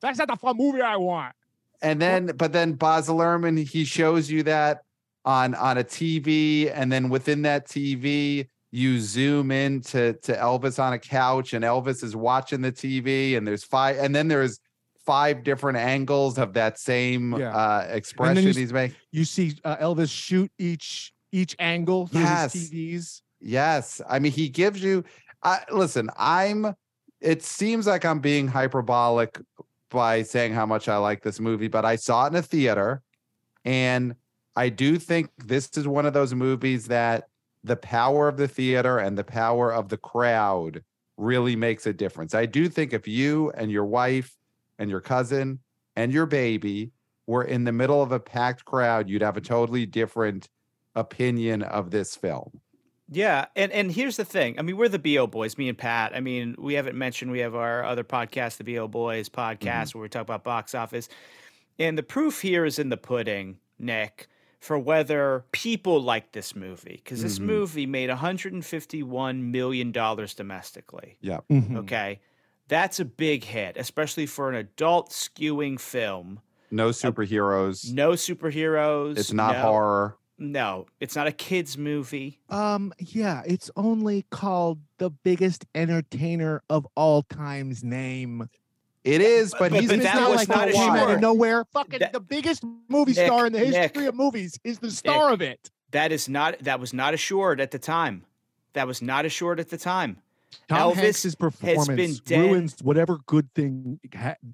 That's 0.00 0.18
not 0.18 0.28
the 0.28 0.36
fun 0.36 0.56
movie 0.56 0.80
I 0.80 0.96
want. 0.96 1.34
And 1.80 2.00
then, 2.00 2.26
but 2.36 2.52
then 2.52 2.74
Baz 2.74 3.08
Luhrmann, 3.08 3.58
he 3.66 3.84
shows 3.84 4.30
you 4.30 4.44
that 4.44 4.82
on 5.24 5.54
on 5.54 5.78
a 5.78 5.84
TV, 5.84 6.70
and 6.74 6.90
then 6.90 7.08
within 7.08 7.42
that 7.42 7.66
TV, 7.68 8.48
you 8.70 9.00
zoom 9.00 9.50
in 9.50 9.80
to 9.82 10.14
to 10.14 10.32
Elvis 10.36 10.82
on 10.82 10.92
a 10.92 10.98
couch, 10.98 11.52
and 11.52 11.64
Elvis 11.64 12.02
is 12.02 12.16
watching 12.16 12.60
the 12.60 12.72
TV, 12.72 13.36
and 13.36 13.46
there's 13.46 13.64
five, 13.64 13.96
and 13.98 14.14
then 14.14 14.28
there's 14.28 14.58
five 15.04 15.42
different 15.42 15.78
angles 15.78 16.38
of 16.38 16.52
that 16.54 16.78
same 16.78 17.32
Yeah. 17.38 17.54
uh 17.56 17.86
expression 17.90 18.44
you- 18.44 18.52
he's 18.52 18.72
making. 18.72 18.96
You 19.10 19.24
see 19.24 19.56
uh, 19.64 19.76
Elvis 19.76 20.10
shoot 20.10 20.50
each 20.58 21.12
each 21.32 21.56
angle 21.58 22.08
Yes. 22.12 22.54
TVs. 22.54 23.22
Yes, 23.40 24.00
I 24.08 24.18
mean 24.18 24.32
he 24.32 24.48
gives 24.48 24.82
you. 24.82 25.04
I 25.42 25.60
listen. 25.72 26.08
I'm. 26.16 26.74
It 27.20 27.42
seems 27.42 27.86
like 27.86 28.04
I'm 28.04 28.18
being 28.20 28.48
hyperbolic 28.48 29.40
by 29.90 30.22
saying 30.22 30.54
how 30.54 30.66
much 30.66 30.88
I 30.88 30.96
like 30.96 31.22
this 31.22 31.38
movie, 31.38 31.68
but 31.68 31.84
I 31.84 31.94
saw 31.96 32.24
it 32.26 32.30
in 32.30 32.36
a 32.36 32.42
theater, 32.42 33.02
and 33.64 34.14
I 34.56 34.68
do 34.68 34.98
think 34.98 35.30
this 35.38 35.70
is 35.76 35.88
one 35.88 36.06
of 36.06 36.12
those 36.12 36.34
movies 36.34 36.86
that 36.86 37.28
the 37.64 37.76
power 37.76 38.28
of 38.28 38.36
the 38.36 38.48
theater 38.48 38.98
and 38.98 39.16
the 39.16 39.24
power 39.24 39.72
of 39.72 39.88
the 39.88 39.96
crowd 39.96 40.82
really 41.16 41.56
makes 41.56 41.86
a 41.86 41.92
difference. 41.92 42.34
I 42.34 42.46
do 42.46 42.68
think 42.68 42.92
if 42.92 43.06
you 43.06 43.50
and 43.52 43.70
your 43.70 43.84
wife 43.84 44.36
and 44.78 44.90
your 44.90 45.00
cousin 45.00 45.60
and 45.96 46.12
your 46.12 46.26
baby 46.26 46.90
were 47.26 47.44
in 47.44 47.64
the 47.64 47.72
middle 47.72 48.02
of 48.02 48.12
a 48.12 48.20
packed 48.20 48.64
crowd, 48.64 49.08
you'd 49.08 49.22
have 49.22 49.36
a 49.36 49.40
totally 49.40 49.86
different 49.86 50.48
opinion 50.94 51.62
of 51.62 51.90
this 51.90 52.16
film. 52.16 52.60
Yeah, 53.08 53.46
and 53.56 53.70
and 53.72 53.92
here's 53.92 54.16
the 54.16 54.24
thing. 54.24 54.58
I 54.58 54.62
mean, 54.62 54.76
we're 54.76 54.88
the 54.88 54.98
BO 54.98 55.26
boys, 55.26 55.58
me 55.58 55.68
and 55.68 55.76
Pat. 55.76 56.12
I 56.14 56.20
mean, 56.20 56.56
we 56.58 56.74
haven't 56.74 56.96
mentioned 56.96 57.30
we 57.30 57.40
have 57.40 57.54
our 57.54 57.84
other 57.84 58.04
podcast, 58.04 58.56
the 58.56 58.64
BO 58.64 58.88
Boys 58.88 59.28
mm-hmm. 59.28 59.68
podcast, 59.68 59.94
where 59.94 60.02
we 60.02 60.08
talk 60.08 60.22
about 60.22 60.44
box 60.44 60.74
office. 60.74 61.08
And 61.78 61.96
the 61.98 62.02
proof 62.02 62.40
here 62.40 62.64
is 62.64 62.78
in 62.78 62.88
the 62.88 62.96
pudding, 62.96 63.58
Nick, 63.78 64.28
for 64.62 64.78
whether 64.78 65.44
people 65.50 66.00
like 66.00 66.30
this 66.30 66.54
movie 66.54 67.00
because 67.02 67.20
this 67.20 67.40
Mhm. 67.40 67.46
movie 67.46 67.84
made 67.86 68.08
151 68.10 69.50
million 69.50 69.90
dollars 69.90 70.34
domestically. 70.34 71.18
Mhm. 71.22 71.76
Okay, 71.78 72.20
that's 72.68 73.00
a 73.00 73.04
big 73.04 73.42
hit, 73.44 73.76
especially 73.76 74.24
for 74.26 74.48
an 74.48 74.54
adult 74.54 75.10
skewing 75.10 75.80
film. 75.80 76.40
No 76.70 76.90
superheroes. 76.90 77.92
No 77.92 78.12
superheroes. 78.12 79.18
it's 79.18 79.32
not 79.32 79.54
no- 79.56 79.62
horror. 79.62 80.16
No, 80.38 80.86
it's 80.98 81.14
not 81.14 81.26
a 81.26 81.32
kids 81.32 81.76
movie. 81.78 82.40
Um, 82.48 82.92
yeah, 82.98 83.42
it's 83.46 83.70
only 83.76 84.22
called 84.30 84.80
the 84.98 85.10
biggest 85.10 85.66
entertainer 85.74 86.62
of 86.70 86.86
all 86.96 87.22
time's 87.22 87.84
name. 87.84 88.48
It 89.04 89.20
is, 89.20 89.50
but, 89.58 89.70
but- 89.72 89.80
he's 89.80 89.90
but 89.90 90.00
that 90.02 90.14
not 90.14 90.30
was 90.30 90.36
like 90.38 90.48
not 90.48 90.70
came 90.70 90.90
out 90.90 91.10
of 91.10 91.20
nowhere. 91.20 91.64
Fucking 91.72 91.98
That- 91.98 92.12
the 92.12 92.20
biggest 92.20 92.62
movie 92.88 93.12
Nick, 93.12 93.26
star 93.26 93.46
in 93.46 93.52
the 93.52 93.58
history 93.58 94.02
Nick. 94.02 94.08
of 94.10 94.14
movies 94.14 94.58
is 94.62 94.78
the 94.78 94.90
star 94.90 95.32
of 95.32 95.40
it. 95.40 95.70
That 95.90 96.12
is 96.12 96.28
not 96.28 96.58
that 96.60 96.78
was 96.80 96.92
not 96.92 97.12
assured 97.12 97.60
at 97.60 97.70
the 97.72 97.78
time. 97.78 98.24
That 98.74 98.86
was 98.86 99.02
not 99.02 99.24
assured 99.24 99.60
at 99.60 99.68
the 99.70 99.76
time. 99.76 100.18
Tom 100.68 100.92
Elvis 100.92 100.96
Hanks's 100.96 101.34
performance 101.34 102.20
been 102.20 102.40
ruins 102.50 102.76
whatever 102.82 103.18
good 103.26 103.52
thing 103.54 103.98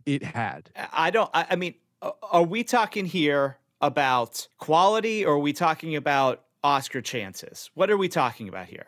it 0.06 0.22
had. 0.22 0.70
I 0.76 0.88
I 0.92 1.10
don't 1.10 1.30
I, 1.34 1.46
I 1.50 1.56
mean 1.56 1.74
are 2.22 2.42
we 2.42 2.64
talking 2.64 3.04
here 3.04 3.58
about 3.80 4.48
quality 4.58 5.24
or 5.24 5.34
are 5.34 5.38
we 5.38 5.52
talking 5.52 5.94
about 5.94 6.44
Oscar 6.64 7.00
chances? 7.00 7.70
What 7.74 7.90
are 7.90 7.96
we 7.96 8.08
talking 8.08 8.48
about 8.48 8.66
here? 8.66 8.86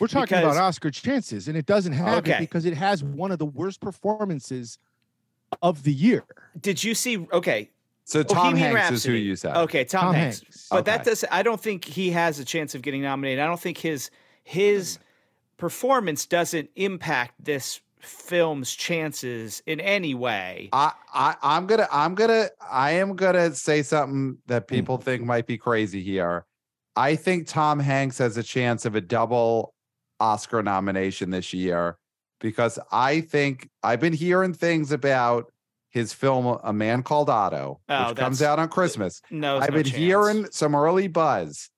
We're 0.00 0.06
talking 0.08 0.38
Because- 0.38 0.56
about 0.56 0.56
Oscar 0.56 0.90
chances, 0.90 1.46
and 1.48 1.56
it 1.56 1.66
doesn't 1.66 1.92
have 1.92 2.18
Okay. 2.18 2.34
it 2.36 2.40
because 2.40 2.64
it 2.64 2.74
has 2.74 3.04
one 3.04 3.30
of 3.30 3.38
the 3.38 3.46
worst 3.46 3.80
performances 3.80 4.78
of 5.62 5.82
the 5.82 5.92
year. 5.92 6.24
Did 6.60 6.82
you 6.82 6.94
see 6.94 7.26
okay, 7.32 7.70
so 8.04 8.20
oh, 8.20 8.22
Tom 8.22 8.52
Bohemian 8.52 8.76
Hanks 8.76 8.98
is 8.98 9.04
who 9.04 9.12
you 9.12 9.34
said. 9.34 9.56
Okay, 9.56 9.84
Tom, 9.84 10.06
Tom 10.06 10.14
Hanks. 10.14 10.40
Hanks. 10.40 10.68
But 10.70 10.84
that 10.84 11.00
Okay. 11.00 11.10
does 11.10 11.24
I 11.30 11.42
don't 11.42 11.60
think 11.60 11.84
he 11.84 12.10
has 12.10 12.38
a 12.38 12.44
chance 12.44 12.74
of 12.74 12.82
getting 12.82 13.02
nominated. 13.02 13.40
I 13.40 13.46
don't 13.46 13.60
think 13.60 13.78
his 13.78 14.10
his 14.42 14.98
performance 15.56 16.26
doesn't 16.26 16.70
impact 16.76 17.32
this 17.42 17.80
film's 18.00 18.74
chances 18.74 19.62
in 19.66 19.80
any 19.80 20.14
way. 20.14 20.68
I, 20.72 20.92
I 21.12 21.36
I'm 21.42 21.66
gonna 21.66 21.88
I'm 21.90 22.14
gonna 22.14 22.50
I 22.70 22.92
am 22.92 23.16
gonna 23.16 23.54
say 23.54 23.82
something 23.82 24.38
that 24.46 24.68
hmm. 24.68 24.74
people 24.74 24.98
think 24.98 25.22
might 25.22 25.46
be 25.46 25.56
crazy 25.56 26.02
here. 26.02 26.44
I 26.96 27.16
think 27.16 27.48
Tom 27.48 27.80
Hanks 27.80 28.18
has 28.18 28.36
a 28.36 28.42
chance 28.42 28.84
of 28.84 28.94
a 28.94 29.00
double 29.00 29.74
Oscar 30.20 30.62
nomination 30.62 31.30
this 31.30 31.52
year 31.52 31.98
because 32.44 32.78
I 32.92 33.22
think 33.22 33.70
I've 33.82 34.00
been 34.00 34.12
hearing 34.12 34.52
things 34.52 34.92
about 34.92 35.50
his 35.88 36.12
film 36.12 36.58
A 36.62 36.74
Man 36.74 37.02
Called 37.02 37.30
Otto, 37.30 37.80
Oh, 37.88 38.08
which 38.08 38.18
comes 38.18 38.42
out 38.42 38.58
on 38.58 38.68
Christmas. 38.68 39.22
No, 39.30 39.56
I've 39.56 39.70
no 39.70 39.76
been 39.76 39.84
chance. 39.84 39.96
hearing 39.96 40.46
some 40.50 40.74
early 40.74 41.08
buzz. 41.08 41.70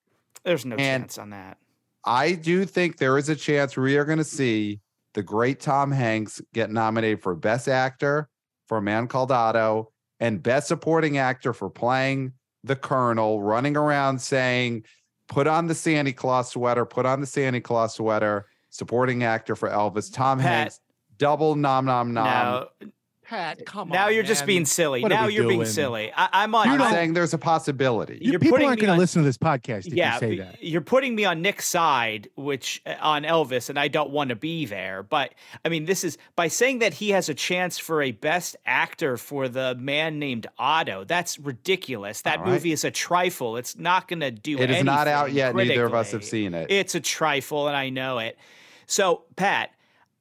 There's 0.44 0.64
no 0.64 0.74
chance 0.74 1.18
on 1.18 1.30
that. 1.30 1.58
I 2.04 2.32
do 2.32 2.64
think 2.64 2.96
there 2.96 3.16
is 3.16 3.28
a 3.28 3.36
chance 3.36 3.76
we 3.76 3.96
are 3.96 4.04
going 4.04 4.18
to 4.18 4.24
see 4.24 4.80
the 5.14 5.22
great 5.22 5.60
Tom 5.60 5.92
Hanks 5.92 6.42
get 6.52 6.68
nominated 6.72 7.22
for 7.22 7.36
Best 7.36 7.68
Actor 7.68 8.28
for 8.66 8.78
A 8.78 8.82
Man 8.82 9.06
Called 9.06 9.30
Otto 9.30 9.92
and 10.18 10.42
Best 10.42 10.66
Supporting 10.66 11.16
Actor 11.18 11.52
for 11.52 11.70
playing 11.70 12.32
the 12.64 12.74
Colonel, 12.74 13.40
running 13.40 13.76
around 13.76 14.20
saying, 14.20 14.82
"Put 15.28 15.46
on 15.46 15.68
the 15.68 15.76
Santa 15.76 16.12
Claus 16.12 16.50
sweater, 16.50 16.84
put 16.84 17.06
on 17.06 17.20
the 17.20 17.26
Santa 17.26 17.60
Claus 17.60 17.94
sweater." 17.94 18.46
Supporting 18.76 19.24
actor 19.24 19.56
for 19.56 19.70
Elvis, 19.70 20.12
Tom 20.12 20.38
Pat, 20.38 20.48
Hanks, 20.48 20.80
double 21.16 21.54
nom 21.54 21.86
nom 21.86 22.12
nom. 22.12 22.24
now, 22.24 22.68
Pat, 23.28 23.66
come 23.66 23.88
now 23.88 23.94
on. 23.94 24.00
Now 24.02 24.08
you're 24.08 24.22
just 24.22 24.46
being 24.46 24.64
silly. 24.64 25.02
What 25.02 25.08
Now 25.08 25.26
you're 25.26 25.48
being 25.48 25.64
silly. 25.64 26.12
I, 26.14 26.28
I'm 26.32 26.54
on. 26.54 26.68
I'm 26.68 26.80
I'm- 26.80 26.92
saying 26.92 27.14
there's 27.14 27.34
a 27.34 27.38
possibility. 27.38 28.18
You 28.20 28.32
You're 28.32 28.38
people 28.38 28.64
aren't 28.64 28.78
going 28.80 28.92
to 28.92 28.98
listen 28.98 29.22
to 29.22 29.26
this 29.26 29.36
podcast 29.38 29.86
if 29.88 29.94
yeah, 29.94 30.14
you 30.14 30.20
say 30.20 30.36
that. 30.38 30.62
you're 30.62 30.80
putting 30.80 31.16
me 31.16 31.24
on 31.24 31.42
Nick's 31.42 31.66
side, 31.66 32.28
which 32.36 32.82
uh, 32.86 32.94
on 33.00 33.24
Elvis, 33.24 33.68
and 33.68 33.80
I 33.80 33.88
don't 33.88 34.10
want 34.10 34.28
to 34.30 34.36
be 34.36 34.64
there. 34.64 35.02
But 35.02 35.34
I 35.64 35.70
mean, 35.70 35.86
this 35.86 36.04
is 36.04 36.18
by 36.36 36.46
saying 36.46 36.78
that 36.80 36.94
he 36.94 37.10
has 37.10 37.28
a 37.28 37.34
chance 37.34 37.78
for 37.78 38.00
a 38.00 38.12
Best 38.12 38.56
Actor 38.64 39.16
for 39.16 39.48
the 39.48 39.74
man 39.74 40.20
named 40.20 40.46
Otto. 40.56 41.02
That's 41.02 41.36
ridiculous. 41.40 42.22
That 42.22 42.38
All 42.38 42.44
right. 42.44 42.52
movie 42.52 42.70
is 42.70 42.84
a 42.84 42.92
trifle. 42.92 43.56
It's 43.56 43.76
not 43.76 44.06
going 44.06 44.20
to 44.20 44.30
do. 44.30 44.56
It 44.58 44.70
is 44.70 44.84
not 44.84 45.08
out 45.08 45.24
anything 45.24 45.38
yet. 45.38 45.54
Neither 45.56 45.84
of 45.84 45.94
us 45.94 46.12
have 46.12 46.24
seen 46.24 46.54
it. 46.54 46.70
It's 46.70 46.94
a 46.94 47.00
trifle, 47.00 47.66
and 47.66 47.76
I 47.76 47.88
know 47.88 48.18
it. 48.18 48.38
So, 48.86 49.24
Pat, 49.36 49.70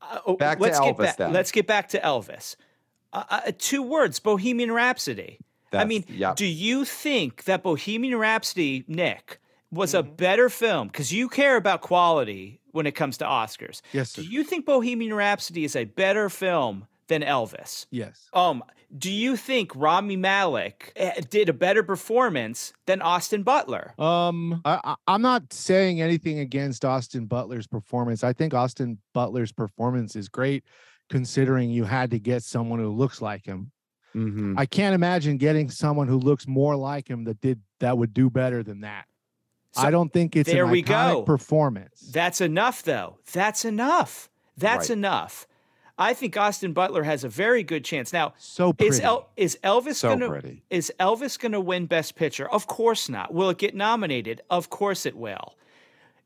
uh, 0.02 0.20
oh, 0.26 0.36
Back 0.38 0.58
to 0.58 0.64
let's 0.64 0.80
get 0.80 0.96
Elvis 0.96 1.04
back. 1.06 1.18
then. 1.18 1.34
Let's 1.34 1.52
get 1.52 1.68
back 1.68 1.90
to 1.90 2.00
Elvis. 2.00 2.56
Uh, 3.14 3.24
uh, 3.30 3.52
two 3.58 3.82
words: 3.82 4.20
Bohemian 4.20 4.72
Rhapsody. 4.72 5.40
I 5.74 5.84
mean, 5.84 6.06
yeah. 6.08 6.34
do 6.36 6.46
you 6.46 6.86
think 6.86 7.44
that 7.46 7.62
Bohemian 7.64 8.18
Rhapsody, 8.18 8.86
Nick, 8.88 9.40
was 9.72 9.94
a 9.94 10.04
Mm-hmm. 10.04 10.16
better 10.16 10.50
film? 10.50 10.88
Because 10.88 11.12
you 11.12 11.28
care 11.28 11.58
about 11.58 11.82
quality 11.82 12.62
when 12.72 12.86
it 12.88 12.94
comes 12.94 13.18
to 13.18 13.26
Oscars. 13.26 13.82
Yes, 13.92 14.12
sir. 14.12 14.22
Do 14.22 14.28
you 14.30 14.44
think 14.46 14.66
Bohemian 14.66 15.14
Rhapsody 15.14 15.66
is 15.66 15.76
a 15.76 15.84
better 15.84 16.30
film 16.30 16.88
than 17.08 17.22
Elvis. 17.22 17.86
Yes. 17.92 18.30
Um, 18.34 18.64
do 18.98 19.12
you 19.12 19.36
think 19.36 19.76
Rami 19.76 20.16
Malek 20.16 20.94
eh, 20.96 21.22
did 21.30 21.50
a 21.50 21.54
better 21.54 21.84
performance 21.84 22.72
than 22.86 23.02
Austin 23.02 23.44
Butler? 23.44 23.94
Um, 24.00 24.62
I, 24.64 24.80
I, 24.84 24.96
I'm 25.08 25.22
not 25.22 25.52
saying 25.52 26.02
anything 26.02 26.40
against 26.40 26.86
Austin 26.86 27.26
Butler's 27.26 27.68
performance. 27.68 28.24
I 28.24 28.34
think 28.34 28.54
Austin 28.54 28.98
Butler's 29.14 29.52
performance 29.52 30.16
is 30.16 30.30
great, 30.30 30.64
considering 31.10 31.70
you 31.70 31.84
had 31.84 32.12
to 32.12 32.20
get 32.20 32.44
someone 32.44 32.80
who 32.80 32.90
looks 32.90 33.22
like 33.22 33.46
him. 33.46 33.72
Mhm. 34.16 34.56
I 34.58 34.66
can't 34.66 34.96
imagine 34.96 35.38
getting 35.38 35.70
someone 35.70 36.08
who 36.08 36.18
looks 36.18 36.48
more 36.48 36.76
like 36.76 37.10
him 37.10 37.26
that 37.26 37.42
did 37.42 37.60
that 37.82 37.98
would 37.98 38.14
do 38.14 38.30
better 38.30 38.64
than 38.64 38.82
that. 38.82 39.06
So 39.74 39.82
I 39.82 39.92
don't 39.92 40.14
think 40.14 40.38
it's 40.38 40.50
there 40.50 40.64
an 40.64 40.72
we 40.72 40.82
go. 40.82 41.24
performance. 41.24 42.00
That's 42.14 42.40
enough, 42.40 42.82
though. 42.84 43.18
That's 43.34 43.66
enough. 43.66 44.30
That's 44.56 44.90
Right. 44.90 44.98
enough. 44.98 45.48
I 45.98 46.14
think 46.14 46.36
Austin 46.36 46.74
Butler 46.74 47.04
has 47.04 47.24
a 47.24 47.30
very 47.30 47.64
good 47.64 47.86
chance. 47.86 48.12
Now, 48.12 48.34
so 48.38 48.74
pretty. 48.74 48.96
is 48.96 49.00
El- 49.00 49.30
is 49.38 49.58
Elvis 49.64 49.96
So 49.96 50.10
gonna 50.10 50.28
pretty. 50.28 50.64
is 50.70 50.92
Elvis 51.00 51.40
gonna 51.40 51.62
win 51.62 51.86
Best 51.86 52.16
Picture? 52.16 52.50
Of 52.50 52.68
course 52.68 53.08
not. 53.10 53.34
Will 53.34 53.50
it 53.50 53.58
get 53.58 53.76
nominated? 53.76 54.42
Of 54.50 54.70
course 54.70 55.06
it 55.06 55.16
will. 55.16 55.56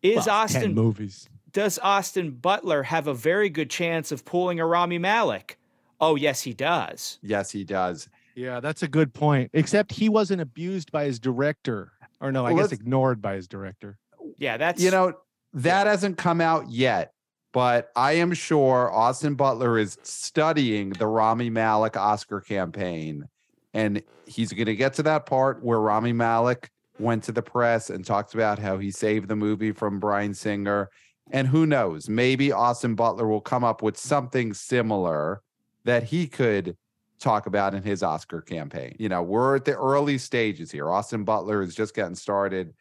Is 0.01 0.25
Well, 0.25 0.29
Austin 0.37 0.73
movies? 0.73 1.29
does 1.51 1.77
Austin 1.79 2.31
Butler 2.31 2.83
have 2.83 3.05
a 3.07 3.13
very 3.13 3.49
good 3.49 3.69
chance 3.69 4.11
of 4.11 4.25
pulling 4.25 4.59
a 4.59 4.65
Rami 4.65 4.97
Malek? 4.97 5.59
Oh 6.01 6.15
yes, 6.15 6.41
he 6.41 6.53
does. 6.53 7.19
Yes, 7.21 7.51
he 7.51 7.63
does. 7.63 8.07
Yeah, 8.35 8.61
that's 8.61 8.81
a 8.83 8.87
good 8.87 9.13
point. 9.13 9.51
Except 9.53 9.91
he 9.91 10.07
wasn't 10.09 10.41
abused 10.41 10.91
by 10.91 11.03
his 11.05 11.19
director, 11.19 11.91
or 12.21 12.31
no, 12.31 12.45
I 12.45 12.53
Well, 12.53 12.63
guess 12.63 12.71
ignored 12.71 13.21
by 13.21 13.35
his 13.35 13.47
director. 13.47 13.97
Yeah, 14.37 14.55
that's 14.57 14.81
You 14.81 14.91
know, 14.91 15.13
that 15.53 15.85
hasn't 15.87 16.17
come 16.17 16.39
out 16.39 16.69
yet, 16.71 17.11
but 17.51 17.91
I 17.95 18.13
am 18.13 18.33
sure 18.33 18.91
Austin 18.91 19.35
Butler 19.35 19.79
is 19.79 19.97
studying 20.03 20.91
the 20.91 21.07
Rami 21.07 21.49
Malek 21.49 21.97
Oscar 21.97 22.41
campaign. 22.41 23.27
And 23.73 24.03
he's 24.25 24.53
going 24.53 24.65
to 24.65 24.75
get 24.75 24.93
to 24.95 25.03
that 25.03 25.25
part 25.25 25.63
where 25.63 25.79
Rami 25.79 26.13
Malek 26.13 26.69
went 26.99 27.23
to 27.23 27.31
the 27.31 27.41
press 27.41 27.89
and 27.89 28.05
talked 28.05 28.33
about 28.33 28.59
how 28.59 28.77
he 28.77 28.91
saved 28.91 29.27
the 29.27 29.35
movie 29.35 29.71
from 29.71 29.99
Bryan 29.99 30.33
Singer. 30.33 30.89
And 31.31 31.47
who 31.47 31.65
knows, 31.65 32.09
maybe 32.09 32.51
Austin 32.51 32.95
Butler 32.95 33.27
will 33.27 33.41
come 33.41 33.63
up 33.63 33.81
with 33.81 33.97
something 33.97 34.53
similar 34.53 35.41
that 35.85 36.03
he 36.03 36.27
could 36.27 36.75
talk 37.19 37.47
about 37.47 37.73
in 37.73 37.83
his 37.83 38.03
Oscar 38.03 38.41
campaign. 38.41 38.95
You 38.99 39.09
know, 39.09 39.21
we're 39.21 39.57
at 39.57 39.65
the 39.65 39.75
early 39.75 40.17
stages 40.17 40.71
here. 40.71 40.89
Austin 40.89 41.23
Butler 41.23 41.61
is 41.61 41.75
just 41.75 41.95
getting 41.95 42.15
started. 42.15 42.73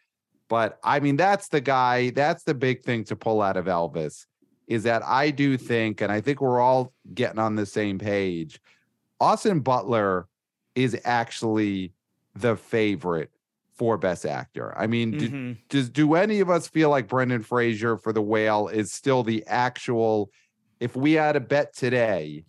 But 0.49 0.79
I 0.83 1.01
mean, 1.01 1.17
that's 1.17 1.49
the 1.49 1.61
guy, 1.61 2.11
that's 2.11 2.45
the 2.45 2.55
big 2.55 2.83
thing 2.83 3.05
to 3.05 3.17
pull 3.17 3.43
out 3.43 3.57
of 3.57 3.67
Elvis 3.67 4.27
is 4.69 4.83
that 4.85 5.03
I 5.05 5.31
do 5.31 5.57
think, 5.57 6.01
and 6.01 6.13
I 6.13 6.21
think 6.21 6.41
we're 6.41 6.61
all 6.61 6.93
getting 7.15 7.39
on 7.41 7.57
the 7.57 7.67
same 7.67 7.99
page. 7.99 8.61
Austin 9.19 9.61
Butler 9.61 10.29
is 10.75 10.97
actually 11.05 11.93
the 12.37 12.55
favorite 12.55 13.31
for 13.73 13.97
Best 13.97 14.27
Actor. 14.27 14.77
I 14.79 14.87
mean, 14.87 15.13
do- 15.13 15.31
Mhm. 15.31 15.57
does 15.69 15.89
do 15.89 16.15
any 16.15 16.41
of 16.41 16.51
us 16.51 16.69
feel 16.69 16.91
like 16.91 17.09
Brendan 17.09 17.43
Fraser 17.43 17.97
for 17.97 18.13
The 18.13 18.21
Whale 18.23 18.69
is 18.69 18.93
still 18.93 19.23
the 19.23 19.45
actual? 19.47 20.31
If 20.81 20.95
we 20.95 21.13
had 21.13 21.35
a 21.35 21.41
bet 21.41 21.75
today, 21.75 22.45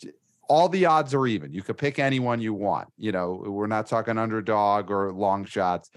all 0.49 0.67
the 0.70 0.86
odds 0.86 1.13
are 1.13 1.26
even. 1.26 1.53
You 1.53 1.61
could 1.63 1.78
pick 1.78 1.99
anyone 1.99 2.41
you 2.41 2.53
want. 2.53 2.89
You 2.97 3.11
know, 3.11 3.43
we're 3.47 3.67
not 3.67 3.88
talking 3.88 4.17
underdog 4.17 4.91
or 4.91 5.13
long 5.13 5.45
shots. 5.45 5.89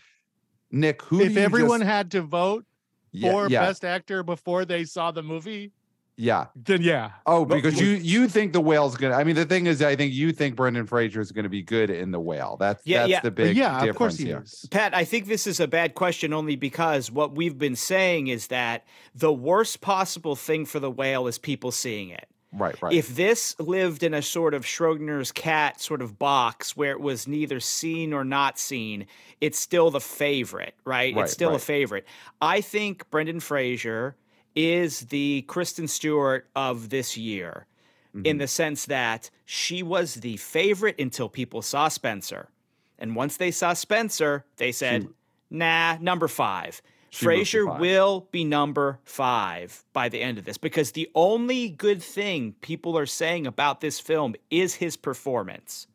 Nick, 0.71 1.03
who? 1.03 1.19
do 1.19 1.25
if 1.25 1.37
everyone 1.37 1.81
just- 1.81 1.91
had 1.91 2.11
to 2.13 2.23
vote 2.23 2.65
yeah, 3.11 3.33
for 3.33 3.49
yeah, 3.49 3.61
best 3.67 3.85
actor 3.85 4.23
before 4.23 4.65
they 4.65 4.85
saw 4.85 5.11
the 5.11 5.23
movie, 5.23 5.73
yeah. 6.23 6.47
then 6.55 6.83
yeah. 6.83 7.11
Oh, 7.27 7.45
because 7.45 7.75
would- 7.75 7.83
you 7.85 7.89
you 7.97 8.29
think 8.29 8.53
the 8.53 8.61
whale's 8.61 8.97
gonna. 8.97 9.15
I 9.15 9.25
mean, 9.25 9.35
the 9.35 9.45
thing 9.45 9.67
is, 9.67 9.83
I 9.83 9.97
think 9.97 10.13
you 10.15 10.33
think 10.33 10.55
Brendan 10.57 10.87
Fraser 10.87 11.21
is 11.21 11.33
going 11.33 11.43
to 11.45 11.49
be 11.49 11.63
good 11.63 11.91
in 11.91 12.13
the 12.13 12.21
whale. 12.21 12.57
That's 12.59 12.87
Yeah, 12.87 13.01
that's 13.01 13.11
yeah. 13.11 13.21
the 13.21 13.31
But 13.31 13.37
big 13.37 13.57
yeah, 13.57 13.73
difference 13.85 13.91
of 13.91 13.97
course 13.97 14.17
he 14.19 14.27
here. 14.27 14.43
is. 14.45 14.69
Pat, 14.71 14.95
I 14.95 15.05
think 15.05 15.27
this 15.27 15.47
is 15.47 15.59
a 15.61 15.67
bad 15.67 15.95
question 15.95 16.33
only 16.33 16.57
because 16.57 17.11
what 17.11 17.35
we've 17.35 17.59
been 17.59 17.77
saying 17.77 18.29
is 18.29 18.47
that 18.49 18.85
the 19.15 19.33
worst 19.33 19.81
possible 19.81 20.37
thing 20.37 20.65
for 20.65 20.79
the 20.81 20.91
whale 20.91 21.27
is 21.27 21.39
people 21.39 21.73
seeing 21.73 22.11
it. 22.11 22.27
Right, 22.55 22.81
right. 22.83 22.93
If 22.93 23.17
this 23.17 23.59
lived 23.59 24.03
in 24.03 24.13
a 24.13 24.21
sort 24.21 24.53
of 24.53 24.65
Schrodinger's 24.67 25.33
cat 25.33 25.81
sort 25.81 26.03
of 26.03 26.19
box 26.19 26.77
where 26.77 26.91
it 26.93 27.01
was 27.01 27.27
neither 27.27 27.61
seen 27.61 28.13
or 28.13 28.25
not 28.25 28.59
seen, 28.59 29.07
it's 29.41 29.59
still 29.59 29.91
the 29.91 30.01
favorite, 30.03 30.75
right? 30.85 31.15
Right, 31.17 31.25
it's 31.25 31.33
still 31.33 31.55
a 31.55 31.59
favorite. 31.59 32.07
I 32.43 32.61
think 32.61 33.09
Brendan 33.11 33.41
Fraser 33.41 34.17
is 34.55 35.01
the 35.01 35.43
Kristen 35.43 35.89
Stewart 35.89 36.49
of 36.55 36.91
this 36.91 37.17
year 37.17 37.67
Mm-hmm. 38.15 38.27
in 38.27 38.37
the 38.37 38.47
sense 38.47 38.85
that 38.87 39.31
she 39.47 39.83
was 39.83 40.17
the 40.17 40.37
favorite 40.37 41.01
until 41.01 41.31
people 41.31 41.63
saw 41.63 41.89
Spencer. 41.89 42.51
And 42.99 43.17
once 43.17 43.39
they 43.39 43.51
saw 43.51 43.73
Spencer, 43.73 44.45
they 44.59 44.71
said, 44.71 45.09
nah, 45.49 45.97
number 45.99 46.29
five. 46.29 46.83
She 47.09 47.25
Fraser 47.25 47.65
will 47.67 48.29
be 48.31 48.45
number 48.45 49.01
five 49.05 49.83
by 49.95 50.11
the 50.11 50.21
end 50.21 50.37
of 50.37 50.45
this 50.45 50.59
because 50.59 50.93
the 50.93 51.11
only 51.15 51.71
good 51.71 52.03
thing 52.03 52.55
people 52.61 52.99
are 52.99 53.07
saying 53.07 53.47
about 53.47 53.81
this 53.81 53.99
film 53.99 54.35
is 54.51 54.75
his 54.75 54.95
performance. 54.95 55.87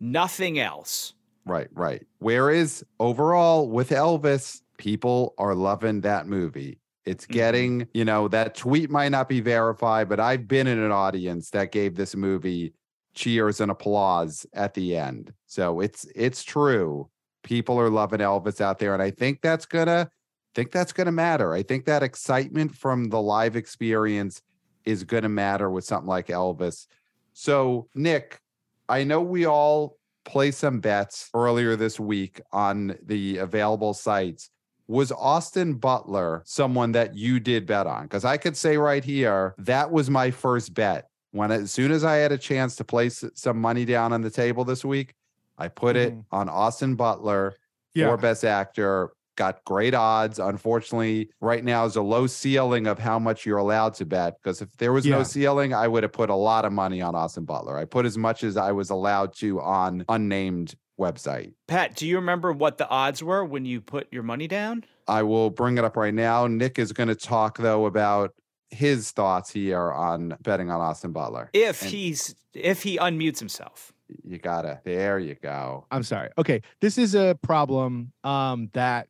Nothing 0.00 0.58
else. 0.58 1.12
Right, 1.44 1.68
right. 1.74 2.06
Whereas 2.20 2.84
overall 2.98 3.68
with 3.68 3.90
Elvis, 3.90 4.62
people 4.78 5.34
are 5.36 5.54
loving 5.54 6.00
that 6.00 6.26
movie. 6.26 6.78
It's 7.06 7.26
Mhm. 7.26 7.32
getting, 7.32 7.88
you 7.94 8.04
know, 8.04 8.28
that 8.28 8.54
tweet 8.54 8.90
might 8.90 9.10
not 9.10 9.28
be 9.28 9.40
verified, 9.40 10.08
but 10.08 10.20
I've 10.20 10.48
been 10.48 10.66
in 10.66 10.78
an 10.78 10.90
audience 10.92 11.50
that 11.50 11.72
gave 11.72 11.96
this 11.96 12.16
movie 12.16 12.74
cheers 13.14 13.60
and 13.60 13.70
applause 13.70 14.46
at 14.54 14.74
the 14.74 14.96
end. 14.96 15.32
So 15.46 15.80
it's 15.80 16.04
it's 16.16 16.42
true. 16.42 17.10
People 17.42 17.78
are 17.78 17.90
loving 17.90 18.20
Elvis 18.20 18.60
out 18.60 18.78
there 18.78 18.94
and 18.94 19.02
I 19.02 19.10
think 19.10 19.40
that's 19.42 19.66
going 19.66 19.86
to 19.86 20.08
think 20.54 20.70
that's 20.72 20.92
going 20.92 21.06
to 21.06 21.12
matter. 21.12 21.52
I 21.52 21.62
think 21.62 21.84
that 21.86 22.02
excitement 22.02 22.74
from 22.74 23.10
the 23.10 23.20
live 23.20 23.56
experience 23.56 24.40
is 24.84 25.04
going 25.04 25.22
to 25.24 25.28
matter 25.28 25.70
with 25.70 25.84
something 25.84 26.08
like 26.08 26.28
Elvis. 26.28 26.86
So, 27.32 27.88
Nick, 27.94 28.40
I 28.88 29.02
know 29.04 29.20
we 29.20 29.46
all 29.46 29.98
play 30.24 30.50
some 30.52 30.80
bets 30.80 31.28
earlier 31.34 31.76
this 31.76 31.98
week 31.98 32.40
on 32.52 32.96
the 33.02 33.38
available 33.38 33.94
sites. 33.94 34.50
Was 34.86 35.10
Austin 35.12 35.74
Butler 35.74 36.42
someone 36.44 36.92
that 36.92 37.14
you 37.16 37.40
did 37.40 37.66
bet 37.66 37.86
on? 37.86 38.02
Because 38.04 38.24
I 38.24 38.36
could 38.36 38.56
say 38.56 38.76
right 38.76 39.02
here, 39.04 39.54
that 39.58 39.90
was 39.90 40.10
my 40.10 40.30
first 40.30 40.74
bet. 40.74 41.08
When 41.32 41.50
as 41.50 41.70
soon 41.72 41.90
as 41.90 42.04
I 42.04 42.16
had 42.16 42.32
a 42.32 42.38
chance 42.38 42.76
to 42.76 42.84
place 42.84 43.24
some 43.34 43.60
money 43.60 43.84
down 43.84 44.12
on 44.12 44.20
the 44.20 44.30
table 44.30 44.64
this 44.64 44.84
week, 44.84 45.14
I 45.58 45.68
put 45.68 45.96
it 45.96 46.14
Mhm. 46.14 46.24
on 46.32 46.48
Austin 46.48 46.94
Butler 46.96 47.54
Yeah. 47.94 48.08
for 48.10 48.16
Best 48.16 48.44
Actor. 48.44 49.10
Got 49.36 49.64
great 49.64 49.94
odds. 49.94 50.38
Unfortunately, 50.38 51.28
right 51.40 51.64
now 51.64 51.84
is 51.86 51.96
a 51.96 52.02
low 52.02 52.28
ceiling 52.28 52.86
of 52.86 53.00
how 53.00 53.18
much 53.18 53.44
you're 53.44 53.58
allowed 53.58 53.94
to 53.94 54.04
bet. 54.06 54.36
Because 54.40 54.62
if 54.62 54.76
there 54.76 54.92
was 54.92 55.04
no 55.06 55.24
ceiling, 55.24 55.74
I 55.74 55.88
would 55.88 56.04
have 56.04 56.12
put 56.12 56.30
a 56.30 56.34
lot 56.36 56.64
of 56.64 56.72
money 56.72 57.02
on 57.02 57.16
Austin 57.16 57.44
Butler. 57.44 57.76
I 57.76 57.84
put 57.84 58.06
as 58.06 58.16
much 58.16 58.44
as 58.44 58.56
I 58.56 58.70
was 58.70 58.90
allowed 58.90 59.34
to 59.38 59.60
on 59.60 60.04
unnamed 60.08 60.76
website. 60.98 61.52
Pat, 61.66 61.94
do 61.96 62.06
you 62.06 62.16
remember 62.16 62.52
what 62.52 62.78
the 62.78 62.88
odds 62.88 63.22
were 63.22 63.44
when 63.44 63.64
you 63.64 63.80
put 63.80 64.06
your 64.12 64.22
money 64.22 64.46
down? 64.48 64.84
I 65.08 65.22
will 65.22 65.50
bring 65.50 65.76
it 65.78 65.84
up 65.84 65.96
right 65.96 66.14
now. 66.14 66.46
Nick 66.46 66.78
is 66.78 66.92
going 66.92 67.08
to 67.08 67.14
talk 67.14 67.58
though 67.58 67.86
about 67.86 68.34
his 68.70 69.10
thoughts 69.12 69.50
here 69.50 69.92
on 69.92 70.36
betting 70.40 70.70
on 70.70 70.80
Austin 70.80 71.12
Butler. 71.12 71.50
If 71.52 71.82
And- 71.82 71.90
he's 71.90 72.34
if 72.54 72.82
he 72.82 72.98
unmutes 72.98 73.38
himself. 73.38 73.92
You 74.22 74.38
gotta. 74.38 74.80
There 74.84 75.18
you 75.18 75.34
go. 75.34 75.86
I'm 75.90 76.02
sorry. 76.02 76.30
Okay, 76.38 76.60
this 76.80 76.98
is 76.98 77.14
a 77.14 77.36
problem 77.42 78.12
um, 78.22 78.68
that 78.74 79.08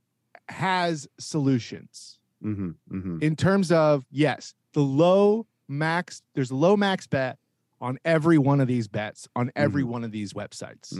has 0.48 1.08
solutions 1.18 2.18
hmm 2.42 2.70
hmm 2.90 3.18
in 3.22 3.34
terms 3.36 3.72
of 3.72 4.04
yes, 4.10 4.54
the 4.72 4.80
low 4.80 5.46
max. 5.68 6.22
There's 6.34 6.50
a 6.50 6.54
low 6.56 6.76
max 6.76 7.06
bet 7.06 7.38
on 7.80 7.98
every 8.04 8.38
one 8.38 8.60
of 8.60 8.68
these 8.68 8.86
bets 8.88 9.26
on 9.36 9.50
every 9.56 9.82
Mhm. 9.82 9.88
one 9.88 10.04
of 10.04 10.12
these 10.12 10.32
websites. 10.32 10.92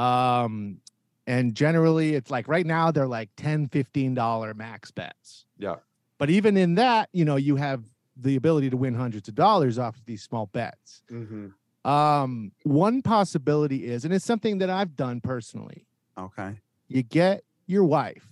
Um, 0.00 0.78
and 1.26 1.54
generally, 1.54 2.14
it's 2.14 2.30
like 2.30 2.48
right 2.48 2.66
now 2.66 2.90
they're 2.90 3.06
like 3.06 3.30
10 3.36 3.68
15 3.68 4.14
dollar 4.14 4.54
max 4.54 4.90
bets. 4.90 5.44
Yeah. 5.58 5.76
But 6.18 6.30
even 6.30 6.56
in 6.56 6.74
that, 6.76 7.08
you 7.12 7.24
know, 7.24 7.36
you 7.36 7.56
have 7.56 7.84
the 8.16 8.36
ability 8.36 8.70
to 8.70 8.76
win 8.76 8.94
hundreds 8.94 9.28
of 9.28 9.34
dollars 9.34 9.78
off 9.78 9.96
of 9.96 10.04
these 10.06 10.22
small 10.22 10.46
bets. 10.46 11.02
hmm 11.08 11.48
Um, 11.84 12.52
one 12.64 13.00
possibility 13.02 13.86
is, 13.86 14.04
and 14.04 14.12
it's 14.12 14.24
something 14.24 14.58
that 14.58 14.68
I've 14.70 14.96
done 14.96 15.20
personally. 15.20 15.86
Okay. 16.18 16.56
you 16.88 17.02
get 17.02 17.44
your 17.66 17.84
wife 17.84 18.26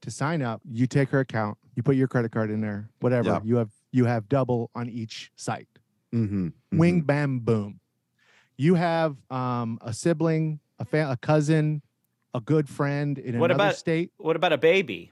to 0.00 0.10
sign 0.10 0.40
up 0.42 0.60
you 0.70 0.86
take 0.86 1.08
her 1.10 1.20
account 1.20 1.58
you 1.74 1.82
put 1.82 1.96
your 1.96 2.06
credit 2.08 2.30
card 2.30 2.50
in 2.50 2.60
there 2.60 2.88
whatever 3.00 3.30
Yep. 3.32 3.42
you 3.44 3.56
have 3.56 3.70
you 3.90 4.04
have 4.04 4.28
double 4.28 4.70
on 4.74 4.88
each 4.88 5.30
site 5.36 5.68
hmm 6.12 6.48
wing 6.72 7.00
bam 7.02 7.40
boom 7.40 7.80
you 8.56 8.74
have 8.76 9.16
um 9.30 9.78
a 9.82 9.92
sibling 9.92 10.60
a, 10.78 10.84
fa- 10.84 11.08
a 11.10 11.16
cousin 11.16 11.82
a 12.34 12.40
good 12.40 12.68
friend 12.68 13.18
in 13.18 13.38
What 13.38 13.50
another 13.50 13.68
about- 13.68 13.76
state 13.76 14.10
What 14.18 14.36
about 14.36 14.52
a 14.52 14.58
baby? 14.58 15.10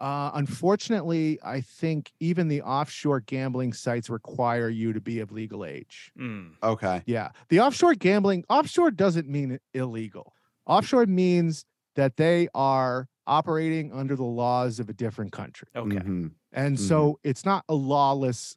Uh, 0.00 0.32
unfortunately, 0.34 1.38
I 1.44 1.60
think 1.60 2.10
even 2.18 2.48
the 2.48 2.60
offshore 2.62 3.20
gambling 3.20 3.72
sites 3.72 4.10
require 4.10 4.68
you 4.68 4.92
to 4.92 5.00
be 5.00 5.20
of 5.20 5.30
legal 5.30 5.64
age. 5.64 6.10
Mm. 6.18 6.54
Okay. 6.60 7.02
Yeah. 7.06 7.28
The 7.50 7.60
offshore 7.60 7.94
gambling, 7.94 8.44
offshore 8.48 8.90
doesn't 8.90 9.28
mean 9.28 9.60
illegal. 9.74 10.34
Offshore 10.66 11.06
means 11.06 11.64
that 11.94 12.16
they 12.16 12.48
are 12.52 13.08
operating 13.28 13.92
under 13.92 14.16
the 14.16 14.24
laws 14.24 14.80
of 14.80 14.88
a 14.88 14.92
different 14.92 15.30
country. 15.30 15.68
Okay. 15.76 15.98
Mhm. 15.98 16.32
And 16.52 16.76
Mhm. 16.76 16.80
so 16.80 17.20
it's 17.22 17.44
not 17.44 17.64
a 17.68 17.74
lawless 17.74 18.56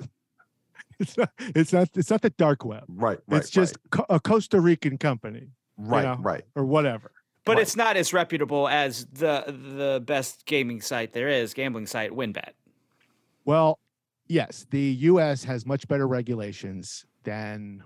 it's 0.99 1.15
not 1.17 1.29
it's 1.37 1.71
not 1.73 1.89
it's 1.93 2.09
not 2.09 2.21
the 2.23 2.31
dark 2.31 2.65
web. 2.65 2.85
Right. 2.87 3.19
Right. 3.27 3.37
it's 3.37 3.51
just 3.51 3.77
co- 3.91 4.05
a 4.09 4.19
Costa 4.19 4.59
Rican 4.59 4.97
company 4.97 5.49
right. 5.77 6.03
know. 6.03 6.15
Right. 6.15 6.23
right. 6.23 6.43
or 6.55 6.65
whatever. 6.65 7.11
But 7.45 7.57
Right. 7.57 7.61
it's 7.61 7.75
not 7.75 7.95
as 7.95 8.11
reputable 8.11 8.67
as 8.67 9.05
the 9.05 9.43
the 9.47 10.01
best 10.03 10.45
gaming 10.45 10.81
site 10.81 11.13
there 11.13 11.29
is, 11.29 11.53
gambling 11.53 11.85
site 11.85 12.11
WynnBET. 12.11 12.53
Well, 13.45 13.79
yes, 14.27 14.65
the 14.71 14.79
US 14.79 15.43
has 15.43 15.65
much 15.65 15.87
better 15.87 16.07
regulations 16.07 17.05
than 17.23 17.83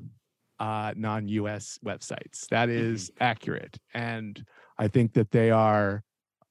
uh, 0.59 0.93
non-US 0.95 1.79
websites. 1.85 2.47
That 2.49 2.69
is 2.69 3.11
accurate. 3.19 3.77
And 3.93 4.43
I 4.77 4.87
think 4.87 5.13
that 5.13 5.31
they 5.31 5.51
are 5.51 6.03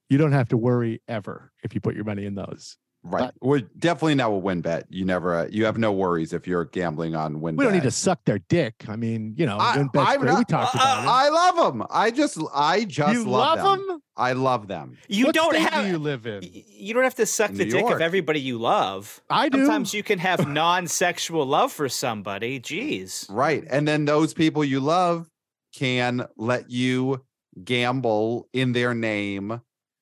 you 0.09 0.17
don't 0.17 0.31
have 0.31 0.49
to 0.49 0.57
worry 0.57 1.01
ever 1.07 1.51
if 1.63 1.75
you 1.75 1.81
put 1.81 1.95
your 1.95 2.03
money 2.03 2.25
in 2.25 2.35
those. 2.35 2.77
Right. 3.01 3.31
We're 3.41 3.61
definitely 3.61 4.15
not 4.15 4.27
a 4.29 4.33
WynnBET. 4.33 4.83
You 4.89 5.05
never, 5.05 5.33
uh, 5.33 5.47
you 5.49 5.63
have 5.65 5.77
no 5.77 5.91
worries 5.93 6.33
if 6.33 6.45
you're 6.45 6.65
gambling 6.65 7.15
on 7.15 7.39
win 7.39 7.55
We 7.55 7.63
don't 7.63 7.73
need 7.73 7.83
to 7.83 7.91
suck 7.91 8.25
their 8.25 8.39
dick. 8.39 8.73
I 8.89 8.97
mean, 8.97 9.35
you 9.37 9.45
know, 9.45 9.57
I- 9.57 9.77
WynnBET's 9.77 9.89
I'm 9.95 10.19
great. 10.19 10.37
we 10.37 10.43
talked 10.45 10.75
I, 10.75 10.79
about 10.79 11.03
it. 11.05 11.07
I 11.07 11.29
love 11.29 11.55
them. 11.73 11.87
I 11.89 12.11
just, 12.11 12.37
I 12.53 12.83
just 12.83 13.13
you 13.13 13.23
love, 13.23 13.59
love 13.59 13.79
them. 13.79 13.87
them? 13.87 14.01
I 14.17 14.33
love 14.33 14.67
them. 14.67 14.97
You 15.07 15.27
What 15.27 15.35
don't 15.35 15.55
have 15.55 15.85
do 15.85 15.91
you 15.91 15.97
live 15.97 16.27
in? 16.27 16.41
you 16.43 16.93
don't 16.93 17.03
have 17.03 17.15
to 17.15 17.25
suck 17.25 17.51
the 17.51 17.63
New 17.63 17.71
dick 17.71 17.79
York. 17.81 17.95
of 17.95 18.01
everybody 18.01 18.41
you 18.41 18.57
love. 18.59 19.21
I 19.29 19.47
do. 19.47 19.59
Sometimes 19.65 19.93
you 19.93 20.03
can 20.03 20.19
have 20.19 20.45
non-sexual 20.49 21.45
love 21.45 21.71
for 21.71 21.87
somebody. 21.87 22.59
Jeez. 22.59 23.25
Right. 23.31 23.63
And 23.69 23.87
then 23.87 24.03
those 24.05 24.33
people 24.33 24.63
you 24.65 24.81
love 24.81 25.29
can 25.73 26.27
let 26.35 26.69
you 26.69 27.23
gamble 27.63 28.47
in 28.53 28.73
their 28.73 28.93
name 28.93 29.61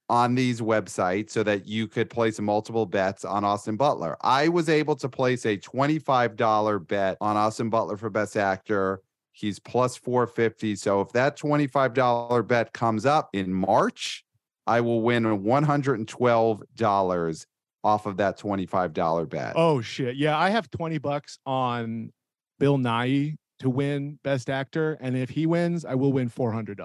on 0.09 0.35
these 0.35 0.61
websites 0.61 1.31
so 1.31 1.43
that 1.43 1.67
you 1.67 1.85
could 1.87 2.09
place 2.09 2.39
multiple 2.39 2.85
bets 2.85 3.25
on 3.25 3.43
Austin 3.43 3.75
Butler. 3.75 4.15
I 4.21 4.47
was 4.47 4.69
able 4.69 4.95
to 4.97 5.09
place 5.09 5.45
a 5.45 5.57
$25 5.57 6.87
bet 6.87 7.17
on 7.19 7.35
Austin 7.35 7.69
Butler 7.69 7.97
for 7.97 8.09
best 8.09 8.37
actor. 8.37 9.01
He's 9.33 9.59
plus 9.59 9.97
450. 9.97 10.77
So 10.77 11.01
if 11.01 11.11
that 11.11 11.37
$25 11.37 12.47
bet 12.47 12.71
comes 12.73 13.05
up 13.05 13.29
in 13.33 13.53
March, 13.53 14.23
I 14.65 14.79
will 14.81 15.01
win 15.01 15.23
$112 15.23 17.45
off 17.83 18.05
of 18.05 18.17
that 18.17 18.39
$25 18.39 19.29
bet. 19.29 19.53
Oh 19.55 19.81
shit. 19.81 20.15
Yeah, 20.15 20.37
I 20.37 20.49
have 20.49 20.69
20 20.71 20.97
bucks 20.99 21.39
on 21.45 22.13
Bill 22.59 22.77
Nighy 22.77 23.35
to 23.59 23.69
win 23.69 24.19
best 24.23 24.49
actor 24.49 24.97
and 25.01 25.17
if 25.17 25.29
he 25.29 25.45
wins, 25.45 25.85
I 25.85 25.95
will 25.95 26.13
win 26.13 26.29
$400. 26.29 26.77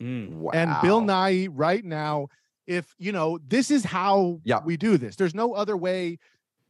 Mm. 0.00 0.36
wow. 0.40 0.52
And 0.52 0.80
Bill 0.80 1.00
Nighy 1.02 1.48
right 1.50 1.84
now, 1.84 2.28
if 2.66 2.94
you 2.98 3.12
know, 3.12 3.38
this 3.46 3.70
is 3.70 3.84
how 3.84 4.40
Yeah. 4.44 4.60
we 4.60 4.76
do 4.76 4.96
this. 4.98 5.16
There's 5.16 5.34
no 5.34 5.54
other 5.54 5.76
way 5.76 6.18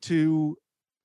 to 0.02 0.56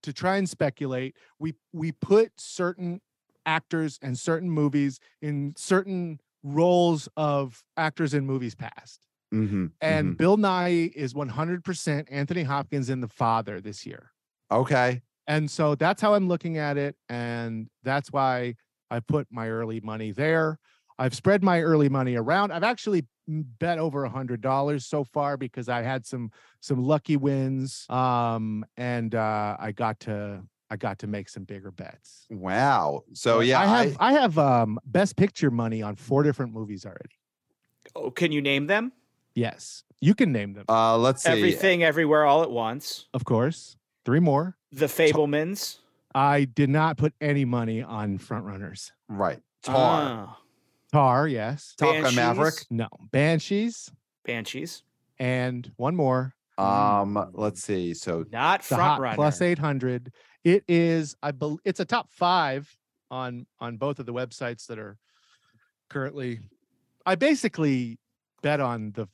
to 0.04 0.14
try 0.14 0.38
and 0.38 0.50
speculate. 0.50 1.18
We 1.40 1.56
we 1.74 1.92
put 1.94 2.40
certain 2.40 3.02
actors 3.46 4.00
and 4.02 4.18
certain 4.20 4.50
movies 4.50 5.00
in 5.22 5.54
certain 5.58 6.20
roles 6.44 7.10
of 7.18 7.64
actors 7.78 8.14
in 8.14 8.26
movies 8.26 8.56
past. 8.56 9.08
Mhm, 9.32 9.74
And 9.82 10.18
mhm. 10.18 10.18
Bill 10.18 10.38
Nighy 10.38 10.92
is 10.94 11.16
100% 11.16 12.10
Anthony 12.12 12.44
Hopkins 12.44 12.90
in 12.90 13.02
The 13.02 13.08
Father 13.10 13.62
this 13.62 13.86
year. 13.86 14.12
okay. 14.50 15.02
And 15.28 15.50
so 15.50 15.76
that's 15.76 16.02
how 16.02 16.14
I'm 16.14 16.28
looking 16.28 16.58
at 16.58 16.78
it. 16.78 16.96
And 17.10 17.70
that's 17.84 18.12
why 18.12 18.56
I 18.90 19.00
put 19.00 19.28
my 19.32 19.50
early 19.50 19.80
money 19.80 20.12
there. 20.12 20.58
I've 21.02 21.16
spread 21.16 21.44
my 21.44 21.62
early 21.62 21.90
money 21.90 22.16
around. 22.16 22.52
I've 22.52 22.64
actually 22.64 23.08
bet 23.28 23.80
over 23.80 24.04
a 24.04 24.10
hundred 24.10 24.42
dollars 24.42 24.86
so 24.86 25.04
far 25.04 25.36
because 25.36 25.68
I 25.68 25.82
had 25.82 26.06
some 26.06 26.32
some 26.60 26.84
lucky 26.84 27.18
wins. 27.18 27.88
Um, 27.90 28.64
and 28.78 29.16
uh 29.16 29.58
I 29.60 29.72
got 29.72 30.00
to 30.02 30.44
I 30.70 30.78
got 30.78 31.00
to 31.00 31.08
make 31.08 31.28
some 31.28 31.44
bigger 31.44 31.72
bets. 31.72 32.28
Wow. 32.30 33.04
So 33.14 33.40
yeah, 33.40 33.60
I 33.62 33.66
have 33.66 33.98
I, 34.00 34.14
have 34.14 34.38
um 34.38 34.80
best 34.86 35.16
picture 35.16 35.50
money 35.50 35.82
on 35.82 35.96
four 35.96 36.22
different 36.22 36.54
movies 36.54 36.86
already. 36.86 37.18
Oh, 37.96 38.12
can 38.12 38.32
you 38.32 38.42
name 38.42 38.68
them? 38.68 38.92
Yes. 39.34 39.84
You 40.02 40.14
can 40.14 40.32
name 40.32 40.54
them. 40.54 40.66
uh 40.70 40.98
let's 40.98 41.24
see. 41.24 41.30
Everything, 41.32 41.84
everywhere, 41.84 42.26
all 42.26 42.44
at 42.44 42.52
once. 42.52 43.08
of 43.16 43.26
course. 43.26 43.76
Three 44.06 44.20
more. 44.20 44.56
The 44.72 44.86
Fabelmans. 44.88 45.78
I 46.14 46.46
did 46.46 46.70
not 46.70 46.98
put 46.98 47.14
any 47.22 47.46
money 47.46 47.82
on 47.82 48.18
front 48.20 48.46
runners. 48.46 48.92
Right. 49.08 49.40
Tar. 49.64 49.76
Ah, 49.78 50.41
Tar, 50.92 51.28
yes. 51.28 51.74
Top 51.78 51.96
Gun 52.02 52.16
Maverick. 52.16 52.56
No. 52.70 52.88
Banshees. 53.12 53.92
Banshees. 54.26 54.84
and 55.20 55.72
one 55.78 55.96
more 55.96 56.34
Um, 56.58 57.30
let's 57.34 57.64
see. 57.64 57.94
So 57.94 58.26
Not 58.32 58.62
the 58.62 58.76
front 58.76 58.82
hot 58.84 59.00
runner. 59.00 59.16
plus 59.16 59.42
800 59.42 60.12
it 60.44 60.64
is 60.68 61.16
i 61.22 61.30
believe 61.32 61.60
it's 61.66 61.80
a 61.80 61.86
top 61.86 62.12
five 62.12 62.68
on 63.12 63.46
on 63.60 63.78
both 63.78 64.00
of 64.00 64.06
the 64.08 64.14
websites 64.14 64.66
that 64.68 64.80
are 64.80 64.98
currently 65.90 66.40
i 67.06 67.14
basically 67.16 68.00
bet 68.42 68.60
on 68.60 68.92
the 68.94 69.06
the 69.06 69.08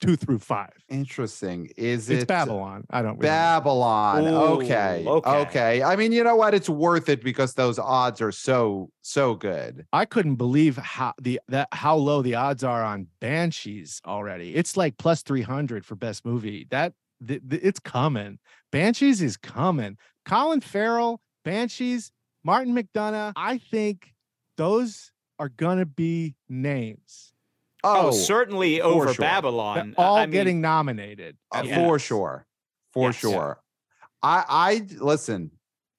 two 0.00 0.16
through 0.16 0.38
five 0.38 0.72
interesting. 0.88 1.70
Is 1.76 2.10
it's 2.10 2.24
it 2.24 2.28
babylon 2.28 2.84
i 2.90 3.02
don't 3.02 3.18
really 3.18 3.28
know. 3.28 3.28
Babylon. 3.28 4.24
Ooh, 4.24 4.36
okay. 4.62 5.04
okay. 5.06 5.30
Okay. 5.30 5.82
I 5.82 5.96
mean, 5.96 6.12
you 6.12 6.22
know 6.24 6.36
what? 6.36 6.54
It's 6.54 6.68
worth 6.68 7.08
it 7.08 7.22
because 7.22 7.54
those 7.54 7.78
odds 7.78 8.20
are 8.20 8.32
so 8.32 8.90
so 9.02 9.34
good. 9.34 9.86
i 9.92 10.04
couldn't 10.04 10.36
believe 10.36 10.76
how 10.76 11.14
the 11.20 11.40
that 11.48 11.68
how 11.72 11.96
low 11.96 12.22
the 12.22 12.34
odds 12.34 12.62
are 12.62 12.84
on 12.84 13.06
banshees 13.20 14.00
already 14.06 14.54
it's 14.54 14.76
like 14.76 14.96
plus 14.98 15.22
300 15.22 15.84
for 15.86 15.94
best 15.94 16.24
movie 16.24 16.66
that 16.70 16.92
th- 17.26 17.40
th- 17.48 17.62
it's 17.64 17.80
coming 17.80 18.38
banshees 18.70 19.22
is 19.22 19.36
coming 19.36 19.96
colin 20.26 20.60
farrell 20.60 21.20
banshees 21.44 22.12
martin 22.44 22.74
mcdonagh 22.74 23.32
i 23.36 23.56
think 23.58 24.12
those 24.56 25.10
are 25.38 25.48
gonna 25.48 25.86
be 25.86 26.34
names 26.48 27.32
Oh, 27.84 28.08
Oh, 28.08 28.10
certainly 28.10 28.80
over 28.80 29.06
sure. 29.06 29.14
They're 29.14 29.28
Babylon. 29.28 29.94
all 29.96 30.16
I 30.16 30.26
mean, 30.26 30.32
getting 30.32 30.60
nominated 30.60 31.36
uh, 31.54 31.62
Yeah. 31.64 31.76
for 31.86 31.98
sure. 31.98 32.46
For 32.92 33.08
Yes. 33.08 33.16
sure. 33.16 33.60
I 34.22 34.44
I 34.48 34.86
listen. 35.00 35.52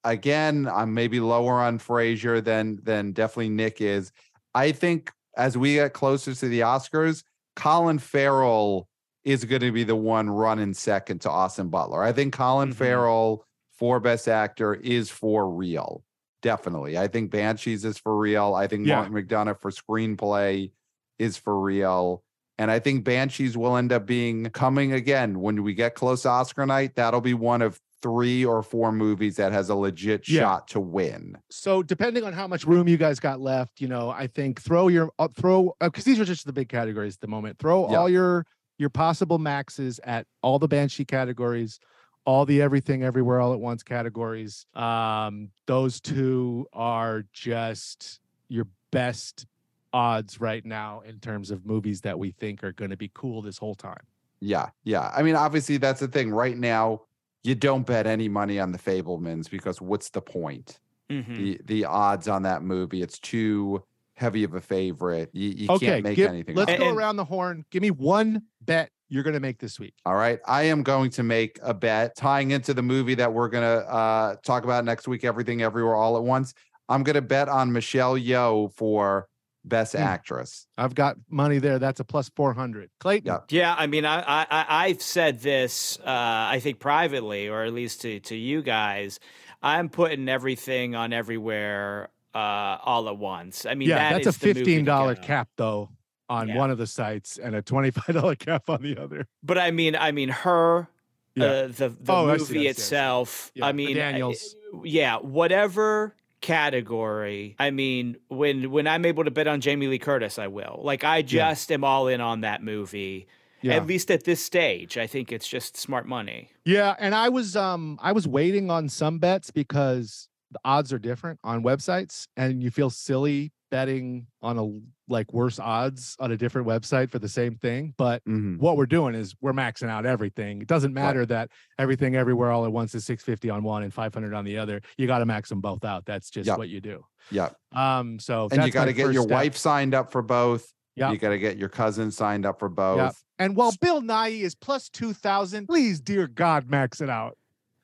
Again, 0.04 0.68
I'm 0.72 0.94
maybe 0.94 1.20
lower 1.20 1.54
on 1.54 1.78
Fraser 1.78 2.40
than 2.40 2.80
than 2.82 3.12
definitely 3.12 3.50
Nick 3.50 3.80
is. 3.80 4.12
I 4.54 4.72
think 4.72 5.12
as 5.36 5.56
we 5.56 5.74
get 5.74 5.92
closer 5.92 6.34
to 6.34 6.48
the 6.48 6.60
Oscars, 6.60 7.22
Colin 7.56 7.98
Farrell 7.98 8.88
is 9.24 9.44
going 9.44 9.60
to 9.60 9.70
be 9.72 9.84
the 9.84 9.96
one 9.96 10.28
running 10.30 10.72
second 10.74 11.20
to 11.20 11.30
Austin 11.30 11.68
Butler. 11.68 12.02
I 12.02 12.12
think 12.12 12.32
Colin 12.34 12.70
Mhm. 12.70 12.74
Farrell 12.74 13.44
for 13.78 14.00
Best 14.00 14.26
Actor 14.28 14.74
is 14.74 15.10
for 15.10 15.48
real. 15.50 16.02
Definitely. 16.42 16.96
I 16.98 17.06
think 17.06 17.30
Banshees 17.30 17.84
is 17.84 17.98
for 17.98 18.16
real. 18.16 18.54
I 18.54 18.66
think 18.66 18.86
Yeah. 18.86 18.96
Martin 18.96 19.14
McDonagh 19.14 19.60
for 19.60 19.70
screenplay 19.70 20.72
is 21.20 21.36
for 21.36 21.60
real. 21.60 22.22
And 22.58 22.70
I 22.70 22.78
think 22.78 23.04
Banshees 23.04 23.56
will 23.56 23.76
end 23.76 23.92
up 23.92 24.04
being 24.06 24.50
coming 24.50 24.92
again 24.92 25.40
when 25.40 25.62
we 25.62 25.72
get 25.74 25.94
close 25.94 26.22
to 26.22 26.28
Oscar 26.30 26.66
night. 26.66 26.94
That'll 26.96 27.20
be 27.20 27.34
one 27.34 27.62
of 27.62 27.80
three 28.02 28.44
or 28.44 28.62
four 28.62 28.92
movies 28.92 29.36
that 29.36 29.52
has 29.52 29.68
a 29.68 29.74
legit 29.74 30.26
Yeah. 30.28 30.40
shot 30.40 30.68
to 30.68 30.80
win. 30.80 31.36
so 31.50 31.82
depending 31.82 32.24
on 32.24 32.32
how 32.32 32.46
much 32.46 32.64
room 32.66 32.88
you 32.88 32.96
guys 32.96 33.20
got 33.20 33.40
left 33.42 33.78
you 33.78 33.88
know 33.88 34.08
i 34.08 34.26
think 34.26 34.58
throw 34.58 34.88
your 34.88 35.10
uh, 35.18 35.28
throw 35.36 35.74
because 35.82 36.04
these 36.04 36.18
are 36.18 36.24
just 36.24 36.46
the 36.46 36.52
big 36.52 36.70
categories 36.70 37.16
at 37.16 37.20
the 37.20 37.26
moment 37.28 37.58
throw 37.58 37.90
Yeah. 37.90 37.98
all 37.98 38.08
your 38.08 38.46
your 38.78 38.88
possible 38.88 39.38
maxes 39.38 40.00
at 40.04 40.26
all 40.42 40.58
the 40.58 40.66
banshee 40.66 41.04
categories 41.04 41.78
all 42.24 42.46
the 42.46 42.62
everything 42.62 43.02
everywhere 43.02 43.38
all 43.38 43.52
at 43.52 43.60
once 43.60 43.82
categories 43.82 44.64
um 44.74 45.50
those 45.66 46.00
two 46.00 46.66
are 46.72 47.24
just 47.34 48.18
your 48.48 48.66
best 48.92 49.44
odds 49.92 50.40
right 50.40 50.64
now 50.64 51.02
in 51.06 51.18
terms 51.18 51.50
of 51.50 51.66
movies 51.66 52.00
that 52.02 52.18
we 52.18 52.30
think 52.32 52.62
are 52.62 52.72
going 52.72 52.90
to 52.90 52.96
be 52.96 53.10
cool 53.14 53.42
this 53.42 53.58
whole 53.58 53.74
time 53.74 54.02
Yeah, 54.40 54.68
yeah. 54.84 55.10
I 55.14 55.22
mean, 55.22 55.36
obviously, 55.36 55.76
that's 55.78 56.00
the 56.00 56.08
thing. 56.08 56.30
Right 56.30 56.56
now, 56.56 57.02
you 57.42 57.54
don't 57.54 57.86
bet 57.86 58.06
any 58.06 58.28
money 58.28 58.58
on 58.60 58.72
the 58.72 58.78
Fabelmans 58.78 59.50
because 59.50 59.80
what's 59.80 60.10
the 60.10 60.22
point? 60.22 60.78
mhm. 61.10 61.36
The 61.36 61.60
the 61.64 61.84
odds 61.86 62.28
on 62.28 62.42
that 62.44 62.62
movie, 62.62 63.02
it's 63.02 63.18
too 63.18 63.82
heavy 64.14 64.44
of 64.44 64.54
a 64.54 64.60
favorite. 64.60 65.30
You, 65.32 65.48
you 65.50 65.68
okay 65.70 65.86
can't 65.86 66.04
make 66.04 66.16
give- 66.16 66.28
anything. 66.30 66.54
let's 66.54 66.68
on 66.70 66.74
it. 66.76 66.78
go 66.78 66.88
And- 66.90 66.96
around 66.98 67.16
the 67.16 67.24
horn 67.24 67.64
give 67.70 67.82
me 67.82 67.90
one 67.90 68.42
bet 68.60 68.90
you're 69.08 69.24
going 69.24 69.34
to 69.34 69.40
make 69.40 69.58
this 69.58 69.80
week 69.80 69.94
All 70.06 70.14
right. 70.14 70.38
I 70.46 70.62
am 70.64 70.84
going 70.84 71.10
to 71.10 71.24
make 71.24 71.58
a 71.62 71.74
bet 71.74 72.14
tying 72.16 72.52
into 72.52 72.72
the 72.74 72.82
movie 72.82 73.16
that 73.16 73.32
we're 73.32 73.48
going 73.48 73.64
to 73.64 73.84
uh, 73.92 74.36
talk 74.44 74.62
about 74.62 74.84
next 74.84 75.08
week 75.08 75.24
Everything 75.24 75.62
Everywhere 75.62 75.96
All 75.96 76.16
at 76.16 76.22
Once. 76.22 76.54
I'm 76.88 77.02
going 77.02 77.14
to 77.14 77.22
bet 77.22 77.48
on 77.48 77.72
Michelle 77.72 78.14
Yeoh 78.16 78.72
for 78.72 79.26
Best 79.64 79.92
Hmm. 79.94 79.98
Actress. 80.02 80.66
I've 80.78 80.94
got 80.94 81.16
money 81.28 81.58
there. 81.58 81.78
That's 81.78 82.00
a 82.00 82.04
plus 82.04 82.30
400. 82.34 82.90
Clayton. 82.98 83.26
Yeah. 83.26 83.38
Yeah, 83.50 83.74
I 83.78 83.86
mean, 83.86 84.04
I, 84.06 84.20
I 84.20 84.46
I- 84.50 84.66
I've 84.86 85.02
said 85.02 85.40
this, 85.40 85.98
uh, 86.00 86.04
I 86.06 86.60
think 86.62 86.78
privately, 86.78 87.48
or 87.48 87.64
at 87.64 87.72
least 87.74 88.00
to 88.02 88.20
to 88.20 88.36
you 88.36 88.62
guys. 88.62 89.20
I'm 89.62 89.90
putting 89.90 90.28
everything 90.28 90.94
on 90.94 91.12
everywhere 91.12 92.08
uh, 92.34 92.78
all 92.84 93.08
at 93.08 93.18
once. 93.18 93.66
I 93.66 93.74
mean, 93.74 93.88
yeah, 93.90 93.96
that 94.14 94.24
that's 94.24 94.42
a 94.42 94.48
is 94.48 94.54
the 94.56 94.64
$15 94.64 94.84
go. 94.86 95.14
cap 95.20 95.48
though 95.56 95.90
on 96.30 96.48
Yeah. 96.48 96.56
one 96.56 96.70
of 96.70 96.78
the 96.78 96.86
sites 96.86 97.36
and 97.38 97.54
a 97.56 97.60
$25 97.60 98.38
cap 98.38 98.70
on 98.70 98.80
the 98.82 98.96
other. 98.96 99.26
But 99.42 99.58
I 99.58 99.72
mean, 99.72 99.94
I 99.96 100.12
mean, 100.12 100.28
her, 100.30 100.88
Yeah. 101.34 101.44
uh, 101.44 101.66
the 101.66 101.88
the 102.00 102.12
Oh, 102.12 102.30
I 102.30 102.36
see, 102.36 102.36
I 102.36 102.38
movie 102.38 102.44
see, 102.44 102.58
I 102.60 102.62
see. 102.62 102.68
itself. 102.68 103.50
Yeah, 103.54 103.66
I 103.66 103.72
mean, 103.72 103.96
Daniels. 103.96 104.54
yeah, 104.84 105.16
whatever 105.18 106.14
category. 106.40 107.56
I 107.58 107.70
mean, 107.70 108.16
when 108.28 108.70
when 108.70 108.86
I'm 108.86 109.04
able 109.04 109.24
to 109.24 109.30
bet 109.30 109.46
on 109.46 109.60
Jamie 109.60 109.86
Lee 109.86 109.98
Curtis, 109.98 110.38
I 110.38 110.46
will. 110.46 110.80
Like, 110.82 111.04
I 111.04 111.22
just 111.22 111.70
am 111.72 111.84
all 111.84 112.08
in 112.08 112.20
on 112.20 112.42
that 112.42 112.62
movie. 112.62 113.26
Yeah. 113.62 113.74
At 113.74 113.86
least 113.86 114.10
at 114.10 114.24
this 114.24 114.42
stage, 114.42 114.96
I 114.96 115.06
think 115.06 115.32
it's 115.32 115.46
just 115.46 115.76
smart 115.76 116.06
money. 116.06 116.50
Yeah, 116.64 116.94
and 116.98 117.14
I 117.14 117.28
was 117.28 117.56
um 117.56 117.98
I 118.00 118.12
was 118.12 118.26
waiting 118.26 118.70
on 118.70 118.88
some 118.88 119.18
bets 119.18 119.50
because 119.50 120.28
the 120.50 120.60
odds 120.64 120.92
are 120.92 120.98
different 120.98 121.40
on 121.44 121.62
websites 121.62 122.26
and 122.36 122.62
you 122.62 122.70
feel 122.70 122.90
silly 122.90 123.52
betting 123.70 124.26
on 124.42 124.58
a 124.58 125.10
like 125.12 125.32
worse 125.32 125.58
odds 125.58 126.16
on 126.20 126.30
a 126.32 126.36
different 126.36 126.66
website 126.68 127.10
for 127.10 127.18
the 127.18 127.28
same 127.28 127.56
thing, 127.56 127.94
but 127.96 128.24
Mhm. 128.24 128.58
what 128.58 128.76
we're 128.76 128.86
doing 128.86 129.14
is 129.14 129.34
we're 129.40 129.52
maxing 129.52 129.88
out 129.88 130.06
everything. 130.06 130.60
It 130.62 130.68
doesn't 130.68 130.92
matter 130.94 131.24
that 131.26 131.50
everything 131.78 132.14
everywhere 132.16 132.50
all 132.50 132.64
at 132.64 132.72
once 132.72 132.94
is 132.94 133.04
650 133.04 133.50
on 133.50 133.62
one 133.62 133.82
and 133.82 133.92
500 133.92 134.34
on 134.34 134.44
the 134.44 134.58
other. 134.58 134.80
You 134.98 135.06
got 135.06 135.18
to 135.18 135.26
max 135.26 135.48
them 135.48 135.60
both 135.60 135.84
out. 135.84 136.04
That's 136.04 136.30
just 136.30 136.46
Yep. 136.46 136.58
what 136.58 136.68
you 136.68 136.80
do. 136.80 137.04
Yeah. 137.30 137.50
Um 137.72 138.18
so 138.18 138.48
And 138.52 138.64
you 138.64 138.70
got 138.70 138.84
to 138.86 138.92
get 138.92 139.12
your 139.12 139.22
step. 139.22 139.32
wife 139.34 139.56
signed 139.56 139.94
up 139.94 140.12
for 140.12 140.22
both. 140.22 140.72
Yep. 140.96 141.12
You 141.12 141.18
got 141.18 141.28
to 141.30 141.38
get 141.38 141.56
your 141.56 141.68
cousin 141.68 142.10
signed 142.10 142.44
up 142.44 142.58
for 142.58 142.68
both. 142.68 143.22
And 143.38 143.56
while 143.56 143.72
Bill 143.80 144.02
Nighy 144.02 144.40
is 144.42 144.54
plus 144.54 144.88
2000, 144.90 145.66
please 145.66 146.00
dear 146.00 146.26
god 146.26 146.68
max 146.70 147.00
it 147.00 147.08
out. 147.08 147.36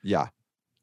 Yeah. 0.02 0.28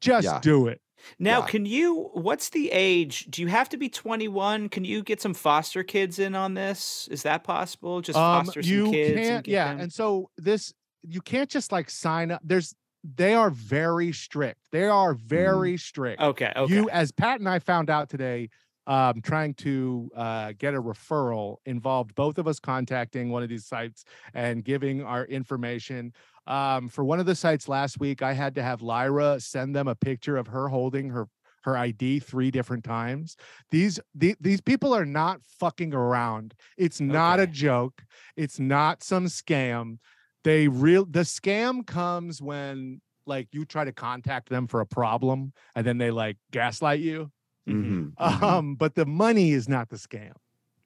Just 0.01 0.25
Yeah. 0.25 0.39
do 0.41 0.67
it. 0.67 0.81
Now, 1.19 1.39
Yeah. 1.39 1.45
can 1.47 1.65
you? 1.65 2.09
What's 2.13 2.49
the 2.49 2.71
age? 2.71 3.25
Do 3.29 3.41
you 3.41 3.47
have 3.47 3.69
to 3.69 3.77
be 3.77 3.89
21? 3.89 4.69
Can 4.69 4.85
you 4.85 5.03
get 5.03 5.21
some 5.21 5.33
foster 5.33 5.83
kids 5.83 6.19
in 6.19 6.35
on 6.35 6.53
this? 6.53 7.07
Is 7.11 7.23
that 7.23 7.43
possible? 7.43 8.01
Just 8.01 8.17
um 8.17 8.45
foster 8.45 8.61
some 8.63 8.91
kids. 8.91 9.15
can't 9.19 9.29
and 9.37 9.47
yeah 9.47 9.69
them- 9.71 9.79
and 9.81 9.93
so 9.93 10.29
this 10.37 10.73
you 11.03 11.21
can't 11.21 11.49
just 11.49 11.71
like 11.71 11.89
sign 11.89 12.31
up 12.31 12.41
there's 12.43 12.73
they 13.17 13.33
are 13.33 13.49
very 13.49 14.13
strict 14.13 14.59
they 14.71 14.85
are 14.85 15.13
very 15.13 15.75
strict 15.75 16.21
okay. 16.21 16.53
Okay. 16.55 16.73
you 16.73 16.89
as 16.89 17.11
pat 17.11 17.39
and 17.41 17.49
i 17.49 17.59
found 17.59 17.89
out 17.89 18.09
today 18.09 18.49
um 18.87 19.21
trying 19.21 19.53
to 19.53 20.09
uh 20.15 20.53
get 20.57 20.73
a 20.73 20.81
referral 20.81 21.57
involved 21.65 22.13
both 22.15 22.37
of 22.37 22.47
us 22.47 22.59
contacting 22.59 23.29
one 23.29 23.43
of 23.43 23.49
these 23.49 23.65
sites 23.65 24.03
and 24.33 24.63
giving 24.63 25.03
our 25.03 25.25
information 25.25 26.13
um 26.47 26.89
for 26.89 27.03
one 27.03 27.19
of 27.19 27.25
the 27.25 27.35
sites 27.35 27.67
last 27.67 27.99
week 27.99 28.21
i 28.21 28.33
had 28.33 28.55
to 28.55 28.63
have 28.63 28.81
lyra 28.81 29.39
send 29.39 29.75
them 29.75 29.87
a 29.87 29.95
picture 29.95 30.37
of 30.37 30.47
her 30.47 30.67
holding 30.67 31.09
her 31.09 31.27
her 31.63 31.77
ID 31.77 32.19
three 32.19 32.51
different 32.51 32.83
times. 32.83 33.35
These 33.71 33.99
the, 34.15 34.35
these 34.39 34.61
people 34.61 34.93
are 34.93 35.05
not 35.05 35.41
fucking 35.59 35.93
around. 35.93 36.53
It's 36.77 36.99
not 36.99 37.39
a 37.39 37.47
joke. 37.47 38.03
It's 38.35 38.59
not 38.59 39.03
some 39.03 39.25
scam. 39.25 39.97
They 40.43 40.67
real 40.67 41.05
the 41.05 41.21
scam 41.21 41.85
comes 41.85 42.41
when 42.41 43.01
like 43.25 43.47
you 43.53 43.65
try 43.65 43.85
to 43.85 43.93
contact 43.93 44.49
them 44.49 44.67
for 44.67 44.81
a 44.81 44.85
problem 44.85 45.53
and 45.75 45.87
then 45.87 45.97
they 45.97 46.11
like 46.11 46.37
gaslight 46.51 46.99
you. 46.99 47.31
Mhm. 47.67 48.13
Mhm. 48.15 48.15
Mhm. 48.19 48.41
Um, 48.43 48.75
but 48.75 48.95
the 48.95 49.05
money 49.05 49.51
is 49.51 49.67
not 49.69 49.89
the 49.89 49.95
scam. 49.97 50.33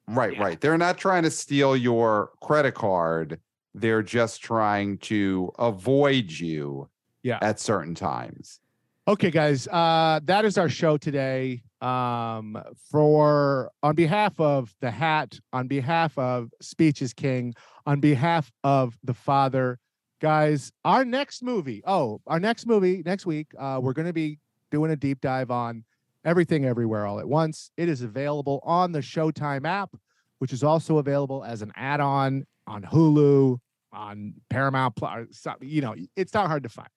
Right, 0.06 0.34
Yeah. 0.34 0.42
right. 0.42 0.60
They're 0.60 0.78
not 0.78 0.96
trying 0.98 1.24
to 1.24 1.30
steal 1.30 1.76
your 1.76 2.30
credit 2.40 2.74
card. 2.74 3.40
They're 3.74 4.02
just 4.02 4.42
trying 4.42 4.98
to 4.98 5.52
avoid 5.58 6.30
you 6.30 6.88
Yeah. 7.22 7.38
at 7.42 7.60
certain 7.60 7.94
times. 7.94 8.60
Okay, 9.06 9.30
guys, 9.30 9.66
uh, 9.68 10.20
that 10.24 10.44
is 10.44 10.58
our 10.58 10.68
show 10.68 10.96
today. 10.96 11.62
Um, 11.80 12.60
for 12.90 13.70
on 13.82 13.94
behalf 13.94 14.38
of 14.40 14.74
the 14.80 14.90
hat, 14.90 15.38
on 15.52 15.68
behalf 15.68 16.16
of 16.18 16.50
Speech 16.60 17.00
is 17.02 17.12
King, 17.12 17.54
on 17.86 18.00
behalf 18.00 18.50
of 18.64 18.98
the 19.04 19.14
Father, 19.14 19.78
guys, 20.20 20.72
our 20.84 21.04
next 21.04 21.42
movie. 21.42 21.82
Oh, 21.86 22.20
our 22.26 22.40
next 22.40 22.66
movie 22.66 23.02
next 23.06 23.26
week. 23.26 23.52
Uh, 23.58 23.78
we're 23.82 23.92
going 23.92 24.08
to 24.08 24.12
be 24.12 24.38
doing 24.70 24.90
a 24.90 24.96
deep 24.96 25.20
dive 25.20 25.50
on 25.50 25.84
everything, 26.28 26.64
everywhere, 26.64 27.06
all 27.06 27.18
at 27.18 27.28
once. 27.28 27.70
It 27.76 27.88
is 27.88 28.02
available 28.02 28.60
on 28.62 28.92
the 28.92 29.00
Showtime 29.00 29.66
app, 29.66 29.96
which 30.38 30.52
is 30.52 30.62
also 30.62 30.98
available 30.98 31.42
as 31.42 31.62
an 31.62 31.72
add-on 31.74 32.46
on 32.66 32.82
Hulu, 32.82 33.58
on 33.92 34.34
Paramount 34.50 34.94
Plus. 34.96 35.46
You 35.60 35.80
know, 35.80 35.94
it's 36.16 36.34
not 36.34 36.46
hard 36.46 36.62
to 36.64 36.68
find. 36.68 36.88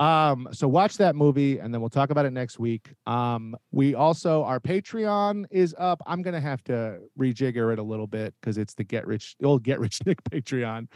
Um, 0.00 0.48
so 0.52 0.66
watch 0.68 0.96
that 0.96 1.14
movie 1.14 1.58
and 1.58 1.72
then 1.72 1.80
we'll 1.80 1.90
talk 1.90 2.10
about 2.10 2.24
it 2.24 2.32
next 2.32 2.58
week. 2.58 2.94
Um, 3.06 3.54
we 3.70 3.94
also 3.94 4.42
our 4.44 4.60
Patreon 4.60 5.44
is 5.50 5.74
up. 5.78 6.02
I'm 6.06 6.22
gonna 6.22 6.40
have 6.40 6.62
to 6.64 7.00
rejigger 7.18 7.72
it 7.72 7.78
a 7.78 7.82
little 7.82 8.06
bit 8.06 8.34
because 8.40 8.58
it's 8.58 8.74
the 8.74 8.84
get 8.84 9.06
rich 9.06 9.36
the 9.38 9.46
old 9.46 9.62
get 9.62 9.78
rich 9.80 9.98
Nick 10.06 10.22
Patreon. 10.30 10.88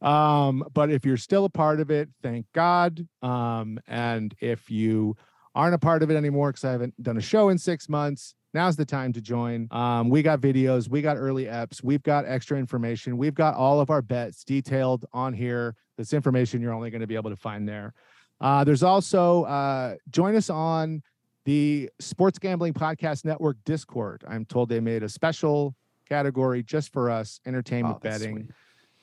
Um, 0.00 0.64
but 0.72 0.90
if 0.90 1.04
you're 1.04 1.16
still 1.16 1.44
a 1.44 1.50
part 1.50 1.80
of 1.80 1.90
it, 1.90 2.08
thank 2.22 2.46
God. 2.54 3.06
Um, 3.22 3.78
and 3.86 4.34
if 4.40 4.70
you 4.70 5.16
aren't 5.54 5.74
a 5.74 5.78
part 5.78 6.02
of 6.02 6.10
it 6.10 6.16
anymore 6.16 6.50
because 6.50 6.64
I 6.64 6.72
haven't 6.72 7.00
done 7.02 7.16
a 7.16 7.20
show 7.22 7.48
in 7.48 7.58
six 7.58 7.88
months, 7.88 8.34
now's 8.54 8.76
the 8.76 8.84
time 8.84 9.12
to 9.14 9.20
join. 9.20 9.68
Um, 9.70 10.08
we 10.08 10.22
got 10.22 10.40
videos, 10.40 10.88
we 10.88 11.02
got 11.02 11.16
early 11.16 11.44
eps, 11.44 11.82
we've 11.82 12.02
got 12.02 12.24
extra 12.26 12.58
information, 12.58 13.16
we've 13.16 13.34
got 13.34 13.54
all 13.54 13.80
of 13.80 13.90
our 13.90 14.02
bets 14.02 14.44
detailed 14.44 15.04
on 15.12 15.32
here. 15.32 15.74
This 15.96 16.12
information 16.12 16.60
you're 16.62 16.72
only 16.74 16.90
going 16.90 17.00
to 17.00 17.06
be 17.06 17.16
able 17.16 17.30
to 17.30 17.36
find 17.36 17.68
there. 17.68 17.92
Uh, 18.40 18.62
there's 18.64 18.82
also 18.84 19.42
uh, 19.44 19.96
join 20.10 20.36
us 20.36 20.48
on 20.48 21.02
the 21.44 21.90
Sports 21.98 22.38
Gambling 22.38 22.74
Podcast 22.74 23.24
Network 23.24 23.56
Discord. 23.64 24.22
I'm 24.28 24.44
told 24.44 24.68
they 24.68 24.80
made 24.80 25.02
a 25.02 25.08
special 25.08 25.74
category 26.08 26.62
just 26.62 26.92
for 26.92 27.10
us, 27.10 27.40
entertainment 27.46 27.96
Oh, 27.96 28.00
betting, 28.00 28.36
sweet. 28.36 28.50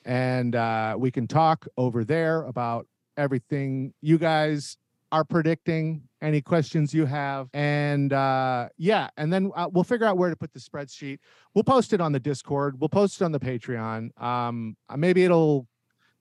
and 0.04 0.54
uh, 0.56 0.96
we 0.98 1.10
can 1.10 1.26
talk 1.26 1.66
over 1.76 2.04
there 2.04 2.44
about 2.44 2.86
everything 3.16 3.92
you 4.00 4.16
guys 4.18 4.76
are 5.16 5.24
predicting. 5.24 6.02
Any 6.22 6.40
questions 6.40 6.94
you 6.94 7.04
have, 7.04 7.48
and 7.52 8.12
uh, 8.12 8.68
yeah, 8.78 9.08
and 9.16 9.32
then 9.32 9.50
uh, 9.54 9.68
we'll 9.70 9.84
figure 9.84 10.06
out 10.06 10.16
where 10.16 10.30
to 10.30 10.36
put 10.36 10.52
the 10.52 10.58
spreadsheet. 10.58 11.18
We'll 11.54 11.62
post 11.64 11.92
it 11.92 12.00
on 12.00 12.12
the 12.12 12.18
Discord. 12.18 12.80
We'll 12.80 12.88
post 12.88 13.20
it 13.20 13.24
on 13.24 13.32
the 13.32 13.38
Patreon. 13.38 14.20
Um, 14.20 14.76
uh, 14.88 14.96
maybe 14.96 15.24
it'll 15.24 15.68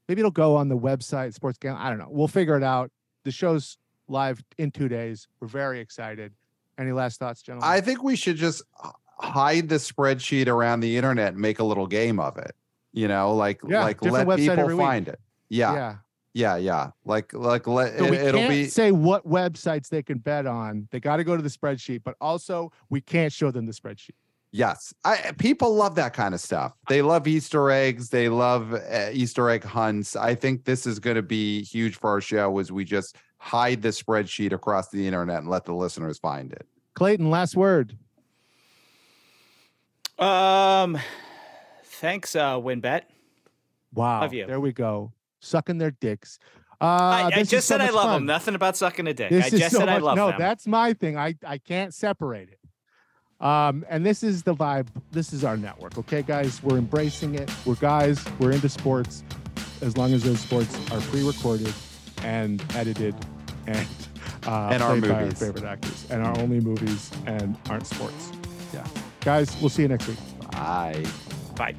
maybe 0.07 0.19
it'll 0.19 0.31
go 0.31 0.55
on 0.55 0.67
the 0.69 0.77
website 0.77 1.33
sports 1.33 1.57
game 1.57 1.73
i 1.75 1.89
don't 1.89 1.97
know 1.97 2.07
we'll 2.09 2.27
figure 2.27 2.55
it 2.55 2.61
out 2.61 2.91
the 3.23 3.31
show's 3.31 3.77
live 4.07 4.39
in 4.59 4.69
two 4.69 4.87
days 4.87 5.27
we're 5.39 5.47
very 5.47 5.79
excited 5.79 6.31
any 6.77 6.91
last 6.91 7.17
thoughts 7.19 7.41
gentlemen 7.41 7.67
I 7.67 7.81
think 7.81 8.03
we 8.03 8.15
should 8.15 8.35
just 8.35 8.61
hide 9.17 9.69
the 9.69 9.75
spreadsheet 9.75 10.47
around 10.47 10.81
the 10.81 10.97
internet 10.97 11.29
and 11.33 11.37
make 11.41 11.59
a 11.59 11.63
little 11.63 11.87
game 11.87 12.19
of 12.19 12.37
it. 12.37 12.53
You 12.91 13.07
know, 13.07 13.33
like 13.33 13.61
Yeah, 13.67 13.83
like 13.83 14.01
let 14.01 14.37
people 14.37 14.59
every 14.59 14.75
week. 14.75 14.85
find 14.85 15.07
it. 15.07 15.19
Yeah, 15.49 15.73
yeah, 15.73 15.95
yeah 16.35 16.57
yeah, 16.57 16.91
Like 17.05 17.33
like 17.33 17.65
let 17.65 17.97
so 17.97 18.05
it, 18.05 18.11
we 18.11 18.17
it'll 18.17 18.41
can't 18.41 18.51
be 18.51 18.65
say 18.65 18.91
what 18.91 19.25
websites 19.25 19.87
they 19.89 20.03
can 20.03 20.19
bet 20.19 20.45
on 20.45 20.87
they 20.91 20.99
got 20.99 21.17
to 21.17 21.23
go 21.23 21.35
to 21.35 21.41
the 21.41 21.49
spreadsheet 21.49 22.03
but 22.03 22.15
also 22.21 22.71
we 22.89 23.01
can't 23.01 23.33
show 23.33 23.49
them 23.49 23.65
the 23.65 23.71
spreadsheet 23.71 24.11
Yes, 24.51 24.93
I 25.03 25.33
people 25.37 25.73
love 25.75 25.95
that 25.95 26.13
kind 26.13 26.33
of 26.33 26.39
stuff. 26.39 26.71
They 26.87 27.01
love 27.01 27.27
Easter 27.27 27.71
eggs. 27.71 28.09
They 28.09 28.29
love 28.29 28.73
uh, 28.73 29.09
Easter 29.11 29.49
egg 29.49 29.65
hunts. 29.65 30.15
I 30.15 30.33
think 30.33 30.63
this 30.63 30.85
is 30.87 30.97
going 30.97 31.17
to 31.17 31.21
be 31.21 31.61
huge 31.63 31.97
for 31.97 32.09
our 32.11 32.21
show 32.21 32.57
as 32.59 32.71
we 32.71 32.85
just 32.85 33.17
hide 33.37 33.81
the 33.81 33.89
spreadsheet 33.89 34.53
across 34.53 34.87
the 34.89 35.05
internet 35.05 35.39
and 35.39 35.49
let 35.49 35.65
the 35.65 35.73
listeners 35.73 36.17
find 36.19 36.53
it. 36.53 36.65
clayton 36.93 37.29
last 37.29 37.57
word 37.57 37.97
Um, 40.17 40.97
thanks, 41.83 42.33
uh, 42.35 42.55
WynnBET. 42.57 43.01
wow 43.93 44.21
Love 44.21 44.33
you. 44.33 44.45
there 44.45 44.61
we 44.61 44.71
go 44.71 45.11
sucking 45.45 45.77
their 45.77 45.91
dicks 45.91 46.39
uh 46.81 46.85
I, 46.85 47.31
I 47.33 47.43
just 47.43 47.67
so 47.67 47.77
said 47.77 47.81
I 47.81 47.89
love 47.89 48.03
fun. 48.05 48.13
them. 48.13 48.25
Nothing 48.25 48.55
about 48.55 48.75
sucking 48.75 49.07
a 49.07 49.13
dick. 49.13 49.29
This 49.29 49.45
I 49.45 49.49
just 49.49 49.71
so 49.71 49.79
said 49.79 49.89
I 49.89 49.97
love 49.97 50.17
no, 50.17 50.27
them. 50.27 50.39
No, 50.39 50.45
that's 50.45 50.67
my 50.67 50.93
thing. 50.93 51.17
I 51.17 51.35
I 51.45 51.57
can't 51.57 51.93
separate 51.93 52.49
it. 52.49 52.59
Um, 53.45 53.85
and 53.89 54.05
this 54.05 54.23
is 54.23 54.43
the 54.43 54.55
vibe. 54.55 54.87
This 55.11 55.33
is 55.33 55.43
our 55.43 55.57
network. 55.57 55.97
Okay, 55.97 56.21
guys, 56.21 56.61
we're 56.63 56.77
embracing 56.77 57.35
it. 57.35 57.51
We're 57.65 57.75
guys. 57.75 58.23
We're 58.39 58.51
into 58.51 58.69
sports. 58.69 59.23
As 59.81 59.97
long 59.97 60.13
as 60.13 60.23
those 60.23 60.39
sports 60.39 60.75
are 60.91 61.01
pre-recorded 61.01 61.73
and 62.23 62.63
edited, 62.75 63.13
and 63.67 63.87
uh, 64.47 64.69
And 64.71 64.81
our 64.81 64.97
played 64.97 65.11
by 65.11 65.23
our 65.25 65.31
favorite 65.31 65.65
actors, 65.65 66.07
and 66.09 66.23
our 66.23 66.37
only 66.39 66.59
movies 66.59 67.11
and 67.25 67.57
aren't 67.69 67.87
sports. 67.87 68.31
Yeah. 68.73 68.85
guys, 69.21 69.55
we'll 69.59 69.69
see 69.69 69.83
you 69.83 69.89
next 69.89 70.07
week. 70.07 70.17
Bye. 70.51 71.05
Bye. 71.55 71.75